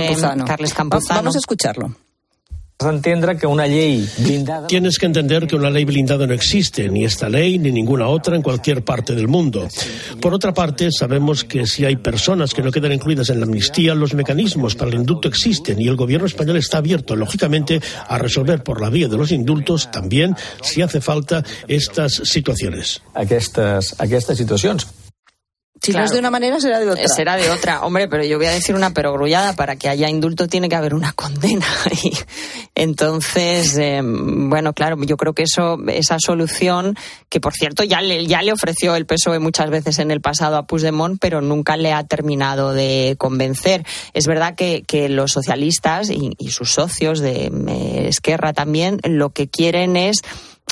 Carles 0.44 0.74
Campuzano. 0.74 1.20
Vamos 1.20 1.36
a 1.36 1.38
escucharlo 1.38 2.05
que 2.78 3.46
una 3.46 3.66
ley 3.66 4.08
blindada. 4.18 4.66
Tienes 4.66 4.98
que 4.98 5.06
entender 5.06 5.46
que 5.46 5.56
una 5.56 5.70
ley 5.70 5.84
blindada 5.84 6.26
no 6.26 6.34
existe, 6.34 6.88
ni 6.88 7.04
esta 7.04 7.28
ley 7.28 7.58
ni 7.58 7.72
ninguna 7.72 8.06
otra 8.06 8.36
en 8.36 8.42
cualquier 8.42 8.84
parte 8.84 9.14
del 9.14 9.28
mundo. 9.28 9.66
Por 10.20 10.34
otra 10.34 10.52
parte, 10.52 10.90
sabemos 10.92 11.42
que 11.44 11.66
si 11.66 11.84
hay 11.84 11.96
personas 11.96 12.52
que 12.52 12.62
no 12.62 12.70
quedan 12.70 12.92
incluidas 12.92 13.30
en 13.30 13.40
la 13.40 13.46
amnistía, 13.46 13.94
los 13.94 14.14
mecanismos 14.14 14.74
para 14.74 14.90
el 14.90 14.98
indulto 14.98 15.26
existen 15.26 15.80
y 15.80 15.88
el 15.88 15.96
gobierno 15.96 16.26
español 16.26 16.58
está 16.58 16.78
abierto, 16.78 17.16
lógicamente, 17.16 17.80
a 18.08 18.18
resolver 18.18 18.62
por 18.62 18.80
la 18.80 18.90
vía 18.90 19.08
de 19.08 19.16
los 19.16 19.32
indultos 19.32 19.90
también, 19.90 20.36
si 20.60 20.82
hace 20.82 21.00
falta, 21.00 21.42
estas 21.66 22.12
situaciones. 22.12 23.02
Aquestes, 23.14 23.94
aquestes 23.98 24.36
situacions. 24.36 24.86
Si 25.86 25.92
no 25.92 26.04
es 26.04 26.10
de 26.10 26.18
una 26.18 26.30
manera, 26.30 26.60
será 26.60 26.80
de 26.80 26.90
otra. 26.90 27.08
Será 27.08 27.36
de 27.36 27.48
otra. 27.50 27.82
Hombre, 27.82 28.08
pero 28.08 28.24
yo 28.24 28.38
voy 28.38 28.46
a 28.46 28.50
decir 28.50 28.74
una 28.74 28.90
perogrullada. 28.90 29.54
Para 29.54 29.76
que 29.76 29.88
haya 29.88 30.08
indulto 30.08 30.48
tiene 30.48 30.68
que 30.68 30.74
haber 30.74 30.94
una 30.94 31.12
condena. 31.12 31.66
Y 32.02 32.12
entonces, 32.74 33.76
eh, 33.78 34.02
bueno, 34.02 34.74
claro, 34.74 34.96
yo 35.00 35.16
creo 35.16 35.32
que 35.32 35.44
eso, 35.44 35.78
esa 35.88 36.18
solución, 36.18 36.94
que 37.30 37.40
por 37.40 37.54
cierto 37.54 37.84
ya 37.84 38.02
le, 38.02 38.26
ya 38.26 38.42
le 38.42 38.52
ofreció 38.52 38.96
el 38.96 39.06
PSOE 39.06 39.38
muchas 39.38 39.70
veces 39.70 39.98
en 39.98 40.10
el 40.10 40.20
pasado 40.20 40.56
a 40.56 40.66
Puigdemont, 40.66 41.18
pero 41.18 41.40
nunca 41.40 41.76
le 41.76 41.92
ha 41.92 42.04
terminado 42.04 42.74
de 42.74 43.14
convencer. 43.18 43.86
Es 44.12 44.26
verdad 44.26 44.56
que, 44.56 44.82
que 44.86 45.08
los 45.08 45.32
socialistas 45.32 46.10
y, 46.10 46.32
y, 46.38 46.50
sus 46.50 46.72
socios 46.72 47.20
de 47.20 47.46
eh, 47.46 48.08
Esquerra 48.08 48.52
también 48.52 49.00
lo 49.04 49.30
que 49.30 49.48
quieren 49.48 49.96
es 49.96 50.16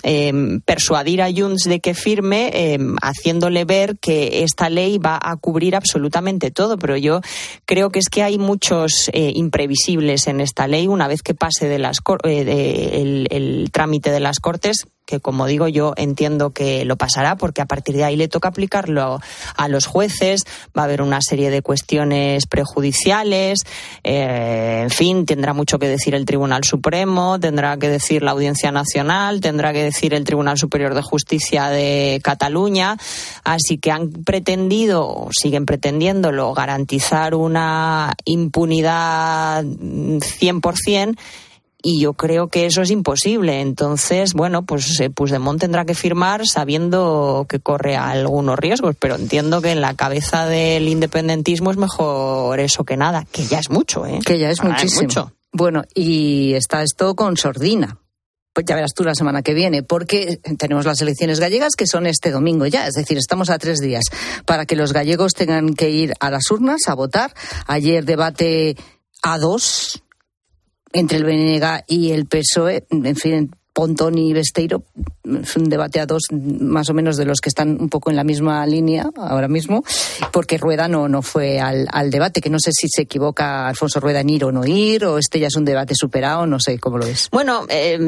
eh, 0.03 0.33
persuadir 0.65 1.23
a 1.23 1.31
Junts 1.33 1.65
de 1.65 1.81
que 1.81 1.95
firme, 1.95 2.51
eh, 2.53 2.79
haciéndole 3.03 3.65
ver 3.65 3.97
que 3.99 4.43
esta 4.43 4.69
ley 4.69 4.99
va 4.99 5.19
a 5.23 5.37
cubrir 5.37 5.77
absolutamente 5.77 6.51
todo. 6.51 6.79
Pero 6.79 6.97
yo 6.97 7.21
creo 7.65 7.91
que 7.91 8.01
es 8.01 8.09
que 8.09 8.23
hay 8.23 8.39
muchos 8.39 9.11
eh, 9.13 9.33
imprevisibles 9.35 10.27
en 10.27 10.41
esta 10.41 10.67
ley. 10.67 10.89
Una 10.89 11.09
vez 11.09 11.23
que 11.23 11.35
pase 11.35 11.69
de 11.69 11.79
las, 11.79 11.99
de, 12.23 13.01
el, 13.01 13.29
el 13.31 13.71
trámite 13.73 14.11
de 14.11 14.21
las 14.21 14.41
Cortes, 14.41 14.87
que 15.07 15.21
como 15.21 15.47
digo 15.47 15.69
yo 15.69 15.93
entiendo 15.97 16.51
que 16.51 16.85
lo 16.85 16.97
pasará 16.97 17.37
porque 17.37 17.63
a 17.63 17.67
partir 17.67 17.97
de 17.97 18.05
ahí 18.05 18.17
le 18.17 18.29
toca 18.29 18.49
aplicarlo 18.49 19.21
a 19.57 19.69
los 19.69 19.87
jueces, 19.87 20.45
va 20.77 20.83
a 20.83 20.85
haber 20.85 21.03
una 21.03 21.21
serie 21.21 21.51
de 21.51 21.63
cuestiones 21.63 22.47
prejudiciales, 22.47 23.61
eh, 24.03 24.81
en 24.83 24.91
fin, 24.91 25.27
tendrá 25.27 25.53
mucho 25.53 25.79
que 25.79 25.89
decir 25.89 26.15
el 26.15 26.25
Tribunal 26.25 26.65
Supremo, 26.65 27.39
tendrá 27.39 27.77
que 27.77 27.89
decir 27.89 28.23
la 28.23 28.31
Audiencia 28.31 28.73
Nacional, 28.73 29.41
tendrá 29.41 29.73
que 29.73 29.85
decir 29.85 30.15
el 30.15 30.25
Tribunal 30.25 30.59
Superior 30.59 30.95
de 30.95 31.03
Justicia 31.03 31.69
de 31.69 32.21
Cataluña, 32.23 32.97
así 33.45 33.79
que 33.79 33.91
han 33.91 34.11
pretendido, 34.11 35.29
siguen 35.31 35.67
pretendiéndolo, 35.67 36.55
garantizar 36.55 37.35
una 37.35 38.15
impunidad 38.25 39.65
100% 39.65 41.17
y 41.85 42.01
yo 42.01 42.15
creo 42.15 42.49
que 42.49 42.65
eso 42.65 42.81
es 42.81 42.91
imposible. 42.91 43.61
Entonces, 43.61 44.33
bueno, 44.33 44.65
pues 44.65 44.99
eh, 45.01 45.11
Puigdemont 45.11 45.61
tendrá 45.61 45.85
que 45.85 45.95
firmar 45.95 46.47
sabiendo 46.47 47.47
que 47.47 47.61
corre 47.61 47.95
algunos 47.95 48.59
riesgos, 48.59 48.97
pero 48.99 49.17
entiendo 49.17 49.61
que 49.61 49.71
en 49.71 49.83
la 49.83 49.95
cabeza 49.95 50.47
del 50.47 50.89
independentismo 50.89 51.71
es 51.71 51.77
mejor 51.77 52.59
eso 52.59 52.85
que 52.85 52.97
nada, 52.97 53.27
que 53.31 53.45
ya 53.45 53.59
es 53.59 53.69
mucho, 53.69 54.07
¿eh? 54.07 54.21
Que 54.25 54.39
ya 54.39 54.49
es 54.49 54.65
muchísimo. 54.65 55.03
mucho. 55.03 55.33
Bueno, 55.53 55.85
y 55.95 56.55
está 56.55 56.83
esto 56.83 57.15
con 57.15 57.37
sordina. 57.37 57.99
Pues 58.55 58.65
ya 58.67 58.77
verás 58.77 58.93
tú 58.95 59.05
la 59.05 59.15
semana 59.15 59.43
que 59.43 59.53
viene, 59.53 59.83
porque 59.83 60.41
tenemos 60.59 60.87
las 60.87 61.03
elecciones 61.03 61.39
gallegas 61.39 61.75
que 61.77 61.87
son 61.87 62.07
este 62.07 62.31
domingo 62.31 62.67
ya, 62.67 62.87
es 62.87 62.95
decir, 62.95 63.19
estamos 63.19 63.51
a 63.51 63.59
tres 63.59 63.81
días 63.81 64.05
para 64.47 64.65
que 64.65 64.77
los 64.77 64.93
gallegos 64.93 65.35
tengan 65.35 65.75
que 65.75 65.91
ir 65.91 66.15
a 66.21 66.31
las 66.31 66.51
urnas 66.51 66.83
a 66.87 66.95
votar. 66.95 67.35
Ayer 67.67 68.05
debate 68.05 68.77
a 69.23 69.39
dos 69.39 70.04
entre 70.95 71.19
el 71.19 71.25
BNG 71.25 71.85
y 71.89 72.13
el 72.13 72.27
PSOE, 72.27 72.87
en 72.91 73.17
fin, 73.17 73.51
Pontón 73.75 74.17
y 74.17 74.33
Besteiro. 74.33 74.85
Es 75.43 75.57
un 75.57 75.69
debate 75.69 75.99
a 75.99 76.07
dos 76.07 76.23
más 76.31 76.89
o 76.89 76.95
menos 76.95 77.17
de 77.17 77.25
los 77.25 77.41
que 77.41 77.49
están 77.49 77.77
un 77.81 77.89
poco 77.89 78.09
en 78.09 78.17
la 78.17 78.23
misma 78.23 78.65
línea 78.67 79.11
ahora 79.17 79.49
mismo, 79.49 79.83
porque 80.33 80.59
Rueda 80.59 80.87
no, 80.87 81.09
no 81.09 81.23
fue 81.23 81.61
al, 81.61 81.89
al 81.91 82.11
debate, 82.11 82.41
que 82.41 82.51
no 82.51 82.59
sé 82.61 82.71
si 82.73 82.87
se 82.89 83.03
equivoca 83.03 83.67
Alfonso 83.67 83.99
Rueda 83.99 84.21
en 84.21 84.31
ir 84.31 84.45
o 84.45 84.53
no 84.53 84.65
ir, 84.65 85.05
o 85.05 85.19
este 85.19 85.41
ya 85.41 85.49
es 85.49 85.57
un 85.57 85.65
debate 85.65 85.95
superado, 85.97 86.47
no 86.47 86.61
sé 86.61 86.79
cómo 86.79 86.99
lo 86.99 87.07
es. 87.07 87.29
Bueno, 87.33 87.67
eh, 87.69 87.99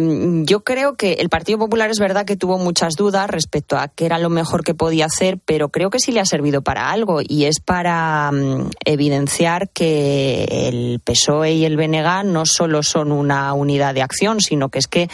yo 0.44 0.62
creo 0.62 0.94
que 0.94 1.14
el 1.14 1.28
Partido 1.28 1.58
Popular 1.58 1.90
es 1.90 1.98
verdad 1.98 2.24
que 2.24 2.36
tuvo 2.36 2.58
muchas 2.58 2.94
dudas 2.94 3.28
respecto 3.28 3.76
a 3.76 3.88
qué 3.88 4.06
era 4.06 4.18
lo 4.20 4.30
mejor 4.30 4.62
que 4.62 4.74
podía 4.74 5.06
hacer, 5.06 5.38
pero 5.44 5.70
creo 5.70 5.90
que 5.90 5.98
sí 5.98 6.12
le 6.12 6.20
ha 6.20 6.26
servido 6.26 6.62
para 6.62 6.92
algo, 6.92 7.20
y 7.26 7.46
es 7.46 7.58
para 7.58 8.30
um, 8.32 8.70
evidenciar 8.84 9.68
que 9.70 10.44
el 10.68 11.00
PSOE 11.02 11.54
y 11.54 11.64
el 11.64 11.76
BNG 11.76 12.24
no 12.24 12.46
solo 12.46 12.84
son 12.84 13.10
una 13.10 13.52
unidad 13.52 13.94
de 13.94 14.02
acción, 14.02 14.40
sino 14.40 14.68
que 14.68 14.78
es 14.78 14.86
que 14.86 15.08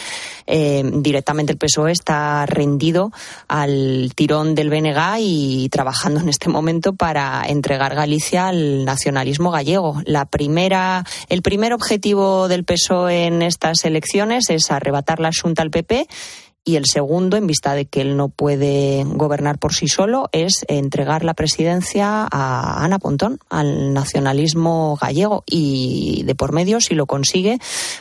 eh, 0.46 0.82
directamente 0.94 1.52
el 1.52 1.58
PSOE 1.58 1.92
está 1.92 2.46
rendido 2.46 3.12
al 3.48 4.12
tirón 4.14 4.54
del 4.54 4.70
BNG 4.70 5.18
y 5.20 5.68
trabajando 5.70 6.20
en 6.20 6.28
este 6.28 6.48
momento 6.48 6.94
para 6.94 7.44
entregar 7.46 7.94
Galicia 7.94 8.48
al 8.48 8.84
nacionalismo 8.84 9.50
gallego. 9.50 10.00
La 10.06 10.24
primera, 10.24 11.04
el 11.28 11.42
primer 11.42 11.72
objetivo 11.72 12.48
del 12.48 12.64
PSOE 12.64 13.26
en 13.26 13.42
estas 13.42 13.84
elecciones 13.84 14.50
es 14.50 14.70
arrebatar 14.70 15.20
la 15.20 15.30
Junta 15.32 15.62
al 15.62 15.70
PP 15.70 16.06
y 16.64 16.76
el 16.76 16.84
segundo, 16.86 17.36
en 17.36 17.48
vista 17.48 17.74
de 17.74 17.86
que 17.86 18.00
él 18.02 18.16
no 18.16 18.28
puede 18.28 19.02
gobernar 19.04 19.58
por 19.58 19.74
sí 19.74 19.88
solo, 19.88 20.28
es 20.30 20.64
entregar 20.68 21.24
la 21.24 21.34
presidencia 21.34 22.28
a 22.30 22.84
Ana 22.84 23.00
Pontón, 23.00 23.40
al 23.50 23.92
nacionalismo 23.92 24.96
gallego. 25.00 25.42
Y 25.44 26.22
de 26.24 26.36
por 26.36 26.52
medio, 26.52 26.80
si 26.80 26.94
lo 26.94 27.06
consigue, 27.06 27.58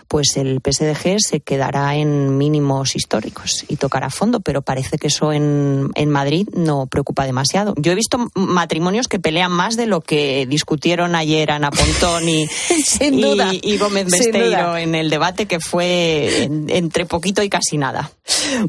pues 0.07 0.38
el 0.38 0.62
PSDG 0.64 1.18
se 1.18 1.39
quedará 1.39 1.95
en 1.95 2.38
mínimos 2.38 2.95
históricos 2.95 3.66
y 3.68 3.78
tocará 3.78 4.12
fondo, 4.12 4.41
pero 4.41 4.62
parece 4.62 4.99
que 4.99 5.07
eso 5.07 5.34
en, 5.34 5.89
en 5.95 6.09
Madrid 6.12 6.47
no 6.53 6.86
preocupa 6.86 7.26
demasiado. 7.26 7.74
Yo 7.78 7.93
he 7.93 7.95
visto 7.95 8.20
matrimonios 8.36 9.07
que 9.07 9.20
pelean 9.20 9.51
más 9.51 9.76
de 9.76 9.88
lo 9.88 10.01
que 10.01 10.45
discutieron 10.45 11.16
ayer 11.16 11.49
Ana 11.49 11.72
Pontón 11.72 12.30
y, 12.30 12.43
y, 12.99 13.74
y, 13.74 13.78
Gómez 13.80 14.05
Besteiro 14.05 14.78
en 14.78 14.93
el 14.93 15.09
debate, 15.09 15.47
que 15.47 15.59
fue 15.59 16.43
entre 16.68 17.07
poquito 17.07 17.41
y 17.41 17.49
casi 17.49 17.78
nada. 17.78 18.12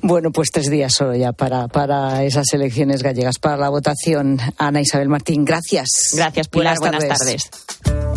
Bueno, 0.03 0.30
pues 0.30 0.51
tres 0.51 0.70
días 0.70 0.93
solo 0.93 1.14
ya 1.14 1.33
para, 1.33 1.68
para 1.68 2.24
esas 2.24 2.53
elecciones 2.53 3.03
gallegas, 3.03 3.39
para 3.39 3.57
la 3.57 3.68
votación. 3.68 4.39
Ana 4.59 4.80
Isabel 4.80 5.09
Martín, 5.09 5.45
gracias. 5.45 5.89
Gracias, 6.14 6.49
Pilar. 6.49 6.78
Buenas 6.78 7.07
tardes. 7.07 7.18
Buenas 7.18 7.51
tardes. 7.51 8.12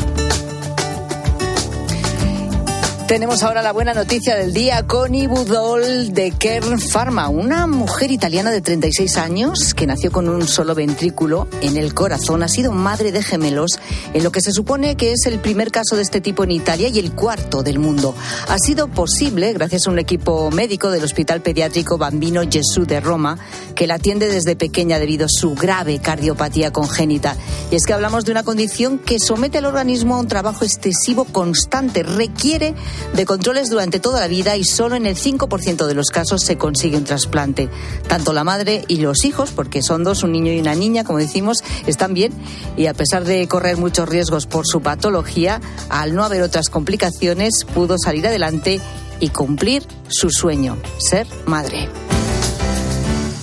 Tenemos 3.08 3.44
ahora 3.44 3.62
la 3.62 3.72
buena 3.72 3.94
noticia 3.94 4.36
del 4.36 4.52
día 4.52 4.88
con 4.88 5.14
Ibudol 5.14 6.12
de 6.12 6.32
Kern 6.32 6.80
Pharma, 6.80 7.30
una 7.30 7.68
mujer 7.68 8.10
italiana 8.10 8.50
de 8.50 8.62
36 8.62 9.18
años 9.18 9.76
que 9.76 9.86
nació 9.86 10.12
con 10.12 10.28
un 10.28 10.48
solo 10.48 10.74
ventrículo 10.74 11.48
en 11.62 11.78
el 11.78 11.94
corazón. 11.94 12.42
Ha 12.42 12.48
sido 12.48 12.72
madre 12.72 13.12
de 13.12 13.22
gemelos 13.22 13.80
en 14.16 14.24
lo 14.24 14.32
que 14.32 14.42
se 14.42 14.52
supone 14.52 14.96
que 14.96 15.12
es 15.12 15.28
el 15.28 15.38
primer 15.38 15.70
caso 15.70 15.96
de 15.96 16.02
este 16.02 16.20
tipo 16.20 16.44
en 16.44 16.50
Italia 16.50 16.88
y 16.88 16.98
el 16.98 17.12
cuarto 17.12 17.62
del 17.62 17.78
mundo. 17.78 18.16
Ha 18.48 18.58
sido 18.58 18.88
posible 18.88 19.54
gracias 19.54 19.86
a 19.86 19.92
un 19.92 20.00
equipo 20.00 20.50
médico 20.50 20.90
del 20.90 21.04
Hospital 21.04 21.42
Pediátrico 21.42 22.00
Bambino 22.00 22.42
Gesù 22.50 22.88
de 22.88 23.02
Roma 23.02 23.38
que 23.76 23.86
la 23.86 23.96
atiende 23.96 24.30
desde 24.30 24.56
pequeña 24.56 24.98
debido 24.98 25.28
a 25.28 25.30
su 25.30 25.54
grave 25.54 26.00
cardiopatía 26.00 26.72
congénita. 26.72 27.38
Y 27.70 27.76
es 27.76 27.86
que 27.86 27.94
hablamos 27.94 28.26
de 28.26 28.32
una 28.32 28.42
condición 28.42 28.98
que 28.98 29.20
somete 29.20 29.60
al 29.60 29.66
organismo 29.66 30.16
a 30.16 30.20
un 30.20 30.28
trabajo 30.28 30.66
excesivo 30.66 31.26
constante, 31.26 32.02
requiere 32.02 32.74
de 33.14 33.26
controles 33.26 33.70
durante 33.70 34.00
toda 34.00 34.20
la 34.20 34.28
vida 34.28 34.56
y 34.58 34.64
solo 34.64 34.96
en 34.96 35.06
el 35.06 35.16
5% 35.16 35.86
de 35.86 35.94
los 35.94 36.10
casos 36.10 36.42
se 36.42 36.58
consigue 36.58 36.98
un 36.98 37.04
trasplante. 37.04 37.70
Tanto 38.08 38.34
la 38.34 38.44
madre 38.44 38.84
y 38.88 38.98
los 38.98 39.26
hijos, 39.26 39.52
porque 39.52 39.82
son 39.82 40.04
dos, 40.04 40.24
un 40.24 40.32
niño 40.32 40.52
y 40.52 40.60
una 40.60 40.76
niña, 40.76 41.04
como 41.04 41.20
decimos, 41.20 41.64
están 41.88 42.14
bien 42.14 42.34
y 42.78 42.88
a 42.88 42.94
pesar 42.94 43.24
de 43.24 43.48
correr 43.48 43.78
muchos 43.78 44.08
riesgos 44.10 44.46
por 44.48 44.66
su 44.68 44.82
patología, 44.82 45.62
al 45.90 46.16
no 46.16 46.24
haber 46.24 46.42
otras 46.42 46.70
complicaciones, 46.70 47.66
pudo 47.74 47.98
salir 47.98 48.28
adelante 48.28 48.82
y 49.20 49.30
cumplir 49.30 49.84
su 50.08 50.30
sueño, 50.30 50.78
ser 50.98 51.28
madre. 51.46 51.90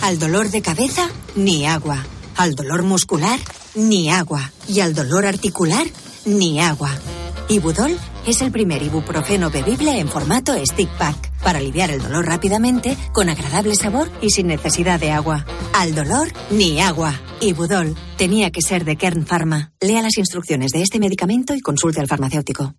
Al 0.02 0.18
dolor 0.18 0.50
de 0.50 0.62
cabeza, 0.62 1.08
ni 1.36 1.66
agua. 1.66 2.04
Al 2.36 2.54
dolor 2.54 2.82
muscular, 2.82 3.38
ni 3.74 4.10
agua. 4.10 4.52
Y 4.66 4.80
al 4.80 4.94
dolor 4.94 5.26
articular, 5.26 5.86
ni 6.24 6.60
agua. 6.60 6.90
Ibudol 7.48 7.98
es 8.26 8.40
el 8.40 8.50
primer 8.50 8.82
ibuprofeno 8.82 9.50
bebible 9.50 9.98
en 9.98 10.08
formato 10.08 10.54
stick 10.64 10.88
pack 10.96 11.32
para 11.42 11.58
aliviar 11.58 11.90
el 11.90 12.00
dolor 12.00 12.26
rápidamente, 12.26 12.96
con 13.12 13.28
agradable 13.28 13.74
sabor 13.74 14.08
y 14.20 14.30
sin 14.30 14.46
necesidad 14.46 15.00
de 15.00 15.10
agua. 15.10 15.44
Al 15.74 15.94
dolor, 15.94 16.28
ni 16.50 16.80
agua. 16.80 17.20
Ibudol 17.40 17.96
tenía 18.16 18.50
que 18.50 18.62
ser 18.62 18.84
de 18.84 18.96
Kern 18.96 19.26
Pharma. 19.26 19.72
Lea 19.80 20.02
las 20.02 20.16
instrucciones 20.18 20.70
de 20.72 20.82
este 20.82 20.98
medicamento 20.98 21.54
y 21.54 21.60
consulte 21.60 22.00
al 22.00 22.06
farmacéutico. 22.06 22.74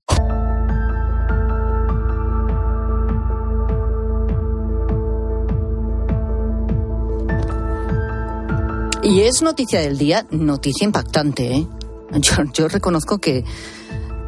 Y 9.03 9.19
es 9.19 9.41
noticia 9.41 9.81
del 9.81 9.97
día, 9.97 10.25
noticia 10.31 10.85
impactante. 10.85 11.53
¿eh? 11.53 11.67
Yo, 12.13 12.35
yo 12.53 12.67
reconozco 12.69 13.19
que 13.19 13.43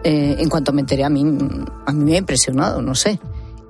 eh, 0.08 0.36
en 0.38 0.50
cuanto 0.50 0.72
me 0.72 0.82
enteré, 0.82 1.04
a 1.04 1.10
mí, 1.10 1.24
a 1.24 1.92
mí 1.92 2.04
me 2.04 2.14
ha 2.14 2.18
impresionado, 2.20 2.80
no 2.80 2.94
sé. 2.94 3.20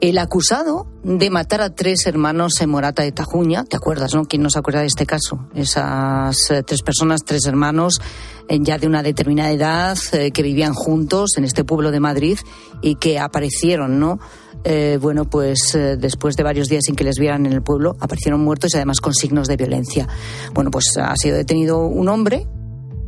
El 0.01 0.17
acusado 0.17 0.85
de 1.01 1.29
matar 1.29 1.61
a 1.61 1.73
tres 1.73 2.05
hermanos 2.07 2.59
en 2.59 2.69
Morata 2.69 3.03
de 3.03 3.13
Tajuña, 3.13 3.63
¿te 3.63 3.77
acuerdas, 3.77 4.13
no? 4.13 4.25
¿Quién 4.25 4.41
no 4.43 4.49
se 4.49 4.59
acuerda 4.59 4.81
de 4.81 4.87
este 4.87 5.05
caso? 5.05 5.47
Esas 5.55 6.51
eh, 6.51 6.61
tres 6.63 6.81
personas, 6.81 7.21
tres 7.23 7.45
hermanos, 7.45 8.01
eh, 8.49 8.59
ya 8.59 8.77
de 8.77 8.85
una 8.85 9.01
determinada 9.01 9.49
edad, 9.49 9.97
que 10.33 10.43
vivían 10.43 10.73
juntos 10.73 11.37
en 11.37 11.45
este 11.45 11.63
pueblo 11.63 11.91
de 11.91 12.01
Madrid 12.01 12.37
y 12.81 12.95
que 12.95 13.17
aparecieron, 13.17 13.97
¿no? 13.97 14.19
bueno, 14.99 15.25
pues 15.25 15.77
después 15.99 16.35
de 16.35 16.41
varios 16.41 16.67
días 16.67 16.85
sin 16.85 16.95
que 16.95 17.03
les 17.03 17.19
vieran 17.19 17.45
en 17.45 17.53
el 17.53 17.61
pueblo, 17.61 17.95
aparecieron 17.99 18.43
muertos 18.43 18.73
y 18.73 18.77
además 18.77 18.99
con 18.99 19.13
signos 19.13 19.47
de 19.47 19.57
violencia. 19.57 20.07
Bueno, 20.55 20.71
pues 20.71 20.97
ha 20.97 21.15
sido 21.17 21.37
detenido 21.37 21.85
un 21.85 22.09
hombre 22.09 22.47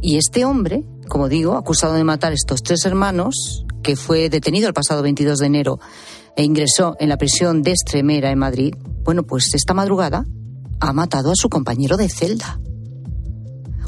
y 0.01 0.17
este 0.17 0.45
hombre, 0.45 0.83
como 1.07 1.29
digo, 1.29 1.55
acusado 1.55 1.93
de 1.93 2.03
matar 2.03 2.31
a 2.31 2.35
estos 2.35 2.61
tres 2.63 2.85
hermanos, 2.85 3.65
que 3.83 3.95
fue 3.95 4.29
detenido 4.29 4.67
el 4.67 4.73
pasado 4.73 5.01
22 5.01 5.39
de 5.39 5.45
enero 5.45 5.79
e 6.35 6.43
ingresó 6.43 6.95
en 6.99 7.09
la 7.09 7.17
prisión 7.17 7.61
de 7.63 7.71
Estremera 7.71 8.31
en 8.31 8.39
Madrid, 8.39 8.73
bueno, 9.03 9.23
pues 9.23 9.53
esta 9.53 9.73
madrugada 9.73 10.25
ha 10.79 10.93
matado 10.93 11.31
a 11.31 11.35
su 11.35 11.49
compañero 11.49 11.97
de 11.97 12.09
celda. 12.09 12.59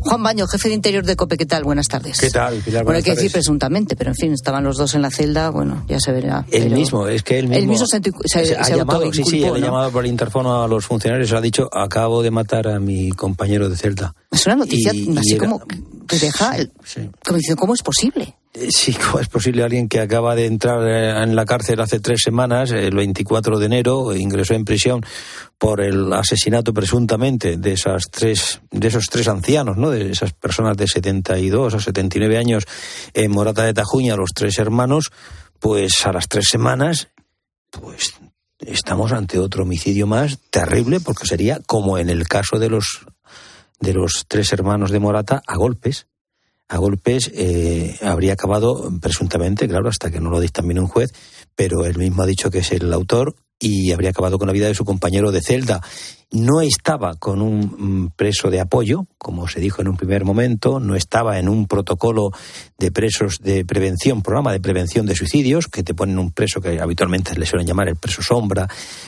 Juan 0.01 0.23
Baño, 0.23 0.47
jefe 0.47 0.69
de 0.69 0.75
Interior 0.75 1.05
de 1.05 1.15
COPE, 1.15 1.37
¿qué 1.37 1.45
tal? 1.45 1.63
Buenas 1.63 1.87
tardes. 1.87 2.19
¿Qué 2.19 2.29
tal, 2.29 2.55
Pilar? 2.55 2.83
Bueno, 2.83 2.97
hay 2.97 3.03
que 3.03 3.11
decir 3.11 3.31
presuntamente, 3.31 3.95
pero 3.95 4.11
en 4.11 4.15
fin, 4.15 4.33
estaban 4.33 4.63
los 4.63 4.77
dos 4.77 4.95
en 4.95 5.01
la 5.01 5.11
celda, 5.11 5.49
bueno, 5.49 5.85
ya 5.87 5.99
se 5.99 6.11
verá. 6.11 6.45
El 6.51 6.71
mismo, 6.71 7.07
es 7.07 7.23
que 7.23 7.39
él 7.39 7.47
mismo... 7.47 7.61
El 7.61 7.67
mismo 7.67 7.85
se, 7.87 7.97
ha 8.57 8.69
llamado, 8.69 9.11
sí, 9.13 9.23
sí, 9.23 9.43
ha 9.43 9.57
llamado 9.57 9.91
por 9.91 10.05
interfono 10.05 10.63
a 10.63 10.67
los 10.67 10.85
funcionarios, 10.85 11.31
ha 11.33 11.41
dicho, 11.41 11.69
acabo 11.71 12.23
de 12.23 12.31
matar 12.31 12.67
a 12.67 12.79
mi 12.79 13.09
compañero 13.11 13.69
de 13.69 13.77
celda. 13.77 14.15
Es 14.31 14.45
una 14.45 14.55
noticia 14.55 14.91
así 14.91 15.37
como 15.37 15.61
que 16.07 16.17
deja... 16.17 16.55
Como 17.25 17.37
diciendo, 17.37 17.59
¿cómo 17.59 17.73
es 17.73 17.83
posible? 17.83 18.35
Eh, 18.53 18.69
sí, 18.71 18.93
¿cómo 18.93 19.19
es 19.21 19.27
posible 19.27 19.63
alguien 19.63 19.87
que 19.87 19.99
acaba 19.99 20.35
de 20.35 20.45
entrar 20.45 20.81
eh, 20.87 21.23
en 21.23 21.35
la 21.35 21.45
cárcel 21.45 21.79
hace 21.81 21.99
tres 21.99 22.21
semanas, 22.23 22.71
el 22.71 22.95
24 22.95 23.59
de 23.59 23.65
enero, 23.65 24.15
ingresó 24.15 24.55
en 24.55 24.65
prisión 24.65 25.05
por 25.57 25.81
el 25.81 26.11
asesinato 26.13 26.73
presuntamente 26.73 27.57
de 27.57 27.73
esas 27.73 28.05
tres, 28.09 28.61
de 28.71 28.87
esos 28.87 29.05
tres 29.07 29.27
ancianos, 29.27 29.77
¿no? 29.77 29.91
De 29.91 30.11
esas 30.11 30.33
personas 30.33 30.77
de 30.77 30.87
72 30.87 31.73
o 31.73 31.79
79 31.79 32.37
años 32.37 32.63
en 33.13 33.31
Morata 33.31 33.63
de 33.63 33.73
Tajuña, 33.73 34.15
los 34.15 34.31
tres 34.33 34.57
hermanos, 34.57 35.11
pues 35.59 36.05
a 36.05 36.13
las 36.13 36.27
tres 36.27 36.47
semanas, 36.47 37.09
pues 37.69 38.13
estamos 38.59 39.11
ante 39.11 39.37
otro 39.37 39.63
homicidio 39.63 40.07
más 40.07 40.39
terrible, 40.49 40.99
porque 40.99 41.27
sería 41.27 41.59
como 41.59 41.97
en 41.97 42.09
el 42.09 42.27
caso 42.27 42.57
de 42.57 42.69
los 42.69 43.05
de 43.79 43.93
los 43.93 44.25
tres 44.27 44.51
hermanos 44.51 44.91
de 44.91 44.99
Morata 44.99 45.41
a 45.47 45.55
golpes 45.55 46.08
a 46.69 46.77
golpes 46.77 47.31
eh, 47.33 47.97
habría 48.01 48.33
acabado 48.33 48.91
presuntamente, 49.01 49.67
claro, 49.67 49.89
hasta 49.89 50.11
que 50.11 50.19
no 50.19 50.29
lo 50.29 50.39
dictamine 50.39 50.79
un 50.79 50.87
juez, 50.87 51.11
pero 51.55 51.85
él 51.85 51.97
mismo 51.97 52.21
ha 52.21 52.27
dicho 52.27 52.51
que 52.51 52.59
es 52.59 52.71
el 52.71 52.93
autor 52.93 53.35
y 53.59 53.91
habría 53.91 54.11
acabado 54.11 54.37
con 54.37 54.47
la 54.47 54.53
vida 54.53 54.67
de 54.67 54.75
su 54.75 54.85
compañero 54.85 55.31
de 55.31 55.41
celda 55.41 55.81
no 56.31 56.61
estaba 56.61 57.15
con 57.15 57.41
un 57.41 58.05
mm, 58.05 58.09
preso 58.15 58.49
de 58.49 58.59
apoyo, 58.59 59.07
como 59.17 59.47
se 59.47 59.59
dijo 59.59 59.81
en 59.81 59.87
un 59.87 59.97
primer 59.97 60.25
momento, 60.25 60.79
no 60.79 60.95
estaba 60.95 61.39
en 61.39 61.49
un 61.49 61.67
protocolo 61.67 62.31
de 62.77 62.91
presos 62.91 63.39
de 63.39 63.65
prevención, 63.65 64.21
programa 64.21 64.51
de 64.51 64.59
prevención 64.59 65.05
de 65.07 65.15
suicidios, 65.15 65.67
que 65.67 65.83
te 65.83 65.95
ponen 65.95 66.19
un 66.19 66.31
preso 66.31 66.61
que 66.61 66.79
habitualmente 66.79 67.37
le 67.37 67.45
suelen 67.45 67.67
llamar 67.67 67.89
el 67.89 67.95
preso 67.95 68.21
sombra. 68.21 68.67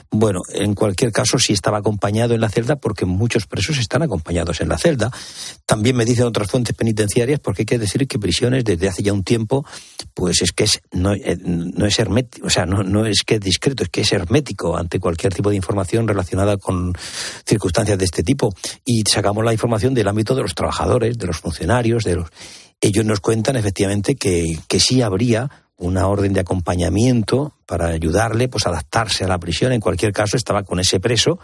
Bueno, 0.09 0.41
en 0.53 0.74
cualquier 0.74 1.11
caso 1.11 1.38
sí 1.38 1.53
estaba 1.53 1.78
acompañado 1.78 2.34
en 2.34 2.41
la 2.41 2.49
celda 2.49 2.76
porque 2.78 3.05
muchos 3.05 3.45
presos 3.45 3.78
están 3.78 4.01
acompañados 4.01 4.59
en 4.61 4.69
la 4.69 4.78
celda. 4.78 5.11
También 5.65 5.95
me 5.95 6.05
dicen 6.05 6.26
otras 6.26 6.49
fuentes 6.49 6.76
penitenciarias 6.76 7.39
porque 7.39 7.61
hay 7.61 7.67
que 7.67 7.80
decir 7.80 8.07
que 8.07 8.17
prisiones 8.17 8.65
desde 8.65 8.88
hace 8.88 9.03
ya 9.03 9.13
un 9.13 9.24
tiempo, 9.24 9.63
pues 10.15 10.41
es 10.41 10.51
que 10.51 10.63
es, 10.63 10.82
no, 10.91 11.13
eh, 11.13 11.38
no 11.43 11.86
es 11.86 11.99
hermético, 11.99 12.47
o 12.47 12.49
sea, 12.49 12.65
no, 12.65 12.84
no 12.84 13.05
es 13.05 13.22
que 13.24 13.36
es 13.36 13.41
discreto, 13.41 13.84
es 13.84 13.89
que 13.89 14.01
es 14.01 14.11
hermético 14.11 14.76
ante 14.76 14.99
cualquier 14.99 15.34
tipo 15.34 15.51
de 15.51 15.55
información 15.55 16.07
relacionada 16.07 16.57
con 16.57 16.93
circunstancias 17.45 17.97
de 17.97 18.05
este 18.05 18.24
tipo. 18.24 18.53
Y 18.86 19.03
sacamos 19.12 19.43
la 19.43 19.53
información 19.53 19.93
del 19.93 20.07
ámbito 20.07 20.36
de 20.36 20.41
los 20.41 20.55
trabajadores, 20.55 21.18
de 21.18 21.28
los 21.28 21.38
funcionarios, 21.38 22.03
de 22.03 22.16
los... 22.16 22.30
Ellos 22.80 23.05
nos 23.05 23.20
cuentan 23.20 23.55
efectivamente 23.55 24.16
que, 24.16 24.57
que 24.68 24.80
sí 24.80 25.01
habría 25.01 25.49
una 25.78 26.07
orden 26.07 26.34
de 26.34 26.39
acompañamiento 26.39 27.53
para 27.66 27.88
ayudarle 27.88 28.47
pues 28.47 28.66
a 28.66 28.70
adaptarse 28.70 29.24
a 29.24 29.28
la 29.28 29.39
prisión. 29.39 29.72
En 29.72 29.82
cualquier 29.82 30.14
caso, 30.14 30.38
estaba 30.38 30.64
con 30.64 30.80
ese 30.80 30.99
preso 30.99 31.39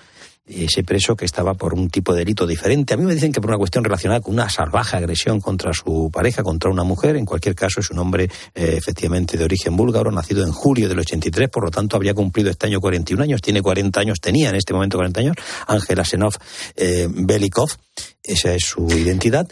ese 0.47 0.83
preso 0.83 1.15
que 1.15 1.25
estaba 1.25 1.53
por 1.53 1.73
un 1.73 1.89
tipo 1.89 2.13
de 2.13 2.19
delito 2.19 2.47
diferente. 2.47 2.93
A 2.93 2.97
mí 2.97 3.03
me 3.03 3.13
dicen 3.13 3.31
que 3.31 3.41
por 3.41 3.49
una 3.49 3.57
cuestión 3.57 3.83
relacionada 3.83 4.21
con 4.21 4.33
una 4.33 4.49
salvaje 4.49 4.97
agresión 4.97 5.41
contra 5.41 5.73
su 5.73 6.09
pareja, 6.11 6.43
contra 6.43 6.69
una 6.69 6.83
mujer. 6.83 7.15
En 7.15 7.25
cualquier 7.25 7.55
caso, 7.55 7.79
es 7.79 7.89
un 7.91 7.99
hombre 7.99 8.29
eh, 8.55 8.75
efectivamente 8.77 9.37
de 9.37 9.43
origen 9.43 9.75
búlgaro, 9.75 10.11
nacido 10.11 10.43
en 10.45 10.51
julio 10.51 10.89
del 10.89 10.99
83, 10.99 11.49
por 11.49 11.65
lo 11.65 11.71
tanto 11.71 11.95
habría 11.95 12.13
cumplido 12.13 12.49
este 12.49 12.67
año 12.67 12.79
41 12.79 13.23
años, 13.23 13.41
tiene 13.41 13.61
40 13.61 13.99
años, 13.99 14.19
tenía 14.19 14.49
en 14.49 14.55
este 14.55 14.73
momento 14.73 14.97
40 14.97 15.19
años, 15.19 15.35
Ángela 15.67 16.05
Senov 16.05 16.33
eh, 16.75 17.07
Belikov, 17.09 17.69
esa 18.23 18.53
es 18.53 18.63
su 18.63 18.87
identidad 18.87 19.47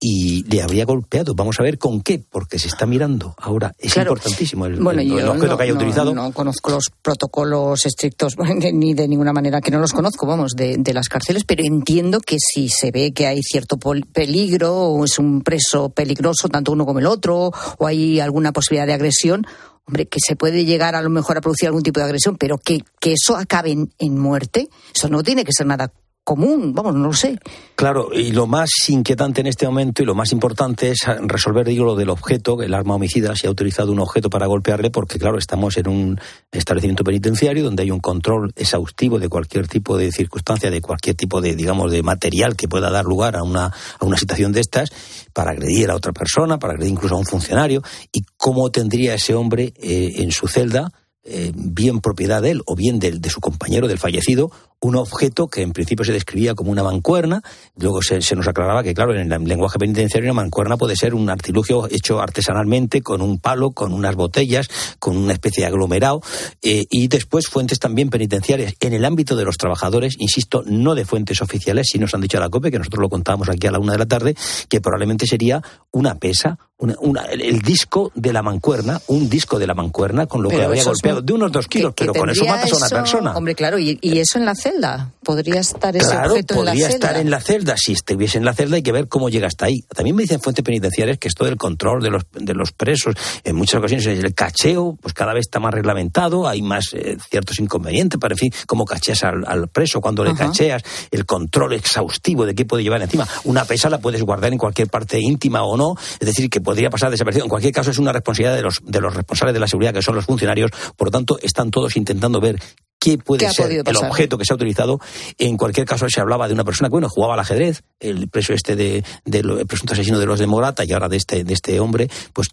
y 0.00 0.44
le 0.44 0.62
habría 0.62 0.84
golpeado. 0.84 1.34
Vamos 1.34 1.58
a 1.58 1.62
ver 1.62 1.78
con 1.78 2.02
qué, 2.02 2.18
porque 2.18 2.58
se 2.58 2.68
está 2.68 2.86
mirando 2.86 3.34
ahora. 3.38 3.72
Es 3.78 3.96
importantísimo 3.96 4.66
el, 4.66 4.80
objeto 4.80 5.56
que 5.56 5.62
haya 5.64 5.74
utilizado. 5.74 6.14
No 6.14 6.32
conozco 6.32 6.70
los 6.70 6.90
protocolos 7.02 7.84
estrictos, 7.84 8.36
ni 8.72 8.94
de 8.94 9.08
ninguna 9.08 9.32
manera 9.32 9.60
que 9.60 9.70
no 9.70 9.80
los 9.80 9.92
conozco, 9.92 10.26
vamos, 10.26 10.52
de, 10.54 10.76
de, 10.78 10.94
las 10.94 11.08
cárceles, 11.08 11.44
pero 11.44 11.64
entiendo 11.64 12.20
que 12.20 12.36
si 12.38 12.68
se 12.68 12.90
ve 12.90 13.12
que 13.12 13.26
hay 13.26 13.42
cierto 13.42 13.78
peligro 14.12 14.74
o 14.74 15.04
es 15.04 15.18
un 15.18 15.42
preso 15.42 15.90
peligroso, 15.90 16.48
tanto 16.48 16.72
uno 16.72 16.86
como 16.86 17.00
el 17.00 17.06
otro, 17.06 17.50
o 17.78 17.86
hay 17.86 18.20
alguna 18.20 18.52
posibilidad 18.52 18.86
de 18.86 18.94
agresión, 18.94 19.46
hombre, 19.86 20.06
que 20.06 20.20
se 20.24 20.36
puede 20.36 20.64
llegar 20.64 20.94
a 20.94 21.02
lo 21.02 21.10
mejor 21.10 21.38
a 21.38 21.40
producir 21.40 21.66
algún 21.66 21.82
tipo 21.82 21.98
de 21.98 22.06
agresión, 22.06 22.36
pero 22.36 22.58
que, 22.58 22.84
que 23.00 23.14
eso 23.14 23.36
acabe 23.36 23.72
en, 23.72 23.92
en 23.98 24.18
muerte, 24.18 24.68
eso 24.94 25.08
no 25.08 25.22
tiene 25.22 25.44
que 25.44 25.52
ser 25.52 25.66
nada 25.66 25.90
común, 26.28 26.74
vamos, 26.74 26.94
no 26.94 27.06
lo 27.06 27.14
sé. 27.14 27.38
Claro, 27.74 28.10
y 28.12 28.32
lo 28.32 28.46
más 28.46 28.68
inquietante 28.88 29.40
en 29.40 29.46
este 29.46 29.64
momento 29.64 30.02
y 30.02 30.04
lo 30.04 30.14
más 30.14 30.30
importante 30.30 30.90
es 30.90 31.06
resolver, 31.22 31.66
digo, 31.66 31.86
lo 31.86 31.96
del 31.96 32.10
objeto, 32.10 32.60
el 32.62 32.74
arma 32.74 32.96
homicida, 32.96 33.34
si 33.34 33.46
ha 33.46 33.50
utilizado 33.50 33.92
un 33.92 34.00
objeto 34.00 34.28
para 34.28 34.46
golpearle, 34.46 34.90
porque 34.90 35.18
claro, 35.18 35.38
estamos 35.38 35.78
en 35.78 35.88
un 35.88 36.20
establecimiento 36.52 37.02
penitenciario 37.02 37.64
donde 37.64 37.84
hay 37.84 37.90
un 37.90 38.00
control 38.00 38.52
exhaustivo 38.56 39.18
de 39.18 39.30
cualquier 39.30 39.68
tipo 39.68 39.96
de 39.96 40.12
circunstancia, 40.12 40.70
de 40.70 40.82
cualquier 40.82 41.16
tipo 41.16 41.40
de, 41.40 41.56
digamos, 41.56 41.90
de 41.90 42.02
material 42.02 42.56
que 42.56 42.68
pueda 42.68 42.90
dar 42.90 43.06
lugar 43.06 43.34
a 43.34 43.42
una, 43.42 43.72
a 43.98 44.04
una 44.04 44.18
situación 44.18 44.52
de 44.52 44.60
estas, 44.60 44.90
para 45.32 45.52
agredir 45.52 45.90
a 45.90 45.96
otra 45.96 46.12
persona, 46.12 46.58
para 46.58 46.74
agredir 46.74 46.92
incluso 46.92 47.14
a 47.14 47.18
un 47.18 47.24
funcionario, 47.24 47.82
y 48.12 48.20
cómo 48.36 48.70
tendría 48.70 49.14
ese 49.14 49.34
hombre 49.34 49.72
eh, 49.80 50.16
en 50.16 50.30
su 50.30 50.46
celda, 50.46 50.92
eh, 51.24 51.52
bien 51.54 52.00
propiedad 52.00 52.42
de 52.42 52.52
él 52.52 52.62
o 52.66 52.74
bien 52.74 52.98
de, 52.98 53.12
de, 53.12 53.30
su 53.30 53.40
compañero, 53.40 53.88
del 53.88 53.98
fallecido, 53.98 54.50
un 54.80 54.96
objeto 54.96 55.48
que 55.48 55.62
en 55.62 55.72
principio 55.72 56.04
se 56.04 56.12
describía 56.12 56.54
como 56.54 56.70
una 56.70 56.82
mancuerna, 56.82 57.42
luego 57.76 58.00
se, 58.02 58.36
nos 58.36 58.46
aclaraba 58.46 58.82
que, 58.82 58.94
claro, 58.94 59.14
en 59.14 59.32
el 59.32 59.44
lenguaje 59.44 59.78
penitenciario 59.78 60.30
una 60.30 60.42
mancuerna 60.42 60.76
puede 60.76 60.94
ser 60.96 61.14
un 61.14 61.28
artilugio 61.30 61.88
hecho 61.90 62.20
artesanalmente 62.20 63.02
con 63.02 63.20
un 63.20 63.38
palo, 63.38 63.72
con 63.72 63.92
unas 63.92 64.14
botellas, 64.14 64.68
con 64.98 65.16
una 65.16 65.32
especie 65.32 65.62
de 65.62 65.68
aglomerado, 65.68 66.20
eh, 66.62 66.86
y 66.90 67.08
después 67.08 67.48
fuentes 67.48 67.78
también 67.78 68.08
penitenciarias. 68.08 68.74
En 68.80 68.92
el 68.92 69.04
ámbito 69.04 69.36
de 69.36 69.44
los 69.44 69.56
trabajadores, 69.56 70.14
insisto, 70.18 70.62
no 70.66 70.94
de 70.94 71.04
fuentes 71.04 71.42
oficiales, 71.42 71.88
si 71.90 71.98
nos 71.98 72.14
han 72.14 72.20
dicho 72.20 72.38
a 72.38 72.40
la 72.40 72.48
COPE, 72.48 72.70
que 72.70 72.78
nosotros 72.78 73.02
lo 73.02 73.08
contábamos 73.08 73.48
aquí 73.48 73.66
a 73.66 73.72
la 73.72 73.78
una 73.78 73.92
de 73.92 73.98
la 73.98 74.06
tarde, 74.06 74.36
que 74.68 74.80
probablemente 74.80 75.26
sería 75.26 75.60
una 75.90 76.14
pesa, 76.16 76.58
una, 76.78 77.24
el 77.24 77.60
disco 77.60 78.12
de 78.14 78.32
la 78.32 78.42
mancuerna, 78.42 79.00
un 79.08 79.28
disco 79.28 79.58
de 79.58 79.66
la 79.66 79.74
mancuerna 79.74 80.26
con 80.26 80.42
lo 80.42 80.48
que 80.48 80.62
había 80.62 80.84
golpeado, 80.84 81.22
de 81.22 81.32
unos 81.32 81.50
dos 81.50 81.66
kilos, 81.66 81.92
pero 81.96 82.14
con 82.14 82.30
eso 82.30 82.44
matas 82.44 82.72
a 82.72 82.76
una 82.76 82.88
persona. 82.88 83.36
Hombre, 83.36 83.56
claro, 83.56 83.78
y, 83.78 83.98
y 84.00 84.18
eso 84.18 84.38
en 84.38 84.44
la 84.44 84.54
celda. 84.70 85.12
Podría 85.22 85.60
estar 85.60 85.94
ese 85.96 86.06
claro, 86.06 86.30
objeto 86.32 86.54
en 86.54 86.64
la 86.64 86.72
celda. 86.72 86.88
estar 86.88 87.16
en 87.16 87.30
la 87.30 87.40
celda. 87.40 87.74
Si 87.76 87.92
estuviese 87.92 88.38
en 88.38 88.44
la 88.44 88.54
celda 88.54 88.76
hay 88.76 88.82
que 88.82 88.92
ver 88.92 89.08
cómo 89.08 89.28
llega 89.28 89.46
hasta 89.46 89.66
ahí. 89.66 89.80
También 89.94 90.16
me 90.16 90.22
dicen 90.22 90.40
fuentes 90.40 90.64
penitenciarias 90.64 91.18
que 91.18 91.28
esto 91.28 91.44
del 91.44 91.56
control 91.56 92.02
de 92.02 92.10
los, 92.10 92.22
de 92.32 92.54
los 92.54 92.72
presos, 92.72 93.14
en 93.44 93.56
muchas 93.56 93.78
ocasiones 93.78 94.06
el 94.06 94.34
cacheo, 94.34 94.96
pues 95.00 95.14
cada 95.14 95.34
vez 95.34 95.42
está 95.46 95.60
más 95.60 95.72
reglamentado, 95.72 96.48
hay 96.48 96.62
más 96.62 96.86
eh, 96.94 97.16
ciertos 97.30 97.58
inconvenientes 97.60 98.18
para, 98.18 98.34
en 98.34 98.38
fin, 98.38 98.52
cómo 98.66 98.84
cacheas 98.84 99.24
al, 99.24 99.68
preso, 99.68 100.00
cuando 100.00 100.24
le 100.24 100.34
cacheas, 100.34 100.82
el 101.10 101.26
control 101.26 101.74
exhaustivo 101.74 102.46
de 102.46 102.54
qué 102.54 102.64
puede 102.64 102.82
llevar 102.82 103.02
encima. 103.02 103.26
Una 103.44 103.64
pesa 103.64 103.90
la 103.90 103.98
puedes 103.98 104.22
guardar 104.22 104.52
en 104.52 104.58
cualquier 104.58 104.88
parte 104.88 105.20
íntima 105.20 105.62
o 105.62 105.76
no, 105.76 105.94
es 106.20 106.26
decir, 106.26 106.48
que 106.48 106.60
podría 106.60 106.90
pasar 106.90 107.10
desaparecido. 107.10 107.44
En 107.44 107.50
cualquier 107.50 107.72
caso 107.72 107.90
es 107.90 107.98
una 107.98 108.12
responsabilidad 108.12 108.56
de 108.56 108.62
los, 108.62 108.80
de 108.82 109.00
los 109.00 109.14
responsables 109.14 109.54
de 109.54 109.60
la 109.60 109.68
seguridad, 109.68 109.92
que 109.92 110.02
son 110.02 110.14
los 110.14 110.24
funcionarios, 110.24 110.70
por 110.96 111.08
lo 111.08 111.12
tanto 111.12 111.38
están 111.42 111.70
todos 111.70 111.96
intentando 111.96 112.40
ver 112.40 112.58
qué 112.98 113.18
puede 113.18 113.50
ser 113.50 113.70
el 113.70 113.96
objeto 113.96 114.38
que 114.38 114.44
se 114.44 114.52
ha 114.52 114.56
utilizado. 114.56 114.98
En 115.38 115.56
cualquier 115.56 115.86
caso, 115.86 116.06
se 116.08 116.20
hablaba 116.20 116.48
de 116.48 116.54
una 116.54 116.64
persona 116.64 116.88
que, 116.88 116.92
bueno, 116.92 117.08
jugaba 117.08 117.34
al 117.34 117.40
ajedrez, 117.40 117.82
el 118.00 118.28
preso 118.28 118.52
este 118.52 118.76
de, 118.76 119.04
de 119.24 119.66
presunto 119.66 119.94
asesino 119.94 120.18
de 120.18 120.26
los 120.26 120.38
de 120.38 120.46
Morata 120.46 120.84
y 120.84 120.92
ahora 120.92 121.08
de 121.08 121.16
este, 121.16 121.44
de 121.44 121.54
este 121.54 121.80
hombre, 121.80 122.08
pues 122.32 122.48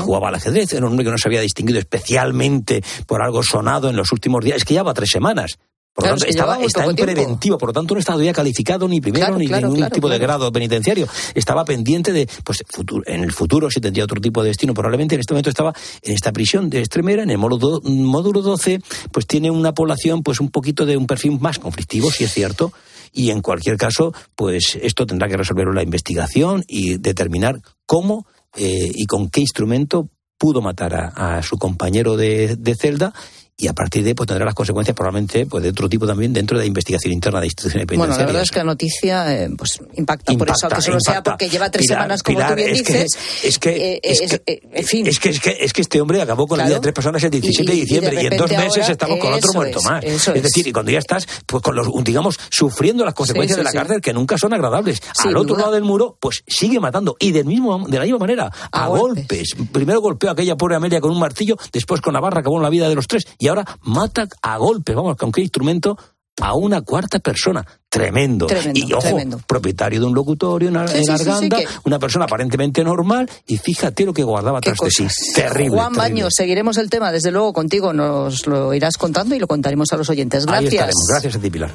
jugaba 0.00 0.28
al 0.28 0.36
ajedrez. 0.36 0.72
Era 0.72 0.86
un 0.86 0.92
hombre 0.92 1.04
que 1.04 1.10
no 1.10 1.18
se 1.18 1.28
había 1.28 1.40
distinguido 1.40 1.78
especialmente 1.78 2.82
por 3.06 3.22
algo 3.22 3.42
sonado 3.42 3.88
en 3.88 3.96
los 3.96 4.12
últimos 4.12 4.44
días. 4.44 4.58
Es 4.58 4.64
que 4.64 4.74
ya 4.74 4.82
va 4.82 4.94
tres 4.94 5.10
semanas 5.10 5.58
Por 5.94 6.04
lo 6.04 6.10
tanto, 6.12 6.24
estaba, 6.24 6.58
está 6.62 6.86
en 6.86 6.96
preventivo, 6.96 7.58
por 7.58 7.68
lo 7.68 7.72
tanto 7.74 7.94
no 7.94 8.00
estaba 8.00 8.14
todavía 8.14 8.32
calificado 8.32 8.88
ni 8.88 9.02
primero 9.02 9.36
ni 9.36 9.46
ningún 9.46 9.90
tipo 9.90 10.08
de 10.08 10.18
grado 10.18 10.50
penitenciario. 10.50 11.06
Estaba 11.34 11.66
pendiente 11.66 12.12
de, 12.12 12.26
pues, 12.44 12.62
futuro, 12.66 13.02
en 13.06 13.22
el 13.22 13.32
futuro 13.32 13.70
si 13.70 13.78
tendría 13.78 14.04
otro 14.04 14.18
tipo 14.18 14.42
de 14.42 14.48
destino. 14.48 14.72
Probablemente 14.72 15.16
en 15.16 15.20
este 15.20 15.34
momento 15.34 15.50
estaba 15.50 15.74
en 16.00 16.14
esta 16.14 16.32
prisión 16.32 16.70
de 16.70 16.78
Extremera, 16.78 17.22
en 17.22 17.30
el 17.30 17.36
módulo, 17.36 17.82
módulo 17.84 18.40
12, 18.40 18.80
pues 19.12 19.26
tiene 19.26 19.50
una 19.50 19.72
población 19.74 20.22
pues 20.22 20.40
un 20.40 20.50
poquito 20.50 20.86
de 20.86 20.96
un 20.96 21.06
perfil 21.06 21.38
más 21.40 21.58
conflictivo, 21.58 22.10
si 22.10 22.24
es 22.24 22.32
cierto. 22.32 22.72
Y 23.12 23.28
en 23.28 23.42
cualquier 23.42 23.76
caso, 23.76 24.14
pues 24.34 24.78
esto 24.80 25.04
tendrá 25.04 25.28
que 25.28 25.36
resolverlo 25.36 25.74
la 25.74 25.82
investigación 25.82 26.64
y 26.66 26.96
determinar 26.96 27.60
cómo 27.84 28.26
eh, 28.56 28.90
y 28.94 29.04
con 29.04 29.28
qué 29.28 29.42
instrumento 29.42 30.08
pudo 30.38 30.62
matar 30.62 30.94
a, 30.94 31.36
a 31.36 31.42
su 31.42 31.58
compañero 31.58 32.16
de, 32.16 32.56
de 32.56 32.74
celda 32.74 33.12
y 33.56 33.68
a 33.68 33.72
partir 33.72 34.02
de 34.02 34.10
ahí 34.10 34.14
pues, 34.14 34.26
tendrá 34.26 34.44
las 34.44 34.54
consecuencias 34.54 34.96
probablemente 34.96 35.46
pues, 35.46 35.62
de 35.62 35.70
otro 35.70 35.88
tipo 35.88 36.06
también 36.06 36.32
dentro 36.32 36.56
de 36.56 36.64
la 36.64 36.66
investigación 36.66 37.12
interna 37.12 37.40
de 37.40 37.46
instituciones 37.46 37.86
penitenciarias. 37.86 38.16
Bueno, 38.16 38.20
la 38.20 38.26
verdad 38.26 38.42
es 38.42 38.50
que 38.50 38.58
la 38.58 38.64
noticia 38.64 39.42
eh, 39.42 39.50
pues, 39.56 39.78
impacta, 39.94 40.32
por 40.34 40.50
eso, 40.50 40.68
que 40.68 40.82
solo 40.82 40.98
sea 41.00 41.22
porque 41.22 41.48
lleva 41.48 41.70
tres 41.70 41.86
semanas, 41.86 42.22
como 42.22 42.46
tú 42.46 42.54
bien 42.54 42.72
dices. 42.72 43.16
es 43.42 43.58
que, 43.58 44.00
es 44.02 44.20
que, 44.20 44.42
eh, 44.46 44.62
en 44.72 44.84
fin. 44.84 45.06
Es 45.06 45.18
que, 45.18 45.28
es 45.28 45.40
que, 45.40 45.56
es 45.60 45.72
que 45.72 45.82
este 45.82 46.00
hombre 46.00 46.20
acabó 46.22 46.46
con 46.46 46.58
la 46.58 46.64
vida 46.64 46.76
de 46.76 46.80
tres 46.80 46.94
personas 46.94 47.22
el 47.22 47.30
17 47.30 47.70
de 47.70 47.78
diciembre 47.78 48.22
y, 48.22 48.26
en 48.26 48.36
dos 48.36 48.50
meses 48.50 48.88
estamos 48.88 49.18
con 49.18 49.32
otro 49.32 49.52
muerto 49.52 49.80
más. 49.82 50.02
Es, 50.04 50.42
decir, 50.42 50.66
y 50.66 50.72
cuando 50.72 50.90
ya 50.90 50.98
estás, 50.98 51.26
pues 51.46 51.62
con 51.62 51.76
los, 51.76 51.88
digamos, 52.02 52.38
sufriendo 52.50 53.04
las 53.04 53.14
consecuencias 53.14 53.58
de 53.58 53.64
la 53.64 53.72
cárcel 53.72 54.00
que 54.00 54.12
nunca 54.12 54.38
son 54.38 54.54
agradables. 54.54 55.00
Al 55.24 55.36
otro 55.36 55.56
lado 55.56 55.72
del 55.72 55.84
muro, 55.84 56.16
pues 56.18 56.42
sigue 56.46 56.80
matando 56.80 57.16
y 57.20 57.32
del 57.32 57.44
mismo, 57.44 57.86
de 57.86 57.98
la 57.98 58.04
misma 58.04 58.18
manera, 58.18 58.50
a, 58.72 58.88
golpes. 58.88 59.54
Primero 59.70 60.00
golpeó 60.00 60.30
a 60.30 60.32
aquella 60.32 60.56
pobre 60.56 60.76
Amelia 60.76 61.00
con 61.00 61.10
un 61.10 61.20
martillo, 61.20 61.56
después 61.72 62.00
con 62.00 62.14
la 62.14 62.20
barra 62.20 62.40
acabó 62.40 62.56
en 62.56 62.62
la 62.62 62.70
vida 62.70 62.88
de 62.88 62.94
los 62.94 63.06
tres 63.06 63.26
y 63.38 63.48
ahora 63.52 63.78
mata 63.82 64.26
a 64.42 64.56
golpe, 64.56 64.94
vamos, 64.94 65.16
con 65.16 65.30
qué 65.30 65.40
instrumento, 65.40 65.96
a 66.40 66.54
una 66.54 66.80
cuarta 66.80 67.18
persona. 67.18 67.64
Tremendo. 67.88 68.46
y 68.72 68.90
ojo, 68.94 69.18
propietario 69.46 70.00
de 70.00 70.06
un 70.06 70.14
locutorio 70.14 70.70
en, 70.70 70.76
Arganda, 70.78 71.58
una 71.84 71.98
persona 71.98 72.24
aparentemente 72.24 72.82
normal, 72.82 73.28
y 73.46 73.58
fíjate 73.58 74.06
lo 74.06 74.14
que 74.14 74.22
guardaba 74.22 74.60
tras 74.62 74.78
de 74.78 74.90
sí. 74.90 75.06
Terrible. 75.34 75.76
Juan 75.76 75.92
Baño, 75.92 76.28
seguiremos 76.30 76.78
el 76.78 76.88
tema, 76.88 77.12
desde 77.12 77.30
luego 77.30 77.52
contigo 77.52 77.92
nos 77.92 78.46
lo 78.46 78.72
irás 78.72 78.96
contando 78.96 79.34
y 79.34 79.38
lo 79.38 79.46
contaremos 79.46 79.92
a 79.92 79.96
los 79.96 80.08
oyentes. 80.08 80.46
Gracias. 80.46 80.94
Gracias 81.08 81.36
a 81.36 81.38
ti, 81.38 81.50
Pilar. 81.50 81.70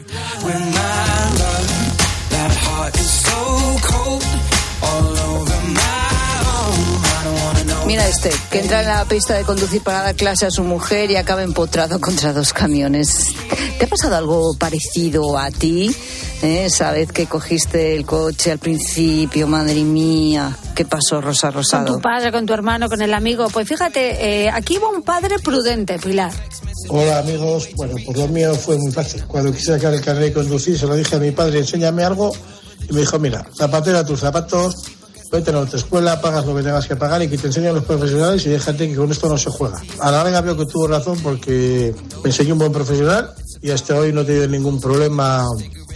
Mira 7.88 8.06
este, 8.06 8.30
que 8.52 8.60
entra 8.60 8.82
en 8.82 8.88
la 8.88 9.06
pista 9.06 9.34
de 9.36 9.46
conducir 9.46 9.82
para 9.82 10.02
dar 10.02 10.16
clase 10.16 10.46
a 10.46 10.52
su 10.52 10.62
mujer 10.62 11.10
y 11.10 11.16
acaba 11.16 11.42
empotrado 11.42 12.02
contra 12.02 12.34
dos 12.34 12.52
camiones. 12.52 13.34
¿Te 13.80 13.86
ha 13.86 13.88
pasado 13.88 14.18
algo 14.18 14.58
parecido 14.60 15.38
a 15.38 15.50
ti? 15.52 15.96
¿Eh? 16.42 16.66
Esa 16.66 16.92
vez 16.92 17.14
que 17.14 17.28
cogiste 17.28 17.96
el 17.96 18.06
coche 18.06 18.52
al 18.52 18.60
principio, 18.60 19.48
madre 19.48 19.84
mía. 19.84 20.54
¿Qué 20.76 20.84
pasó, 20.84 21.22
Rosa 21.22 21.50
Rosado? 21.50 21.86
Con 21.86 21.96
tu 21.96 22.02
padre, 22.02 22.30
con 22.34 22.46
tu 22.46 22.52
hermano, 22.52 22.90
con 22.90 23.02
el 23.02 23.14
amigo. 23.14 23.48
Pues 23.48 23.66
fíjate, 23.66 24.44
eh, 24.44 24.50
aquí 24.50 24.78
va 24.80 24.90
un 24.90 25.02
padre 25.02 25.40
prudente, 25.40 25.98
Pilar. 25.98 26.34
Hola 26.90 27.20
amigos, 27.20 27.70
bueno, 27.76 27.96
pues 28.06 28.18
lo 28.18 28.28
mío 28.28 28.54
fue 28.56 28.78
muy 28.78 28.92
fácil. 28.92 29.24
Cuando 29.28 29.54
quise 29.54 29.74
sacar 29.78 29.94
el 29.94 30.02
carnet 30.02 30.26
de 30.26 30.34
conducir, 30.34 30.78
se 30.78 30.88
lo 30.88 30.96
dije 30.96 31.16
a 31.16 31.20
mi 31.20 31.32
padre, 31.32 31.60
enséñame 31.60 32.04
algo, 32.04 32.34
y 32.90 32.94
me 32.94 33.00
dijo, 33.00 33.18
mira, 33.18 33.46
zapatera 33.58 34.06
tus 34.06 34.20
zapatos, 34.20 34.76
vete 35.32 35.52
a 35.52 35.60
otra 35.60 35.78
escuela, 35.78 36.22
pagas 36.22 36.46
lo 36.46 36.56
que 36.56 36.64
tengas 36.64 36.88
que 36.88 36.96
pagar 36.96 37.22
y 37.22 37.28
que 37.28 37.38
te 37.38 37.48
enseñen 37.48 37.76
los 37.76 37.84
profesionales 37.84 38.46
y 38.46 38.50
déjate 38.50 38.90
que 38.90 38.96
con 38.96 39.12
esto 39.12 39.28
no 39.30 39.38
se 39.38 39.50
juega. 39.50 39.82
A 40.00 40.12
la 40.12 40.24
larga 40.24 40.42
veo 40.42 40.58
que 40.58 40.66
tuvo 40.66 40.88
razón 40.88 41.20
porque 41.22 41.94
me 42.24 42.30
enseñó 42.30 42.54
un 42.54 42.60
buen 42.60 42.72
profesional 42.72 43.34
y 43.62 43.72
hasta 43.72 43.96
hoy 43.96 44.14
no 44.14 44.22
he 44.22 44.26
tenido 44.26 44.48
ningún 44.48 44.80
problema 44.80 45.46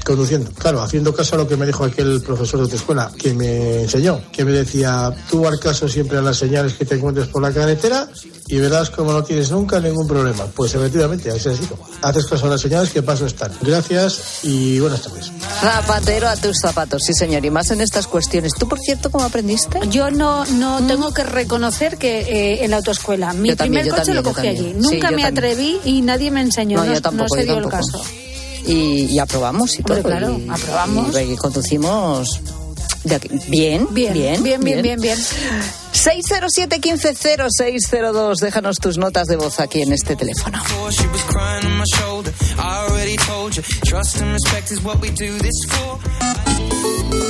conduciendo. 0.03 0.51
Claro, 0.51 0.81
haciendo 0.81 1.13
caso 1.13 1.35
a 1.35 1.39
lo 1.39 1.47
que 1.47 1.57
me 1.57 1.65
dijo 1.65 1.83
aquel 1.83 2.21
profesor 2.21 2.61
de 2.61 2.67
tu 2.67 2.75
escuela, 2.75 3.11
que 3.17 3.33
me 3.33 3.83
enseñó, 3.83 4.21
que 4.31 4.45
me 4.45 4.51
decía, 4.51 5.13
tú 5.29 5.47
al 5.47 5.59
caso 5.59 5.87
siempre 5.87 6.17
a 6.17 6.21
las 6.21 6.37
señales 6.37 6.73
que 6.73 6.85
te 6.85 6.95
encuentres 6.95 7.27
por 7.27 7.41
la 7.41 7.51
carretera 7.51 8.07
y 8.47 8.59
verás 8.59 8.89
como 8.89 9.13
no 9.13 9.23
tienes 9.23 9.49
nunca 9.51 9.79
ningún 9.79 10.07
problema. 10.07 10.45
Pues 10.47 10.75
efectivamente, 10.75 11.31
así 11.31 11.49
es. 11.49 11.59
Haces 12.01 12.25
caso 12.25 12.47
a 12.47 12.49
las 12.49 12.61
señales 12.61 12.89
que 12.91 13.01
paso 13.01 13.25
están. 13.25 13.51
Gracias 13.61 14.43
y 14.43 14.79
buenas 14.79 15.01
tardes. 15.01 15.31
Zapatero 15.61 16.27
a 16.27 16.35
tus 16.35 16.57
zapatos, 16.59 17.01
sí 17.05 17.13
señor, 17.13 17.45
y 17.45 17.49
más 17.49 17.71
en 17.71 17.81
estas 17.81 18.07
cuestiones. 18.07 18.53
¿Tú, 18.57 18.67
por 18.67 18.79
cierto, 18.79 19.09
cómo 19.09 19.25
aprendiste? 19.25 19.79
Yo 19.89 20.11
no, 20.11 20.45
no 20.45 20.81
mm. 20.81 20.87
tengo 20.87 21.13
que 21.13 21.23
reconocer 21.23 21.97
que 21.97 22.21
eh, 22.21 22.65
en 22.65 22.71
la 22.71 22.77
autoescuela, 22.77 23.33
mi 23.33 23.55
primer 23.55 23.87
coche 23.87 24.13
lo 24.13 24.23
cogí 24.23 24.47
allí. 24.47 24.73
Nunca 24.75 25.11
me 25.11 25.23
atreví 25.23 25.79
y 25.85 26.01
nadie 26.01 26.31
me 26.31 26.41
enseñó, 26.41 26.83
no, 26.83 27.11
no 27.11 27.25
se 27.29 27.43
dio 27.43 27.57
el 27.57 27.67
caso 27.67 28.01
y, 28.65 29.19
aprobamos 29.19 29.79
y 29.79 29.83
todo. 29.83 30.01
claro, 30.01 30.39
aprobamos. 30.49 31.15
Y, 31.21 31.35
conducimos 31.35 32.41
bien, 33.47 33.87
bien, 33.91 34.13
bien, 34.13 34.43
bien, 34.43 34.61
bien, 34.61 34.81
bien, 34.81 34.99
bien. 34.99 35.17
607-150602. 35.93 38.39
Déjanos 38.39 38.77
tus 38.77 38.97
notas 38.97 39.27
de 39.27 39.35
voz 39.35 39.59
aquí 39.59 39.81
en 39.81 39.93
este 39.93 40.15
teléfono. 40.15 40.59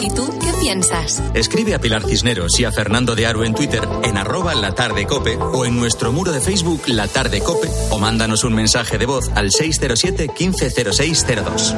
¿Y 0.02 0.10
tú 0.10 0.30
qué 0.40 0.54
piensas? 0.60 1.22
Escribe 1.34 1.76
a 1.76 1.80
Pilar 1.80 2.04
Cisneros 2.04 2.60
y 2.60 2.66
a 2.66 2.72
Fernando 2.72 3.16
de 3.16 3.26
Aro 3.26 3.44
en 3.44 3.56
Twitter 3.56 3.88
en 4.04 4.18
arroba 4.18 4.54
la 4.56 4.74
tarde 4.74 5.06
cope 5.06 5.38
o 5.38 5.66
en 5.66 5.78
nuestro 5.78 6.12
muro 6.12 6.32
de 6.32 6.42
Facebook 6.42 6.84
La 6.88 7.08
Tarde 7.08 7.42
Cope 7.42 7.70
o 7.90 7.98
mándanos 7.98 8.44
un 8.44 8.54
mensaje 8.54 8.98
de 8.98 9.06
voz 9.06 9.30
al 9.36 9.52
607 9.52 10.28
150602. 10.38 11.76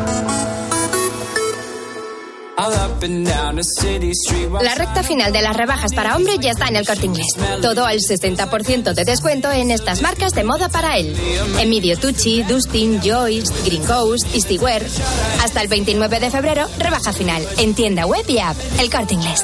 La 4.61 4.75
recta 4.75 5.03
final 5.03 5.33
de 5.33 5.41
las 5.41 5.55
rebajas 5.55 5.93
para 5.93 6.15
hombre 6.15 6.37
ya 6.39 6.51
está 6.51 6.67
en 6.67 6.77
el 6.77 6.85
corte 6.85 7.05
inglés. 7.05 7.27
Todo 7.61 7.85
al 7.85 7.99
60% 7.99 8.93
de 8.93 9.05
descuento 9.05 9.51
en 9.51 9.71
estas 9.71 10.01
marcas 10.01 10.33
de 10.33 10.43
moda 10.43 10.69
para 10.69 10.97
él. 10.97 11.15
Emilio 11.59 11.97
Tucci, 11.97 12.43
Dustin, 12.43 13.01
Joyce, 13.03 13.53
Green 13.65 13.83
Coast, 13.83 14.33
Easywear. 14.33 14.83
Hasta 15.43 15.61
el 15.61 15.67
29 15.67 16.19
de 16.19 16.31
febrero, 16.31 16.67
rebaja 16.79 17.11
final 17.11 17.45
en 17.57 17.73
tienda 17.73 18.05
web 18.05 18.23
y 18.27 18.39
app. 18.39 18.57
El 18.79 18.89
corte 18.89 19.15
inglés. 19.15 19.43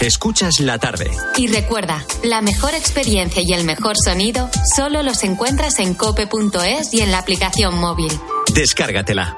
Escuchas 0.00 0.60
la 0.60 0.78
tarde. 0.78 1.10
Y 1.36 1.48
recuerda, 1.48 2.04
la 2.22 2.40
mejor 2.40 2.72
experiencia 2.74 3.42
y 3.44 3.52
el 3.52 3.64
mejor 3.64 3.96
sonido 3.96 4.48
solo 4.76 5.02
los 5.02 5.24
encuentras 5.24 5.80
en 5.80 5.94
cope.es 5.94 6.94
y 6.94 7.00
en 7.00 7.10
la 7.10 7.18
aplicación 7.18 7.76
móvil. 7.76 8.12
Descárgatela. 8.54 9.36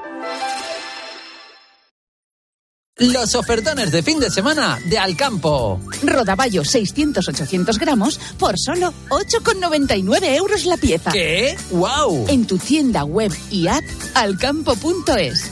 Los 2.97 3.33
ofertones 3.33 3.91
de 3.91 4.03
fin 4.03 4.19
de 4.19 4.29
semana 4.29 4.77
de 4.85 4.99
Alcampo. 4.99 5.81
Rodaballo 6.03 6.61
600-800 6.61 7.79
gramos 7.79 8.19
por 8.37 8.59
solo 8.59 8.93
8,99 9.09 10.35
euros 10.35 10.65
la 10.65 10.77
pieza. 10.77 11.09
¿Qué? 11.11 11.57
¡Wow! 11.71 12.27
En 12.27 12.45
tu 12.45 12.59
tienda 12.59 13.03
web 13.03 13.31
y 13.49 13.67
app 13.67 13.83
alcampo.es. 14.13 15.51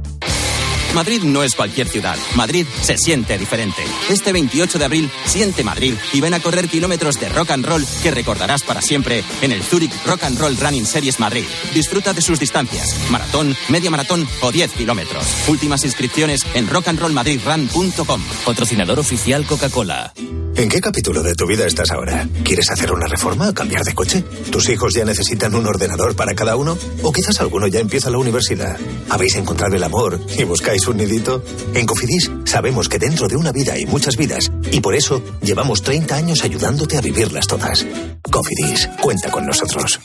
Madrid 0.93 1.23
no 1.23 1.43
es 1.43 1.55
cualquier 1.55 1.87
ciudad. 1.87 2.17
Madrid 2.35 2.65
se 2.81 2.97
siente 2.97 3.37
diferente. 3.37 3.83
Este 4.09 4.31
28 4.31 4.77
de 4.77 4.85
abril, 4.85 5.09
siente 5.25 5.63
Madrid 5.63 5.95
y 6.13 6.21
ven 6.21 6.33
a 6.33 6.39
correr 6.39 6.67
kilómetros 6.67 7.19
de 7.19 7.29
rock 7.29 7.51
and 7.51 7.65
roll 7.65 7.85
que 8.03 8.11
recordarás 8.11 8.63
para 8.63 8.81
siempre 8.81 9.23
en 9.41 9.51
el 9.51 9.63
Zurich 9.63 9.93
Rock 10.05 10.23
and 10.23 10.39
Roll 10.39 10.57
Running 10.57 10.85
Series 10.85 11.19
Madrid. 11.19 11.45
Disfruta 11.73 12.13
de 12.13 12.21
sus 12.21 12.39
distancias: 12.39 12.95
maratón, 13.09 13.55
media 13.69 13.89
maratón 13.89 14.27
o 14.41 14.51
10 14.51 14.71
kilómetros. 14.73 15.25
Últimas 15.47 15.85
inscripciones 15.85 16.41
en 16.53 16.67
rockandrollmadridrun.com. 16.67 18.21
Patrocinador 18.45 18.99
oficial 18.99 19.45
Coca-Cola. 19.45 20.13
¿En 20.55 20.67
qué 20.67 20.81
capítulo 20.81 21.23
de 21.23 21.33
tu 21.33 21.47
vida 21.47 21.65
estás 21.65 21.91
ahora? 21.91 22.27
¿Quieres 22.43 22.69
hacer 22.69 22.91
una 22.91 23.07
reforma 23.07 23.49
o 23.49 23.53
cambiar 23.53 23.83
de 23.83 23.95
coche? 23.95 24.21
¿Tus 24.51 24.67
hijos 24.69 24.93
ya 24.93 25.05
necesitan 25.05 25.55
un 25.55 25.65
ordenador 25.65 26.15
para 26.15 26.35
cada 26.35 26.57
uno? 26.57 26.77
¿O 27.03 27.11
quizás 27.11 27.39
alguno 27.39 27.67
ya 27.67 27.79
empieza 27.79 28.09
la 28.09 28.17
universidad? 28.17 28.77
¿Habéis 29.09 29.35
encontrado 29.37 29.75
el 29.75 29.83
amor 29.83 30.19
y 30.37 30.43
buscáis 30.43 30.80
un 30.87 30.97
nidito? 30.97 31.43
En 31.73 31.85
Cofidis 31.85 32.31
sabemos 32.45 32.89
que 32.89 32.99
dentro 32.99 33.27
de 33.27 33.35
una 33.35 33.51
vida 33.51 33.73
hay 33.73 33.85
muchas 33.85 34.17
vidas 34.17 34.51
y 34.71 34.79
por 34.81 34.95
eso 34.95 35.21
llevamos 35.41 35.81
30 35.81 36.15
años 36.15 36.43
ayudándote 36.43 36.97
a 36.97 37.01
vivirlas 37.01 37.47
todas. 37.47 37.85
Cofidis, 38.29 38.89
cuenta 39.01 39.29
con 39.29 39.45
nosotros. 39.45 39.99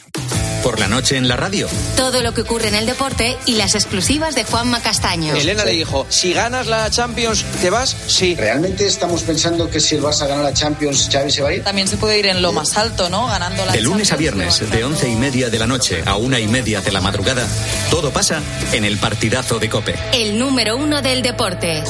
Por 0.62 0.81
la 0.81 0.89
noche 0.89 1.16
en 1.16 1.29
la 1.29 1.37
radio. 1.37 1.68
Todo 1.97 2.22
lo 2.22 2.35
que 2.35 2.41
ocurre 2.41 2.66
en 2.66 2.74
el 2.74 2.87
deporte 2.87 3.37
y 3.47 3.55
las 3.55 3.77
exclusivas 3.77 4.35
de 4.35 4.43
Juanma 4.43 4.81
Castaño. 4.81 5.33
Elena 5.37 5.64
le 5.64 5.70
dijo, 5.70 6.07
si 6.09 6.33
ganas 6.33 6.66
la 6.66 6.91
Champions, 6.91 7.45
¿te 7.61 7.70
vas? 7.70 7.97
Sí. 8.09 8.35
¿Realmente 8.35 8.85
estamos 8.85 9.22
pensando 9.22 9.70
que 9.70 9.79
si 9.79 9.95
el 9.95 10.03
Barça 10.03 10.27
gana 10.27 10.43
la 10.43 10.53
Champions, 10.53 11.09
Xavi 11.12 11.31
se 11.31 11.43
va 11.43 11.51
a 11.51 11.55
ir? 11.55 11.62
También 11.62 11.87
se 11.87 11.97
puede 11.97 12.18
ir 12.18 12.27
en 12.27 12.43
lo 12.43 12.53
más 12.53 12.77
alto, 12.77 13.09
¿no? 13.09 13.29
Ganando 13.29 13.64
la 13.64 13.72
De 13.72 13.81
lunes 13.81 14.11
a 14.11 14.16
viernes, 14.16 14.68
de 14.68 14.83
once 14.83 15.09
y 15.09 15.14
media 15.14 15.51
de 15.51 15.59
la 15.61 15.68
noche 15.68 16.03
a 16.05 16.16
una 16.16 16.41
y 16.41 16.49
media 16.49 16.81
de 16.81 16.91
la 16.91 17.01
madrugada, 17.01 17.47
todo 17.89 18.11
pasa 18.11 18.43
en 18.72 18.85
el 18.85 18.99
partidazo 18.99 19.61
de 19.61 19.70
Cope. 19.70 19.95
El 20.12 20.37
número 20.67 20.85
uno 20.85 21.01
del 21.01 21.23
deporte. 21.23 21.85